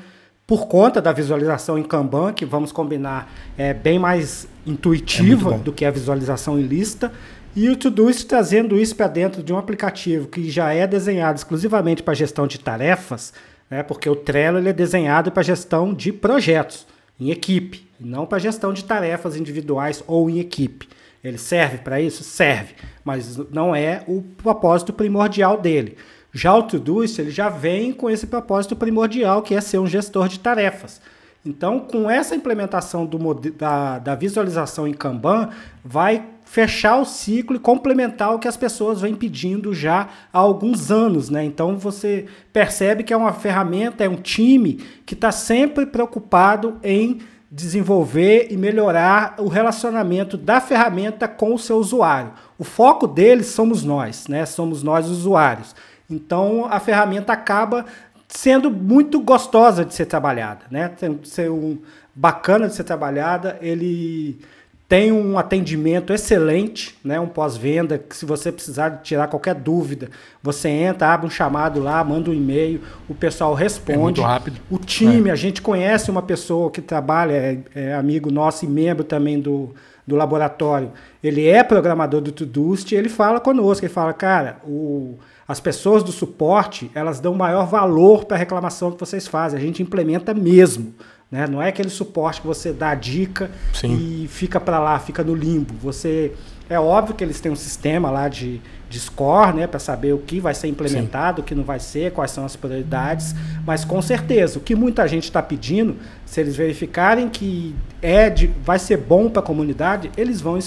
Por 0.46 0.66
conta 0.66 1.02
da 1.02 1.12
visualização 1.12 1.78
em 1.78 1.82
Kanban, 1.82 2.32
que 2.32 2.46
vamos 2.46 2.72
combinar 2.72 3.30
é 3.56 3.74
bem 3.74 3.98
mais 3.98 4.48
intuitiva 4.66 5.56
é 5.56 5.58
do 5.58 5.72
que 5.72 5.84
a 5.84 5.90
visualização 5.90 6.58
em 6.58 6.62
lista. 6.62 7.12
E 7.54 7.68
o 7.68 7.76
Todoist 7.76 8.26
trazendo 8.26 8.78
isso 8.78 8.96
para 8.96 9.08
dentro 9.08 9.42
de 9.42 9.52
um 9.52 9.58
aplicativo 9.58 10.28
que 10.28 10.50
já 10.50 10.72
é 10.72 10.86
desenhado 10.86 11.36
exclusivamente 11.36 12.02
para 12.02 12.14
gestão 12.14 12.46
de 12.46 12.58
tarefas, 12.58 13.34
né? 13.70 13.82
Porque 13.82 14.08
o 14.08 14.16
Trello 14.16 14.58
ele 14.58 14.70
é 14.70 14.72
desenhado 14.72 15.30
para 15.30 15.42
gestão 15.42 15.92
de 15.92 16.12
projetos 16.12 16.86
em 17.20 17.30
equipe, 17.30 17.86
não 18.00 18.24
para 18.24 18.38
gestão 18.38 18.72
de 18.72 18.84
tarefas 18.84 19.36
individuais 19.36 20.02
ou 20.06 20.30
em 20.30 20.38
equipe. 20.38 20.88
Ele 21.22 21.38
serve 21.38 21.78
para 21.78 22.00
isso? 22.00 22.22
Serve, 22.22 22.74
mas 23.04 23.36
não 23.50 23.74
é 23.74 24.02
o 24.06 24.22
propósito 24.22 24.92
primordial 24.92 25.60
dele. 25.60 25.96
Já 26.32 26.54
o 26.54 26.62
Todoist, 26.62 27.18
ele 27.18 27.30
já 27.30 27.48
vem 27.48 27.92
com 27.92 28.08
esse 28.08 28.26
propósito 28.26 28.76
primordial, 28.76 29.42
que 29.42 29.54
é 29.54 29.60
ser 29.60 29.78
um 29.78 29.86
gestor 29.86 30.28
de 30.28 30.38
tarefas. 30.38 31.00
Então, 31.44 31.80
com 31.80 32.10
essa 32.10 32.34
implementação 32.34 33.06
do, 33.06 33.18
da, 33.52 33.98
da 33.98 34.14
visualização 34.14 34.86
em 34.86 34.92
Kanban, 34.92 35.48
vai 35.84 36.24
fechar 36.44 36.96
o 36.98 37.04
ciclo 37.04 37.56
e 37.56 37.60
complementar 37.60 38.34
o 38.34 38.38
que 38.38 38.48
as 38.48 38.56
pessoas 38.56 39.00
vêm 39.00 39.14
pedindo 39.14 39.74
já 39.74 40.08
há 40.32 40.38
alguns 40.38 40.90
anos. 40.90 41.30
Né? 41.30 41.44
Então, 41.44 41.76
você 41.76 42.26
percebe 42.52 43.02
que 43.02 43.12
é 43.12 43.16
uma 43.16 43.32
ferramenta, 43.32 44.04
é 44.04 44.08
um 44.08 44.16
time 44.16 44.74
que 45.06 45.14
está 45.14 45.32
sempre 45.32 45.86
preocupado 45.86 46.78
em 46.82 47.20
desenvolver 47.50 48.48
e 48.50 48.56
melhorar 48.56 49.36
o 49.38 49.48
relacionamento 49.48 50.36
da 50.36 50.60
ferramenta 50.60 51.26
com 51.26 51.54
o 51.54 51.58
seu 51.58 51.78
usuário. 51.78 52.32
O 52.58 52.64
foco 52.64 53.06
deles 53.06 53.46
somos 53.46 53.82
nós, 53.82 54.28
né? 54.28 54.44
Somos 54.44 54.82
nós 54.82 55.08
usuários. 55.08 55.74
Então 56.10 56.66
a 56.70 56.78
ferramenta 56.78 57.32
acaba 57.32 57.86
sendo 58.28 58.70
muito 58.70 59.20
gostosa 59.20 59.84
de 59.84 59.94
ser 59.94 60.06
trabalhada, 60.06 60.66
né? 60.70 60.92
Ser 61.24 61.50
um 61.50 61.78
bacana 62.14 62.68
de 62.68 62.74
ser 62.74 62.84
trabalhada, 62.84 63.58
ele 63.62 64.40
tem 64.88 65.12
um 65.12 65.38
atendimento 65.38 66.14
excelente, 66.14 66.96
né? 67.04 67.20
um 67.20 67.28
pós-venda, 67.28 67.98
que 67.98 68.16
se 68.16 68.24
você 68.24 68.50
precisar 68.50 69.02
tirar 69.02 69.28
qualquer 69.28 69.54
dúvida, 69.54 70.08
você 70.42 70.70
entra, 70.70 71.08
abre 71.12 71.26
um 71.26 71.30
chamado 71.30 71.78
lá, 71.78 72.02
manda 72.02 72.30
um 72.30 72.34
e-mail, 72.34 72.80
o 73.06 73.14
pessoal 73.14 73.52
responde. 73.52 73.98
É 73.98 74.02
muito 74.02 74.22
rápido. 74.22 74.58
O 74.70 74.78
time, 74.78 75.28
é. 75.28 75.32
a 75.32 75.36
gente 75.36 75.60
conhece 75.60 76.10
uma 76.10 76.22
pessoa 76.22 76.70
que 76.70 76.80
trabalha, 76.80 77.34
é, 77.34 77.58
é, 77.74 77.94
amigo 77.94 78.30
nosso 78.30 78.64
e 78.64 78.68
membro 78.68 79.04
também 79.04 79.38
do, 79.38 79.74
do 80.06 80.16
laboratório. 80.16 80.90
Ele 81.22 81.46
é 81.46 81.62
programador 81.62 82.22
do 82.22 82.32
Todoist 82.32 82.90
e 82.90 82.96
ele 82.96 83.10
fala 83.10 83.40
conosco, 83.40 83.84
ele 83.84 83.92
fala, 83.92 84.14
cara, 84.14 84.56
o, 84.64 85.18
as 85.46 85.60
pessoas 85.60 86.02
do 86.02 86.12
suporte, 86.12 86.90
elas 86.94 87.20
dão 87.20 87.34
maior 87.34 87.66
valor 87.66 88.24
para 88.24 88.38
a 88.38 88.40
reclamação 88.40 88.90
que 88.92 89.00
vocês 89.00 89.26
fazem, 89.26 89.58
a 89.58 89.62
gente 89.62 89.82
implementa 89.82 90.32
mesmo. 90.32 90.94
Né? 91.30 91.46
Não 91.46 91.60
é 91.60 91.68
aquele 91.68 91.90
suporte 91.90 92.40
que 92.40 92.46
você 92.46 92.72
dá 92.72 92.90
a 92.90 92.94
dica 92.94 93.50
Sim. 93.74 94.24
e 94.24 94.28
fica 94.28 94.58
para 94.58 94.78
lá, 94.78 94.98
fica 94.98 95.22
no 95.22 95.34
limbo. 95.34 95.74
Você 95.82 96.32
é 96.70 96.80
óbvio 96.80 97.14
que 97.14 97.22
eles 97.22 97.40
têm 97.40 97.52
um 97.52 97.56
sistema 97.56 98.10
lá 98.10 98.28
de, 98.28 98.60
de 98.88 98.98
score, 98.98 99.54
né, 99.54 99.66
para 99.66 99.78
saber 99.78 100.12
o 100.14 100.18
que 100.18 100.40
vai 100.40 100.54
ser 100.54 100.68
implementado, 100.68 101.36
Sim. 101.36 101.42
o 101.42 101.44
que 101.44 101.54
não 101.54 101.64
vai 101.64 101.80
ser, 101.80 102.12
quais 102.12 102.30
são 102.30 102.44
as 102.44 102.56
prioridades, 102.56 103.34
mas 103.66 103.84
com 103.84 104.00
certeza, 104.00 104.58
o 104.58 104.62
que 104.62 104.74
muita 104.74 105.06
gente 105.06 105.24
está 105.24 105.42
pedindo, 105.42 105.96
se 106.24 106.40
eles 106.40 106.56
verificarem 106.56 107.28
que 107.28 107.74
é 108.00 108.30
de, 108.30 108.48
vai 108.64 108.78
ser 108.78 108.96
bom 108.98 109.28
para 109.28 109.40
a 109.40 109.44
comunidade, 109.44 110.10
eles 110.16 110.40
vão, 110.40 110.58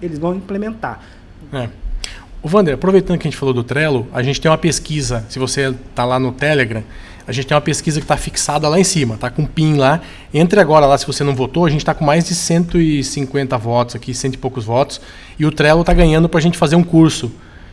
eles 0.00 0.18
vão 0.18 0.34
implementar. 0.34 1.00
É. 1.52 1.68
O 2.42 2.48
Wander, 2.52 2.74
aproveitando 2.74 3.18
que 3.18 3.28
a 3.28 3.30
gente 3.30 3.38
falou 3.38 3.54
do 3.54 3.62
Trello, 3.62 4.08
a 4.12 4.22
gente 4.22 4.40
tem 4.40 4.50
uma 4.50 4.58
pesquisa, 4.58 5.24
se 5.28 5.38
você 5.38 5.68
está 5.68 6.04
lá 6.04 6.18
no 6.18 6.32
Telegram, 6.32 6.82
a 7.26 7.32
gente 7.32 7.46
tem 7.46 7.54
uma 7.54 7.60
pesquisa 7.60 8.00
que 8.00 8.04
está 8.04 8.16
fixada 8.16 8.68
lá 8.68 8.78
em 8.78 8.84
cima, 8.84 9.16
tá 9.16 9.30
com 9.30 9.46
pin 9.46 9.76
lá. 9.76 10.00
Entre 10.32 10.58
agora 10.60 10.86
lá, 10.86 10.96
se 10.98 11.06
você 11.06 11.22
não 11.22 11.34
votou, 11.34 11.64
a 11.64 11.70
gente 11.70 11.80
está 11.80 11.94
com 11.94 12.04
mais 12.04 12.24
de 12.24 12.34
150 12.34 13.56
votos 13.58 13.94
aqui, 13.94 14.12
cento 14.12 14.34
e 14.34 14.38
poucos 14.38 14.64
votos, 14.64 15.00
e 15.38 15.46
o 15.46 15.52
Trello 15.52 15.82
está 15.82 15.92
ganhando 15.92 16.28
para 16.28 16.38
a 16.38 16.42
gente 16.42 16.58
fazer 16.58 16.76
um 16.76 16.82
curso 16.82 17.32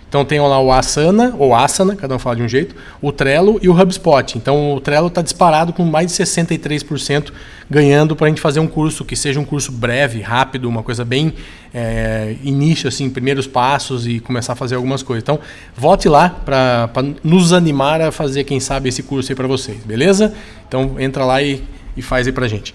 então 0.09 0.25
tem 0.25 0.39
lá 0.39 0.59
o 0.59 0.71
Asana, 0.71 1.35
ou 1.37 1.53
Asana, 1.53 1.95
cada 1.95 2.15
um 2.15 2.19
fala 2.19 2.37
de 2.37 2.41
um 2.41 2.49
jeito, 2.49 2.75
o 2.99 3.11
Trello 3.11 3.59
e 3.61 3.69
o 3.69 3.79
HubSpot. 3.79 4.39
Então 4.39 4.73
o 4.73 4.81
Trello 4.81 5.07
está 5.07 5.21
disparado 5.21 5.71
com 5.71 5.85
mais 5.85 6.11
de 6.11 6.23
63% 6.23 7.31
ganhando 7.69 8.15
para 8.15 8.25
a 8.25 8.29
gente 8.29 8.41
fazer 8.41 8.59
um 8.59 8.65
curso 8.65 9.05
que 9.05 9.15
seja 9.15 9.39
um 9.39 9.45
curso 9.45 9.71
breve, 9.71 10.19
rápido, 10.19 10.67
uma 10.67 10.81
coisa 10.81 11.05
bem 11.05 11.35
é, 11.71 12.35
início, 12.43 12.87
assim, 12.87 13.07
primeiros 13.07 13.45
passos 13.45 14.07
e 14.07 14.19
começar 14.19 14.53
a 14.53 14.55
fazer 14.55 14.73
algumas 14.73 15.03
coisas. 15.03 15.21
Então 15.21 15.39
vote 15.77 16.09
lá 16.09 16.27
para 16.43 16.89
nos 17.23 17.53
animar 17.53 18.01
a 18.01 18.11
fazer, 18.11 18.45
quem 18.45 18.59
sabe, 18.59 18.89
esse 18.89 19.03
curso 19.03 19.31
aí 19.31 19.35
para 19.35 19.47
vocês, 19.47 19.77
beleza? 19.85 20.33
Então 20.67 20.99
entra 20.99 21.23
lá 21.23 21.39
e, 21.43 21.63
e 21.95 22.01
faz 22.01 22.25
aí 22.25 22.33
para 22.33 22.47
gente. 22.47 22.73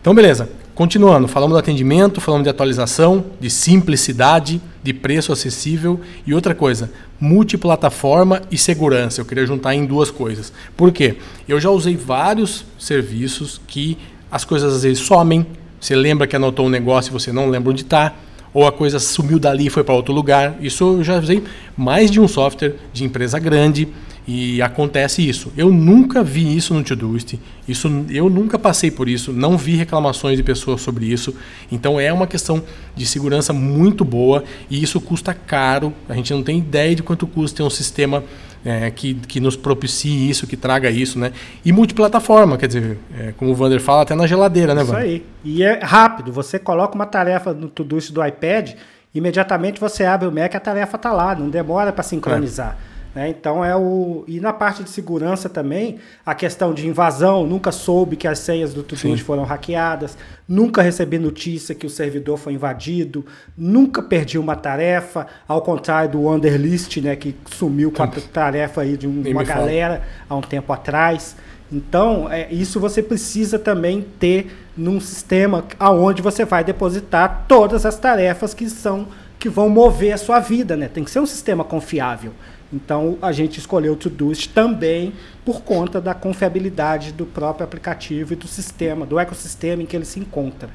Então 0.00 0.12
beleza. 0.12 0.50
Continuando, 0.74 1.28
falamos 1.28 1.54
do 1.54 1.58
atendimento, 1.58 2.20
falamos 2.20 2.44
de 2.44 2.50
atualização, 2.50 3.26
de 3.38 3.50
simplicidade, 3.50 4.60
de 4.82 4.92
preço 4.92 5.32
acessível 5.32 6.00
e 6.26 6.34
outra 6.34 6.54
coisa, 6.54 6.90
multiplataforma 7.20 8.42
e 8.50 8.58
segurança. 8.58 9.20
Eu 9.20 9.24
queria 9.24 9.46
juntar 9.46 9.74
em 9.74 9.86
duas 9.86 10.10
coisas. 10.10 10.52
Por 10.76 10.90
quê? 10.90 11.16
Eu 11.48 11.60
já 11.60 11.70
usei 11.70 11.96
vários 11.96 12.64
serviços 12.78 13.60
que 13.66 13.96
as 14.30 14.44
coisas 14.44 14.74
às 14.74 14.82
vezes 14.82 14.98
somem. 14.98 15.46
Você 15.80 15.94
lembra 15.94 16.26
que 16.26 16.36
anotou 16.36 16.66
um 16.66 16.70
negócio 16.70 17.10
e 17.10 17.12
você 17.12 17.32
não 17.32 17.48
lembra 17.48 17.70
onde 17.70 17.82
está, 17.82 18.14
ou 18.54 18.66
a 18.66 18.72
coisa 18.72 18.98
sumiu 18.98 19.38
dali 19.38 19.66
e 19.66 19.70
foi 19.70 19.84
para 19.84 19.94
outro 19.94 20.12
lugar. 20.12 20.56
Isso 20.60 20.84
eu 20.84 21.04
já 21.04 21.18
usei 21.18 21.42
mais 21.76 22.10
de 22.10 22.20
um 22.20 22.28
software 22.28 22.74
de 22.92 23.04
empresa 23.04 23.38
grande 23.38 23.88
e 24.26 24.62
acontece 24.62 25.26
isso. 25.26 25.52
Eu 25.56 25.70
nunca 25.70 26.22
vi 26.22 26.56
isso 26.56 26.72
no 26.74 26.82
Todoist. 26.84 27.38
Isso 27.66 27.88
eu 28.10 28.28
nunca 28.28 28.58
passei 28.58 28.90
por 28.90 29.08
isso, 29.08 29.32
não 29.32 29.56
vi 29.56 29.76
reclamações 29.76 30.36
de 30.36 30.42
pessoas 30.42 30.80
sobre 30.80 31.06
isso. 31.06 31.34
Então 31.70 31.98
é 31.98 32.12
uma 32.12 32.26
questão 32.26 32.62
de 32.94 33.06
segurança 33.06 33.52
muito 33.52 34.04
boa 34.04 34.44
e 34.70 34.82
isso 34.82 35.00
custa 35.00 35.34
caro. 35.34 35.92
A 36.08 36.14
gente 36.14 36.32
não 36.32 36.42
tem 36.42 36.58
ideia 36.58 36.94
de 36.94 37.02
quanto 37.02 37.26
custa 37.26 37.58
ter 37.58 37.62
um 37.62 37.70
sistema 37.70 38.22
é, 38.64 38.90
que, 38.90 39.14
que 39.14 39.40
nos 39.40 39.56
propicie 39.56 40.30
isso, 40.30 40.46
que 40.46 40.56
traga 40.56 40.88
isso, 40.88 41.18
né? 41.18 41.32
E 41.64 41.72
multiplataforma, 41.72 42.56
quer 42.56 42.68
dizer, 42.68 42.98
é, 43.18 43.32
como 43.36 43.50
o 43.50 43.54
Vander 43.54 43.80
fala, 43.80 44.02
até 44.02 44.14
na 44.14 44.26
geladeira, 44.26 44.74
né, 44.74 44.84
Vander? 44.84 45.04
Isso 45.04 45.12
aí. 45.12 45.26
E 45.44 45.62
é 45.64 45.80
rápido. 45.82 46.32
Você 46.32 46.58
coloca 46.60 46.94
uma 46.94 47.06
tarefa 47.06 47.52
no 47.52 47.68
Todoist 47.68 48.12
do 48.12 48.24
iPad, 48.24 48.74
imediatamente 49.12 49.80
você 49.80 50.04
abre 50.04 50.28
o 50.28 50.32
Mac, 50.32 50.54
a 50.54 50.60
tarefa 50.60 50.96
está 50.96 51.12
lá, 51.12 51.34
não 51.34 51.50
demora 51.50 51.92
para 51.92 52.04
sincronizar. 52.04 52.78
É. 52.88 52.91
Né? 53.14 53.28
Então 53.28 53.64
é 53.64 53.76
o. 53.76 54.24
E 54.26 54.40
na 54.40 54.52
parte 54.52 54.82
de 54.82 54.88
segurança 54.88 55.48
também, 55.48 55.98
a 56.24 56.34
questão 56.34 56.72
de 56.72 56.86
invasão, 56.86 57.46
nunca 57.46 57.70
soube 57.70 58.16
que 58.16 58.26
as 58.26 58.38
senhas 58.38 58.72
do 58.72 58.82
Todoist 58.82 59.22
foram 59.22 59.44
hackeadas, 59.44 60.16
nunca 60.48 60.80
recebi 60.80 61.18
notícia 61.18 61.74
que 61.74 61.86
o 61.86 61.90
servidor 61.90 62.38
foi 62.38 62.54
invadido, 62.54 63.24
nunca 63.56 64.02
perdi 64.02 64.38
uma 64.38 64.56
tarefa, 64.56 65.26
ao 65.46 65.60
contrário 65.60 66.12
do 66.12 66.22
Wanderlist, 66.22 66.96
né, 66.98 67.14
que 67.14 67.34
sumiu 67.46 67.90
com 67.90 68.02
a 68.02 68.06
tarefa 68.08 68.80
aí 68.80 68.96
de 68.96 69.06
um, 69.06 69.22
uma 69.26 69.44
galera 69.44 70.02
há 70.28 70.34
um 70.34 70.40
tempo 70.40 70.72
atrás. 70.72 71.36
Então, 71.70 72.30
é, 72.30 72.52
isso 72.52 72.78
você 72.78 73.02
precisa 73.02 73.58
também 73.58 74.04
ter 74.20 74.54
num 74.76 75.00
sistema 75.00 75.64
aonde 75.78 76.20
você 76.20 76.44
vai 76.44 76.62
depositar 76.62 77.44
todas 77.48 77.86
as 77.86 77.98
tarefas 77.98 78.52
que 78.52 78.68
são 78.68 79.06
que 79.42 79.48
vão 79.48 79.68
mover 79.68 80.12
a 80.12 80.16
sua 80.16 80.38
vida, 80.38 80.76
né? 80.76 80.86
Tem 80.86 81.02
que 81.02 81.10
ser 81.10 81.18
um 81.18 81.26
sistema 81.26 81.64
confiável. 81.64 82.30
Então 82.72 83.18
a 83.20 83.32
gente 83.32 83.58
escolheu 83.58 83.94
o 83.94 83.96
Todoist 83.96 84.48
também 84.50 85.12
por 85.44 85.62
conta 85.62 86.00
da 86.00 86.14
confiabilidade 86.14 87.10
do 87.10 87.26
próprio 87.26 87.64
aplicativo 87.64 88.34
e 88.34 88.36
do 88.36 88.46
sistema, 88.46 89.04
do 89.04 89.18
ecossistema 89.18 89.82
em 89.82 89.86
que 89.86 89.96
ele 89.96 90.04
se 90.04 90.20
encontra. 90.20 90.70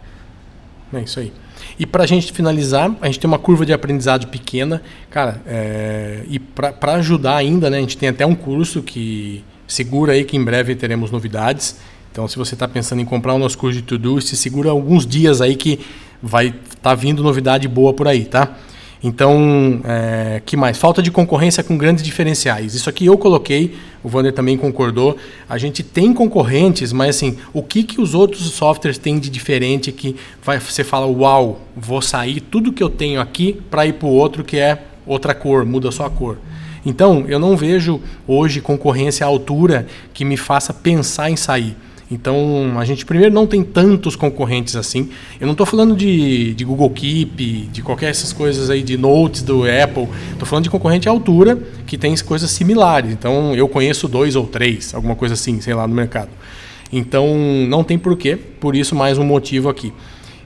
É 0.93 0.99
isso 0.99 1.17
aí. 1.17 1.31
E 1.79 1.85
para 1.85 2.03
a 2.03 2.05
gente 2.05 2.33
finalizar, 2.33 2.93
a 2.99 3.05
gente 3.05 3.21
tem 3.21 3.27
uma 3.27 3.39
curva 3.39 3.65
de 3.65 3.71
aprendizado 3.71 4.27
pequena, 4.27 4.81
cara, 5.09 5.41
é, 5.47 6.23
e 6.27 6.37
para 6.37 6.93
ajudar 6.95 7.37
ainda, 7.37 7.69
né, 7.69 7.77
a 7.77 7.81
gente 7.81 7.97
tem 7.97 8.09
até 8.09 8.25
um 8.25 8.35
curso 8.35 8.83
que 8.83 9.45
segura 9.65 10.11
aí 10.11 10.25
que 10.25 10.35
em 10.35 10.43
breve 10.43 10.75
teremos 10.75 11.09
novidades. 11.09 11.77
Então, 12.11 12.27
se 12.27 12.35
você 12.35 12.53
está 12.53 12.67
pensando 12.67 13.01
em 13.01 13.05
comprar 13.05 13.33
o 13.33 13.37
nosso 13.37 13.57
curso 13.57 13.77
de 13.77 13.83
Todoist, 13.83 14.35
segura 14.35 14.69
alguns 14.69 15.05
dias 15.05 15.39
aí 15.39 15.55
que 15.55 15.79
vai 16.21 16.53
tá 16.81 16.95
vindo 16.95 17.23
novidade 17.23 17.67
boa 17.67 17.93
por 17.93 18.07
aí, 18.07 18.25
tá? 18.25 18.55
Então, 19.03 19.79
é, 19.83 20.41
que 20.45 20.57
mais? 20.57 20.77
Falta 20.77 21.01
de 21.01 21.11
concorrência 21.11 21.63
com 21.63 21.77
grandes 21.77 22.03
diferenciais. 22.03 22.73
Isso 22.73 22.89
aqui 22.89 23.05
eu 23.05 23.17
coloquei, 23.17 23.75
o 24.03 24.09
Wander 24.09 24.33
também 24.33 24.57
concordou. 24.57 25.15
A 25.47 25.57
gente 25.57 25.83
tem 25.83 26.11
concorrentes, 26.13 26.91
mas 26.91 27.15
assim, 27.15 27.37
o 27.53 27.61
que, 27.61 27.83
que 27.83 28.01
os 28.01 28.15
outros 28.15 28.41
softwares 28.51 28.97
têm 28.97 29.19
de 29.19 29.29
diferente 29.29 29.91
que 29.91 30.15
vai, 30.43 30.59
você 30.59 30.83
fala, 30.83 31.05
uau, 31.05 31.61
vou 31.75 32.01
sair 32.01 32.39
tudo 32.39 32.73
que 32.73 32.81
eu 32.81 32.89
tenho 32.89 33.21
aqui 33.21 33.61
para 33.69 33.85
ir 33.85 33.93
para 33.93 34.07
o 34.07 34.11
outro 34.11 34.43
que 34.43 34.57
é 34.57 34.83
outra 35.05 35.33
cor, 35.35 35.63
muda 35.63 35.91
só 35.91 36.05
a 36.05 36.09
cor. 36.09 36.37
Então, 36.85 37.25
eu 37.27 37.37
não 37.37 37.55
vejo 37.55 38.01
hoje 38.27 38.61
concorrência 38.61 39.25
à 39.25 39.29
altura 39.29 39.87
que 40.13 40.25
me 40.25 40.37
faça 40.37 40.73
pensar 40.73 41.29
em 41.29 41.35
sair. 41.35 41.75
Então, 42.09 42.75
a 42.77 42.85
gente 42.85 43.05
primeiro 43.05 43.33
não 43.33 43.45
tem 43.45 43.63
tantos 43.63 44.15
concorrentes 44.15 44.75
assim. 44.75 45.09
Eu 45.39 45.45
não 45.45 45.51
estou 45.51 45.65
falando 45.65 45.95
de, 45.95 46.53
de 46.53 46.63
Google 46.63 46.89
Keep, 46.89 47.69
de 47.71 47.81
qualquer 47.81 48.09
essas 48.09 48.31
coisas 48.31 48.69
aí 48.69 48.81
de 48.81 48.97
Notes 48.97 49.41
do 49.41 49.63
Apple. 49.63 50.07
Estou 50.31 50.47
falando 50.47 50.63
de 50.63 50.69
concorrente 50.69 51.09
à 51.09 51.11
altura 51.11 51.57
que 51.85 51.97
tem 51.97 52.15
coisas 52.17 52.49
similares. 52.49 53.11
Então, 53.11 53.53
eu 53.55 53.67
conheço 53.67 54.07
dois 54.07 54.35
ou 54.35 54.47
três, 54.47 54.93
alguma 54.93 55.15
coisa 55.15 55.33
assim, 55.33 55.59
sei 55.59 55.73
lá, 55.73 55.85
no 55.85 55.93
mercado. 55.93 56.29
Então, 56.91 57.35
não 57.67 57.83
tem 57.83 57.99
porquê, 57.99 58.37
por 58.37 58.73
isso 58.73 58.95
mais 58.95 59.17
um 59.17 59.25
motivo 59.25 59.67
aqui. 59.67 59.91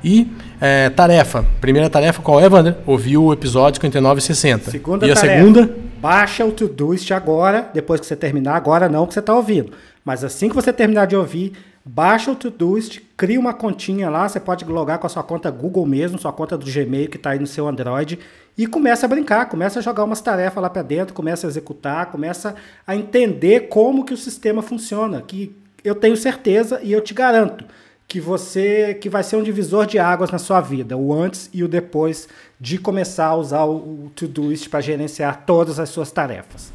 E 0.04 0.28
é, 0.60 0.90
tarefa. 0.90 1.46
Primeira 1.60 1.90
tarefa 1.90 2.22
qual 2.22 2.40
é, 2.40 2.48
Wander? 2.48 2.76
Ouvir 2.88 3.18
o 3.18 3.32
episódio 3.32 3.80
59 3.80 4.20
e 4.20 4.22
60. 4.24 4.72
Segunda 4.72 5.06
e 5.06 5.12
a 5.12 5.16
tarefa, 5.16 5.36
segunda? 5.36 5.76
Baixa 6.02 6.44
o 6.44 6.52
Todoist 6.52 7.12
agora, 7.14 7.70
depois 7.76 8.00
que 8.02 8.08
você 8.08 8.16
terminar. 8.16 8.56
Agora 8.56 8.90
não, 8.90 9.06
que 9.06 9.14
você 9.14 9.20
está 9.20 9.36
ouvindo. 9.36 9.72
Mas 10.04 10.24
assim 10.24 10.50
que 10.50 10.56
você 10.56 10.74
terminar 10.74 11.06
de 11.06 11.16
ouvir, 11.16 11.54
baixa 11.86 12.32
o 12.32 12.36
Todoist, 12.36 13.00
cria 13.16 13.40
uma 13.40 13.54
continha 13.54 14.10
lá, 14.10 14.28
você 14.28 14.40
pode 14.40 14.66
logar 14.66 14.98
com 14.98 15.06
a 15.06 15.10
sua 15.12 15.22
conta 15.22 15.52
Google 15.52 15.86
mesmo, 15.86 16.18
sua 16.18 16.34
conta 16.34 16.58
do 16.58 16.66
Gmail 16.66 17.08
que 17.08 17.18
está 17.18 17.30
aí 17.30 17.40
no 17.40 17.46
seu 17.46 17.68
Android 17.68 18.18
e 18.58 18.66
começa 18.66 19.06
a 19.06 19.10
brincar, 19.10 19.48
começa 19.48 19.78
a 19.78 19.82
jogar 19.84 20.04
umas 20.04 20.22
tarefas 20.22 20.60
lá 20.60 20.72
para 20.72 20.82
dentro, 20.82 21.14
começa 21.14 21.46
a 21.46 21.50
executar, 21.50 22.08
começa 22.08 22.56
a 22.88 22.96
entender 22.96 23.68
como 23.68 24.04
que 24.04 24.14
o 24.16 24.18
sistema 24.18 24.64
funciona, 24.64 25.22
que 25.22 25.56
eu 25.84 25.94
tenho 25.94 26.18
certeza 26.18 26.80
e 26.82 26.92
eu 26.92 27.02
te 27.02 27.14
garanto 27.14 27.64
que 28.12 28.20
você 28.20 28.94
que 28.96 29.08
vai 29.08 29.24
ser 29.24 29.38
um 29.38 29.44
divisor 29.44 29.86
de 29.86 29.98
águas 29.98 30.32
na 30.32 30.38
sua 30.38 30.60
vida, 30.60 30.98
o 30.98 31.14
antes 31.14 31.50
e 31.54 31.64
o 31.64 31.68
depois 31.68 32.28
de 32.62 32.78
começar 32.78 33.26
a 33.26 33.36
usar 33.36 33.66
o, 33.66 34.12
Todoist 34.16 34.70
para 34.70 34.82
gerenciar 34.82 35.46
todas 35.48 35.80
as 35.80 35.90
suas 35.90 36.12
tarefas. 36.12 36.72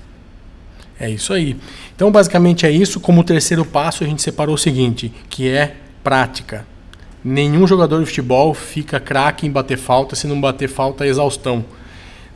É 0.98 1.08
isso 1.08 1.32
aí. 1.32 1.56
Então, 1.94 2.10
basicamente 2.10 2.66
é 2.66 2.70
isso. 2.72 2.98
Como 2.98 3.22
terceiro 3.22 3.64
passo, 3.64 4.02
a 4.02 4.06
gente 4.06 4.20
separou 4.20 4.56
o 4.56 4.58
seguinte, 4.58 5.12
que 5.30 5.48
é 5.48 5.76
prática. 6.02 6.66
Nenhum 7.24 7.68
jogador 7.68 8.00
de 8.00 8.06
futebol 8.06 8.52
fica 8.52 8.98
craque 8.98 9.46
em 9.46 9.50
bater 9.50 9.78
falta 9.78 10.16
se 10.16 10.26
não 10.26 10.40
bater 10.40 10.68
falta 10.68 11.04
é 11.04 11.08
exaustão. 11.08 11.64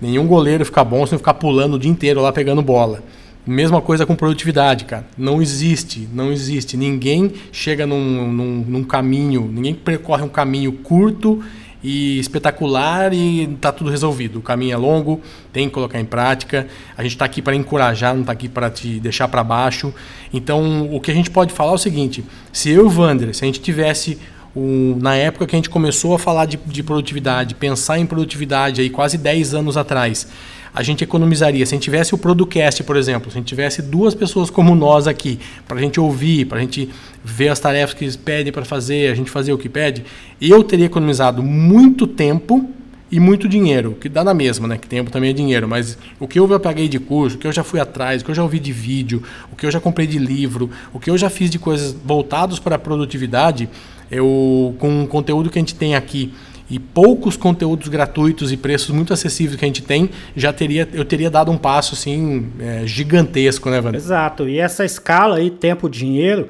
Nenhum 0.01 0.29
goleiro 0.29 0.65
fica 0.65 0.85
bom 0.85 1.05
se 1.05 1.13
não 1.13 1.19
ficar 1.19 1.35
pulando 1.35 1.75
o 1.75 1.79
dia 1.79 1.91
inteiro 1.91 2.21
lá 2.21 2.33
pegando 2.33 2.63
bola. 2.63 3.03
Mesma 3.45 3.81
coisa 3.81 4.07
com 4.07 4.15
produtividade, 4.15 4.85
cara. 4.85 5.07
Não 5.19 5.43
existe, 5.43 6.09
não 6.13 6.31
existe. 6.31 6.77
Ninguém 6.77 7.33
chega 7.51 7.85
num, 7.85 8.31
num, 8.31 8.65
num 8.69 8.85
caminho, 8.85 9.51
ninguém 9.53 9.75
percorre 9.75 10.23
um 10.23 10.29
caminho 10.29 10.73
curto 10.73 11.43
e 11.83 12.19
espetacular 12.19 13.13
e 13.13 13.45
está 13.45 13.73
tudo 13.73 13.91
resolvido. 13.91 14.39
O 14.39 14.43
caminho 14.43 14.75
é 14.75 14.77
longo, 14.77 15.21
tem 15.53 15.69
que 15.69 15.75
colocar 15.75 16.01
em 16.01 16.05
prática. 16.05 16.67
A 16.97 17.03
gente 17.03 17.13
está 17.13 17.25
aqui 17.25 17.41
para 17.41 17.55
encorajar, 17.55 18.15
não 18.15 18.21
está 18.21 18.33
aqui 18.33 18.49
para 18.49 18.71
te 18.71 19.01
deixar 19.01 19.29
para 19.29 19.43
baixo. 19.43 19.93
Então, 20.33 20.89
o 20.93 21.01
que 21.01 21.11
a 21.11 21.15
gente 21.15 21.31
pode 21.31 21.53
falar 21.53 21.73
é 21.73 21.75
o 21.75 21.79
seguinte: 21.79 22.25
se 22.53 22.71
eu 22.71 22.85
e 22.85 22.89
o 22.89 23.01
Wander, 23.01 23.35
se 23.35 23.45
a 23.45 23.47
gente 23.47 23.61
tivesse 23.61 24.19
na 24.55 25.15
época 25.15 25.47
que 25.47 25.55
a 25.55 25.59
gente 25.59 25.71
começou 25.71 26.15
a 26.15 26.19
falar 26.19 26.45
de, 26.45 26.59
de 26.67 26.83
produtividade, 26.83 27.55
pensar 27.55 27.99
em 27.99 28.07
produtividade 28.07 28.81
aí 28.81 28.91
quase 28.91 29.17
10 29.17 29.55
anos 29.55 29.77
atrás, 29.77 30.27
a 30.75 30.83
gente 30.83 31.03
economizaria. 31.05 31.65
Se 31.67 31.75
a 31.75 31.77
gente 31.77 31.85
tivesse 31.85 32.15
o 32.15 32.19
Producast, 32.19 32.83
por 32.85 32.97
exemplo, 32.97 33.31
se 33.31 33.37
a 33.37 33.41
gente 33.41 33.49
tivesse 33.49 33.83
duas 33.83 34.15
pessoas 34.15 34.51
como 34.51 34.75
nós 34.75 35.07
aqui, 35.07 35.39
para 35.67 35.79
a 35.79 35.81
gente 35.81 35.99
ouvir, 36.01 36.47
para 36.47 36.59
a 36.59 36.61
gente 36.61 36.89
ver 37.25 37.49
as 37.49 37.59
tarefas 37.59 37.95
que 37.95 38.05
eles 38.05 38.17
pedem 38.17 38.53
para 38.53 38.65
fazer, 38.65 39.11
a 39.11 39.15
gente 39.15 39.31
fazer 39.31 39.53
o 39.53 39.59
que 39.59 39.69
pede, 39.69 40.05
eu 40.41 40.63
teria 40.63 40.87
economizado 40.87 41.43
muito 41.43 42.07
tempo 42.07 42.69
e 43.13 43.19
muito 43.19 43.49
dinheiro, 43.49 43.97
que 44.01 44.09
dá 44.09 44.23
na 44.23 44.33
mesma, 44.33 44.69
né? 44.69 44.79
Que 44.79 44.87
tempo 44.87 45.11
também 45.11 45.31
é 45.31 45.33
dinheiro, 45.33 45.67
mas 45.67 45.99
o 46.21 46.29
que 46.29 46.39
eu 46.39 46.49
já 46.49 46.61
paguei 46.61 46.89
de 46.89 47.01
curso, 47.01 47.37
o 47.37 47.41
que 47.41 47.47
eu 47.47 47.53
já 47.53 47.65
fui 47.65 47.81
atrás, 47.81 48.23
o 48.23 48.25
que 48.25 48.31
eu 48.31 48.35
já 48.35 48.43
ouvi 48.43 48.61
de 48.61 48.73
vídeo, 48.73 49.23
o 49.53 49.57
que 49.57 49.67
eu 49.67 49.71
já 49.71 49.81
comprei 49.81 50.07
de 50.07 50.19
livro, 50.19 50.71
o 50.93 51.01
que 51.01 51.11
eu 51.11 51.19
já 51.19 51.29
fiz 51.29 51.51
de 51.51 51.59
coisas 51.59 51.93
voltadas 52.05 52.61
para 52.61 52.77
a 52.77 52.79
produtividade, 52.79 53.69
eu 54.11 54.77
com 54.79 55.03
o 55.03 55.09
conteúdo 55.09 55.51
que 55.51 55.59
a 55.59 55.63
gente 55.63 55.75
tem 55.75 55.97
aqui 55.97 56.33
e 56.71 56.79
poucos 56.79 57.37
conteúdos 57.37 57.89
gratuitos 57.89 58.53
e 58.53 58.57
preços 58.57 58.91
muito 58.91 59.13
acessíveis 59.13 59.59
que 59.59 59.65
a 59.65 59.69
gente 59.69 59.83
tem, 59.83 60.11
já 60.37 60.53
teria, 60.53 60.89
eu 60.93 61.05
teria 61.05 61.29
dado 61.29 61.51
um 61.51 61.59
passo 61.59 61.95
assim 61.95 62.51
é, 62.61 62.87
gigantesco, 62.87 63.69
né, 63.69 63.81
Wander? 63.81 63.97
Exato. 63.97 64.49
E 64.49 64.59
essa 64.59 64.85
escala 64.85 65.37
aí, 65.37 65.51
tempo-dinheiro, 65.51 66.49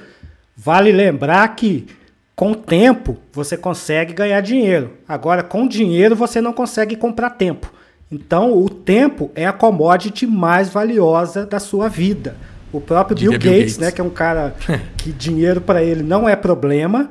vale 0.54 0.92
lembrar 0.92 1.48
que 1.56 1.86
com 2.36 2.52
tempo 2.52 3.16
você 3.32 3.56
consegue 3.56 4.12
ganhar 4.12 4.40
dinheiro. 4.40 4.92
Agora, 5.08 5.42
com 5.42 5.66
dinheiro 5.66 6.14
você 6.14 6.40
não 6.40 6.52
consegue 6.52 6.96
comprar 6.96 7.30
tempo. 7.30 7.72
Então, 8.12 8.52
o 8.52 8.68
tempo 8.68 9.30
é 9.34 9.46
a 9.46 9.52
commodity 9.52 10.26
mais 10.26 10.68
valiosa 10.68 11.46
da 11.46 11.60
sua 11.60 11.88
vida. 11.88 12.36
O 12.72 12.80
próprio 12.80 13.16
Bill 13.16 13.32
Gates, 13.32 13.44
Bill 13.44 13.58
Gates, 13.60 13.78
né, 13.78 13.90
que 13.90 14.00
é 14.00 14.04
um 14.04 14.10
cara 14.10 14.54
que 14.98 15.12
dinheiro 15.12 15.60
para 15.60 15.82
ele 15.82 16.02
não 16.02 16.28
é 16.28 16.36
problema, 16.36 17.10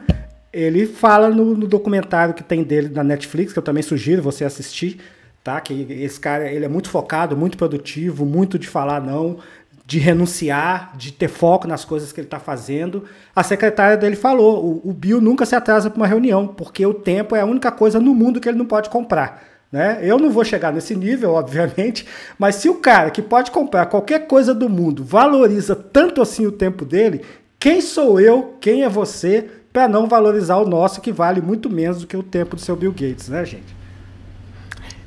ele 0.52 0.86
fala 0.86 1.30
no, 1.30 1.56
no, 1.56 1.68
documentário 1.68 2.34
que 2.34 2.43
tem 2.43 2.64
dele 2.64 2.89
na 2.89 3.04
Netflix, 3.04 3.54
que 3.54 3.60
eu 3.60 3.64
também 3.64 3.84
sugiro 3.84 4.22
você 4.22 4.43
assistir, 4.43 5.00
tá? 5.43 5.60
Que 5.62 5.86
esse 5.89 6.20
cara 6.20 6.52
ele 6.52 6.66
é 6.66 6.68
muito 6.68 6.89
focado, 6.89 7.38
muito 7.38 7.58
produtivo, 7.58 8.26
muito 8.26 8.58
de 8.58 8.68
falar 8.68 9.00
não, 9.00 9.38
de 9.86 10.00
renunciar, 10.00 10.95
de 10.97 11.12
ter 11.12 11.28
foco 11.28 11.68
nas 11.68 11.84
coisas 11.86 12.12
que 12.12 12.20
ele 12.20 12.28
está 12.28 12.39
fazendo. 12.39 13.06
A 13.36 13.43
secretária 13.43 13.97
dele 13.97 14.16
falou: 14.16 14.64
o, 14.64 14.89
o 14.89 14.93
Bill 14.93 15.22
nunca 15.22 15.45
se 15.45 15.56
atrasa 15.56 15.89
para 15.89 15.97
uma 15.97 16.08
reunião, 16.08 16.47
porque 16.47 16.86
o 16.86 16.93
tempo 16.93 17.36
é 17.36 17.41
a 17.41 17.45
única 17.45 17.72
coisa 17.72 18.00
no 18.00 18.14
mundo 18.14 18.39
que 18.39 18.50
ele 18.50 18.58
não 18.58 18.66
pode 18.66 18.89
comprar. 18.89 19.43
Né? 19.72 20.00
Eu 20.02 20.18
não 20.18 20.32
vou 20.32 20.43
chegar 20.43 20.74
nesse 20.74 20.95
nível, 20.95 21.34
obviamente, 21.36 22.06
mas 22.38 22.56
se 22.56 22.70
o 22.70 22.76
cara 22.76 23.12
que 23.12 23.22
pode 23.22 23.52
comprar 23.52 23.86
qualquer 23.86 24.28
coisa 24.28 24.54
do 24.54 24.68
mundo 24.68 25.04
valoriza 25.04 25.76
tanto 25.76 26.22
assim 26.22 26.45
o 26.45 26.52
tempo 26.52 26.86
dele, 26.86 27.22
quem 27.60 27.82
sou 27.82 28.20
eu, 28.20 28.56
quem 28.60 28.84
é 28.84 28.89
você 28.89 29.47
para 29.72 29.88
não 29.88 30.07
valorizar 30.07 30.57
o 30.57 30.67
nosso, 30.67 31.01
que 31.01 31.11
vale 31.11 31.41
muito 31.41 31.70
menos 31.70 32.01
do 32.01 32.07
que 32.07 32.17
o 32.17 32.24
tempo 32.24 32.55
do 32.55 32.61
seu 32.61 32.76
Bill 32.76 32.91
Gates, 32.91 33.30
né, 33.30 33.45
gente? 33.45 33.76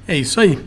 É 0.07 0.17
isso 0.17 0.41
aí. 0.41 0.59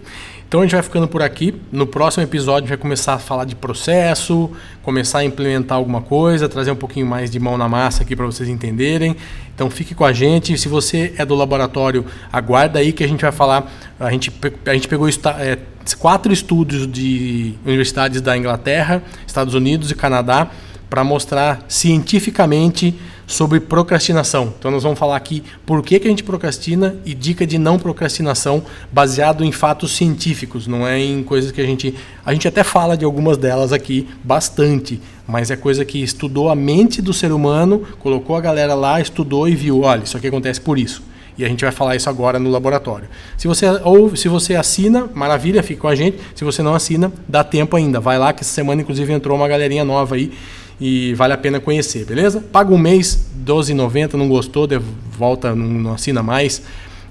Então 0.48 0.62
a 0.62 0.64
gente 0.64 0.74
vai 0.74 0.84
ficando 0.84 1.08
por 1.08 1.22
aqui. 1.22 1.54
No 1.72 1.88
próximo 1.88 2.24
episódio 2.24 2.60
a 2.60 2.60
gente 2.62 2.70
vai 2.70 2.78
começar 2.78 3.16
a 3.16 3.20
falar 3.20 3.46
de 3.46 3.56
processo, 3.56 4.52
começar 4.84 5.20
a 5.20 5.26
implementar 5.26 5.78
alguma 5.78 6.02
coisa, 6.02 6.48
trazer 6.48 6.72
um 6.72 6.76
pouquinho 6.76 7.06
mais 7.06 7.32
de 7.32 7.40
mão 7.40 7.58
na 7.58 7.68
massa 7.68 8.04
aqui 8.04 8.16
para 8.16 8.26
vocês 8.26 8.48
entenderem. 8.48 9.18
Então 9.54 9.70
fique 9.70 9.96
com 9.96 10.06
a 10.06 10.14
gente. 10.14 10.58
Se 10.58 10.70
você 10.70 11.14
é 11.18 11.26
do 11.26 11.36
laboratório, 11.36 12.06
aguarda 12.32 12.80
aí 12.80 12.94
que 12.94 13.04
a 13.04 13.08
gente 13.08 13.22
vai 13.22 13.32
falar. 13.32 13.70
A 14.00 14.12
gente, 14.12 14.32
a 14.66 14.74
gente 14.74 14.88
pegou 14.88 15.10
é, 15.10 15.58
quatro 16.00 16.32
estudos 16.32 16.90
de 16.90 17.56
universidades 17.66 18.22
da 18.22 18.38
Inglaterra, 18.38 19.02
Estados 19.26 19.56
Unidos 19.56 19.90
e 19.90 19.96
Canadá 19.96 20.50
para 20.90 21.04
mostrar 21.04 21.66
cientificamente 21.68 22.98
sobre 23.28 23.60
procrastinação. 23.60 24.54
Então 24.58 24.70
nós 24.70 24.84
vamos 24.84 25.00
falar 25.00 25.16
aqui 25.16 25.44
por 25.66 25.82
que, 25.84 26.00
que 26.00 26.08
a 26.08 26.10
gente 26.10 26.24
procrastina 26.24 26.96
e 27.06 27.14
dica 27.14 27.46
de 27.46 27.58
não 27.58 27.80
procrastinação 27.80 28.64
baseado 28.92 29.44
em 29.44 29.52
fatos 29.52 29.96
científicos, 29.96 30.68
não 30.68 30.88
é 30.88 31.00
em 31.00 31.24
coisas 31.24 31.52
que 31.52 31.62
a 31.62 31.66
gente 31.66 31.96
a 32.26 32.34
gente 32.34 32.48
até 32.48 32.64
fala 32.64 32.98
de 32.98 33.06
algumas 33.06 33.38
delas 33.38 33.72
aqui 33.72 34.08
bastante, 34.24 35.00
mas 35.28 35.52
é 35.52 35.56
coisa 35.56 35.84
que 35.86 36.02
estudou 36.02 36.50
a 36.50 36.56
mente 36.56 37.02
do 37.02 37.14
ser 37.14 37.32
humano, 37.32 37.84
colocou 38.00 38.36
a 38.36 38.42
galera 38.42 38.74
lá, 38.74 39.00
estudou 39.00 39.48
e 39.48 39.56
viu, 39.56 39.82
olha, 39.82 40.04
isso 40.04 40.18
aqui 40.18 40.28
acontece 40.28 40.62
por 40.62 40.78
isso. 40.78 41.04
E 41.38 41.44
a 41.44 41.50
gente 41.50 41.66
vai 41.66 41.72
falar 41.72 41.96
isso 41.96 42.10
agora 42.10 42.40
no 42.40 42.50
laboratório. 42.50 43.10
Se 43.38 43.48
você 43.48 43.66
ou 43.84 44.16
se 44.16 44.30
você 44.30 44.56
assina, 44.56 45.10
maravilha, 45.14 45.62
fica 45.62 45.82
com 45.82 45.88
a 45.88 45.96
gente. 45.96 46.18
Se 46.34 46.46
você 46.46 46.64
não 46.64 46.74
assina, 46.74 47.12
dá 47.28 47.44
tempo 47.44 47.76
ainda. 47.76 48.00
Vai 48.00 48.18
lá 48.18 48.32
que 48.32 48.42
essa 48.42 48.54
semana 48.54 48.82
inclusive 48.82 49.12
entrou 49.12 49.38
uma 49.38 49.48
galerinha 49.48 49.84
nova 49.84 50.16
aí 50.16 50.32
e 50.80 51.14
vale 51.14 51.34
a 51.34 51.38
pena 51.38 51.60
conhecer, 51.60 52.06
beleza? 52.06 52.42
Paga 52.42 52.74
um 52.74 52.78
mês, 52.78 53.28
12,90, 53.46 54.14
não 54.14 54.28
gostou, 54.28 54.68
volta, 55.12 55.56
não, 55.56 55.68
não 55.68 55.94
assina 55.94 56.22
mais 56.22 56.62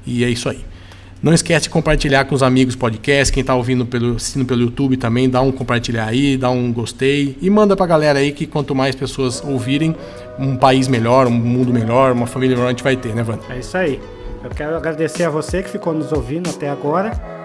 e 0.07 0.25
é 0.25 0.29
isso 0.29 0.49
aí. 0.49 0.61
Não 1.23 1.33
esquece 1.33 1.65
de 1.65 1.71
compartilhar 1.71 2.27
com 2.27 2.35
os 2.35 2.43
amigos 2.43 2.77
podcast, 2.77 3.33
quem 3.33 3.41
está 3.41 3.55
ouvindo 3.55 3.87
pelo, 3.87 4.17
assistindo 4.17 4.45
pelo 4.45 4.61
YouTube 4.61 4.99
também, 4.99 5.31
dá 5.31 5.41
um 5.41 5.51
compartilhar 5.51 6.07
aí, 6.07 6.37
dá 6.37 6.51
um 6.51 6.71
gostei 6.71 7.39
e 7.41 7.49
manda 7.49 7.75
para 7.75 7.85
a 7.87 7.89
galera 7.89 8.19
aí 8.19 8.31
que 8.31 8.47
quanto 8.47 8.75
mais 8.75 8.95
pessoas 8.95 9.43
ouvirem, 9.43 9.97
um 10.39 10.55
país 10.57 10.87
melhor, 10.87 11.27
um 11.27 11.31
mundo 11.31 11.73
melhor, 11.73 12.13
uma 12.13 12.27
família 12.27 12.55
melhor 12.55 12.69
a 12.69 12.73
gente 12.73 12.85
vai 12.85 12.97
ter, 12.97 13.15
né, 13.15 13.25
Wander? 13.27 13.51
É 13.51 13.59
isso 13.59 13.75
aí. 13.75 13.99
Eu 14.43 14.51
quero 14.51 14.77
agradecer 14.77 15.25
a 15.25 15.31
você 15.31 15.63
que 15.63 15.71
ficou 15.71 15.95
nos 15.95 16.13
ouvindo 16.13 16.51
até 16.51 16.69
agora 16.69 17.44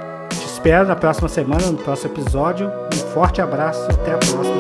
espero 0.60 0.86
na 0.86 0.96
próxima 0.96 1.30
semana, 1.30 1.68
no 1.68 1.78
próximo 1.78 2.14
episódio. 2.14 2.70
Um 2.94 2.98
forte 3.14 3.42
abraço, 3.42 3.82
até 3.90 4.12
a 4.12 4.18
próxima. 4.18 4.60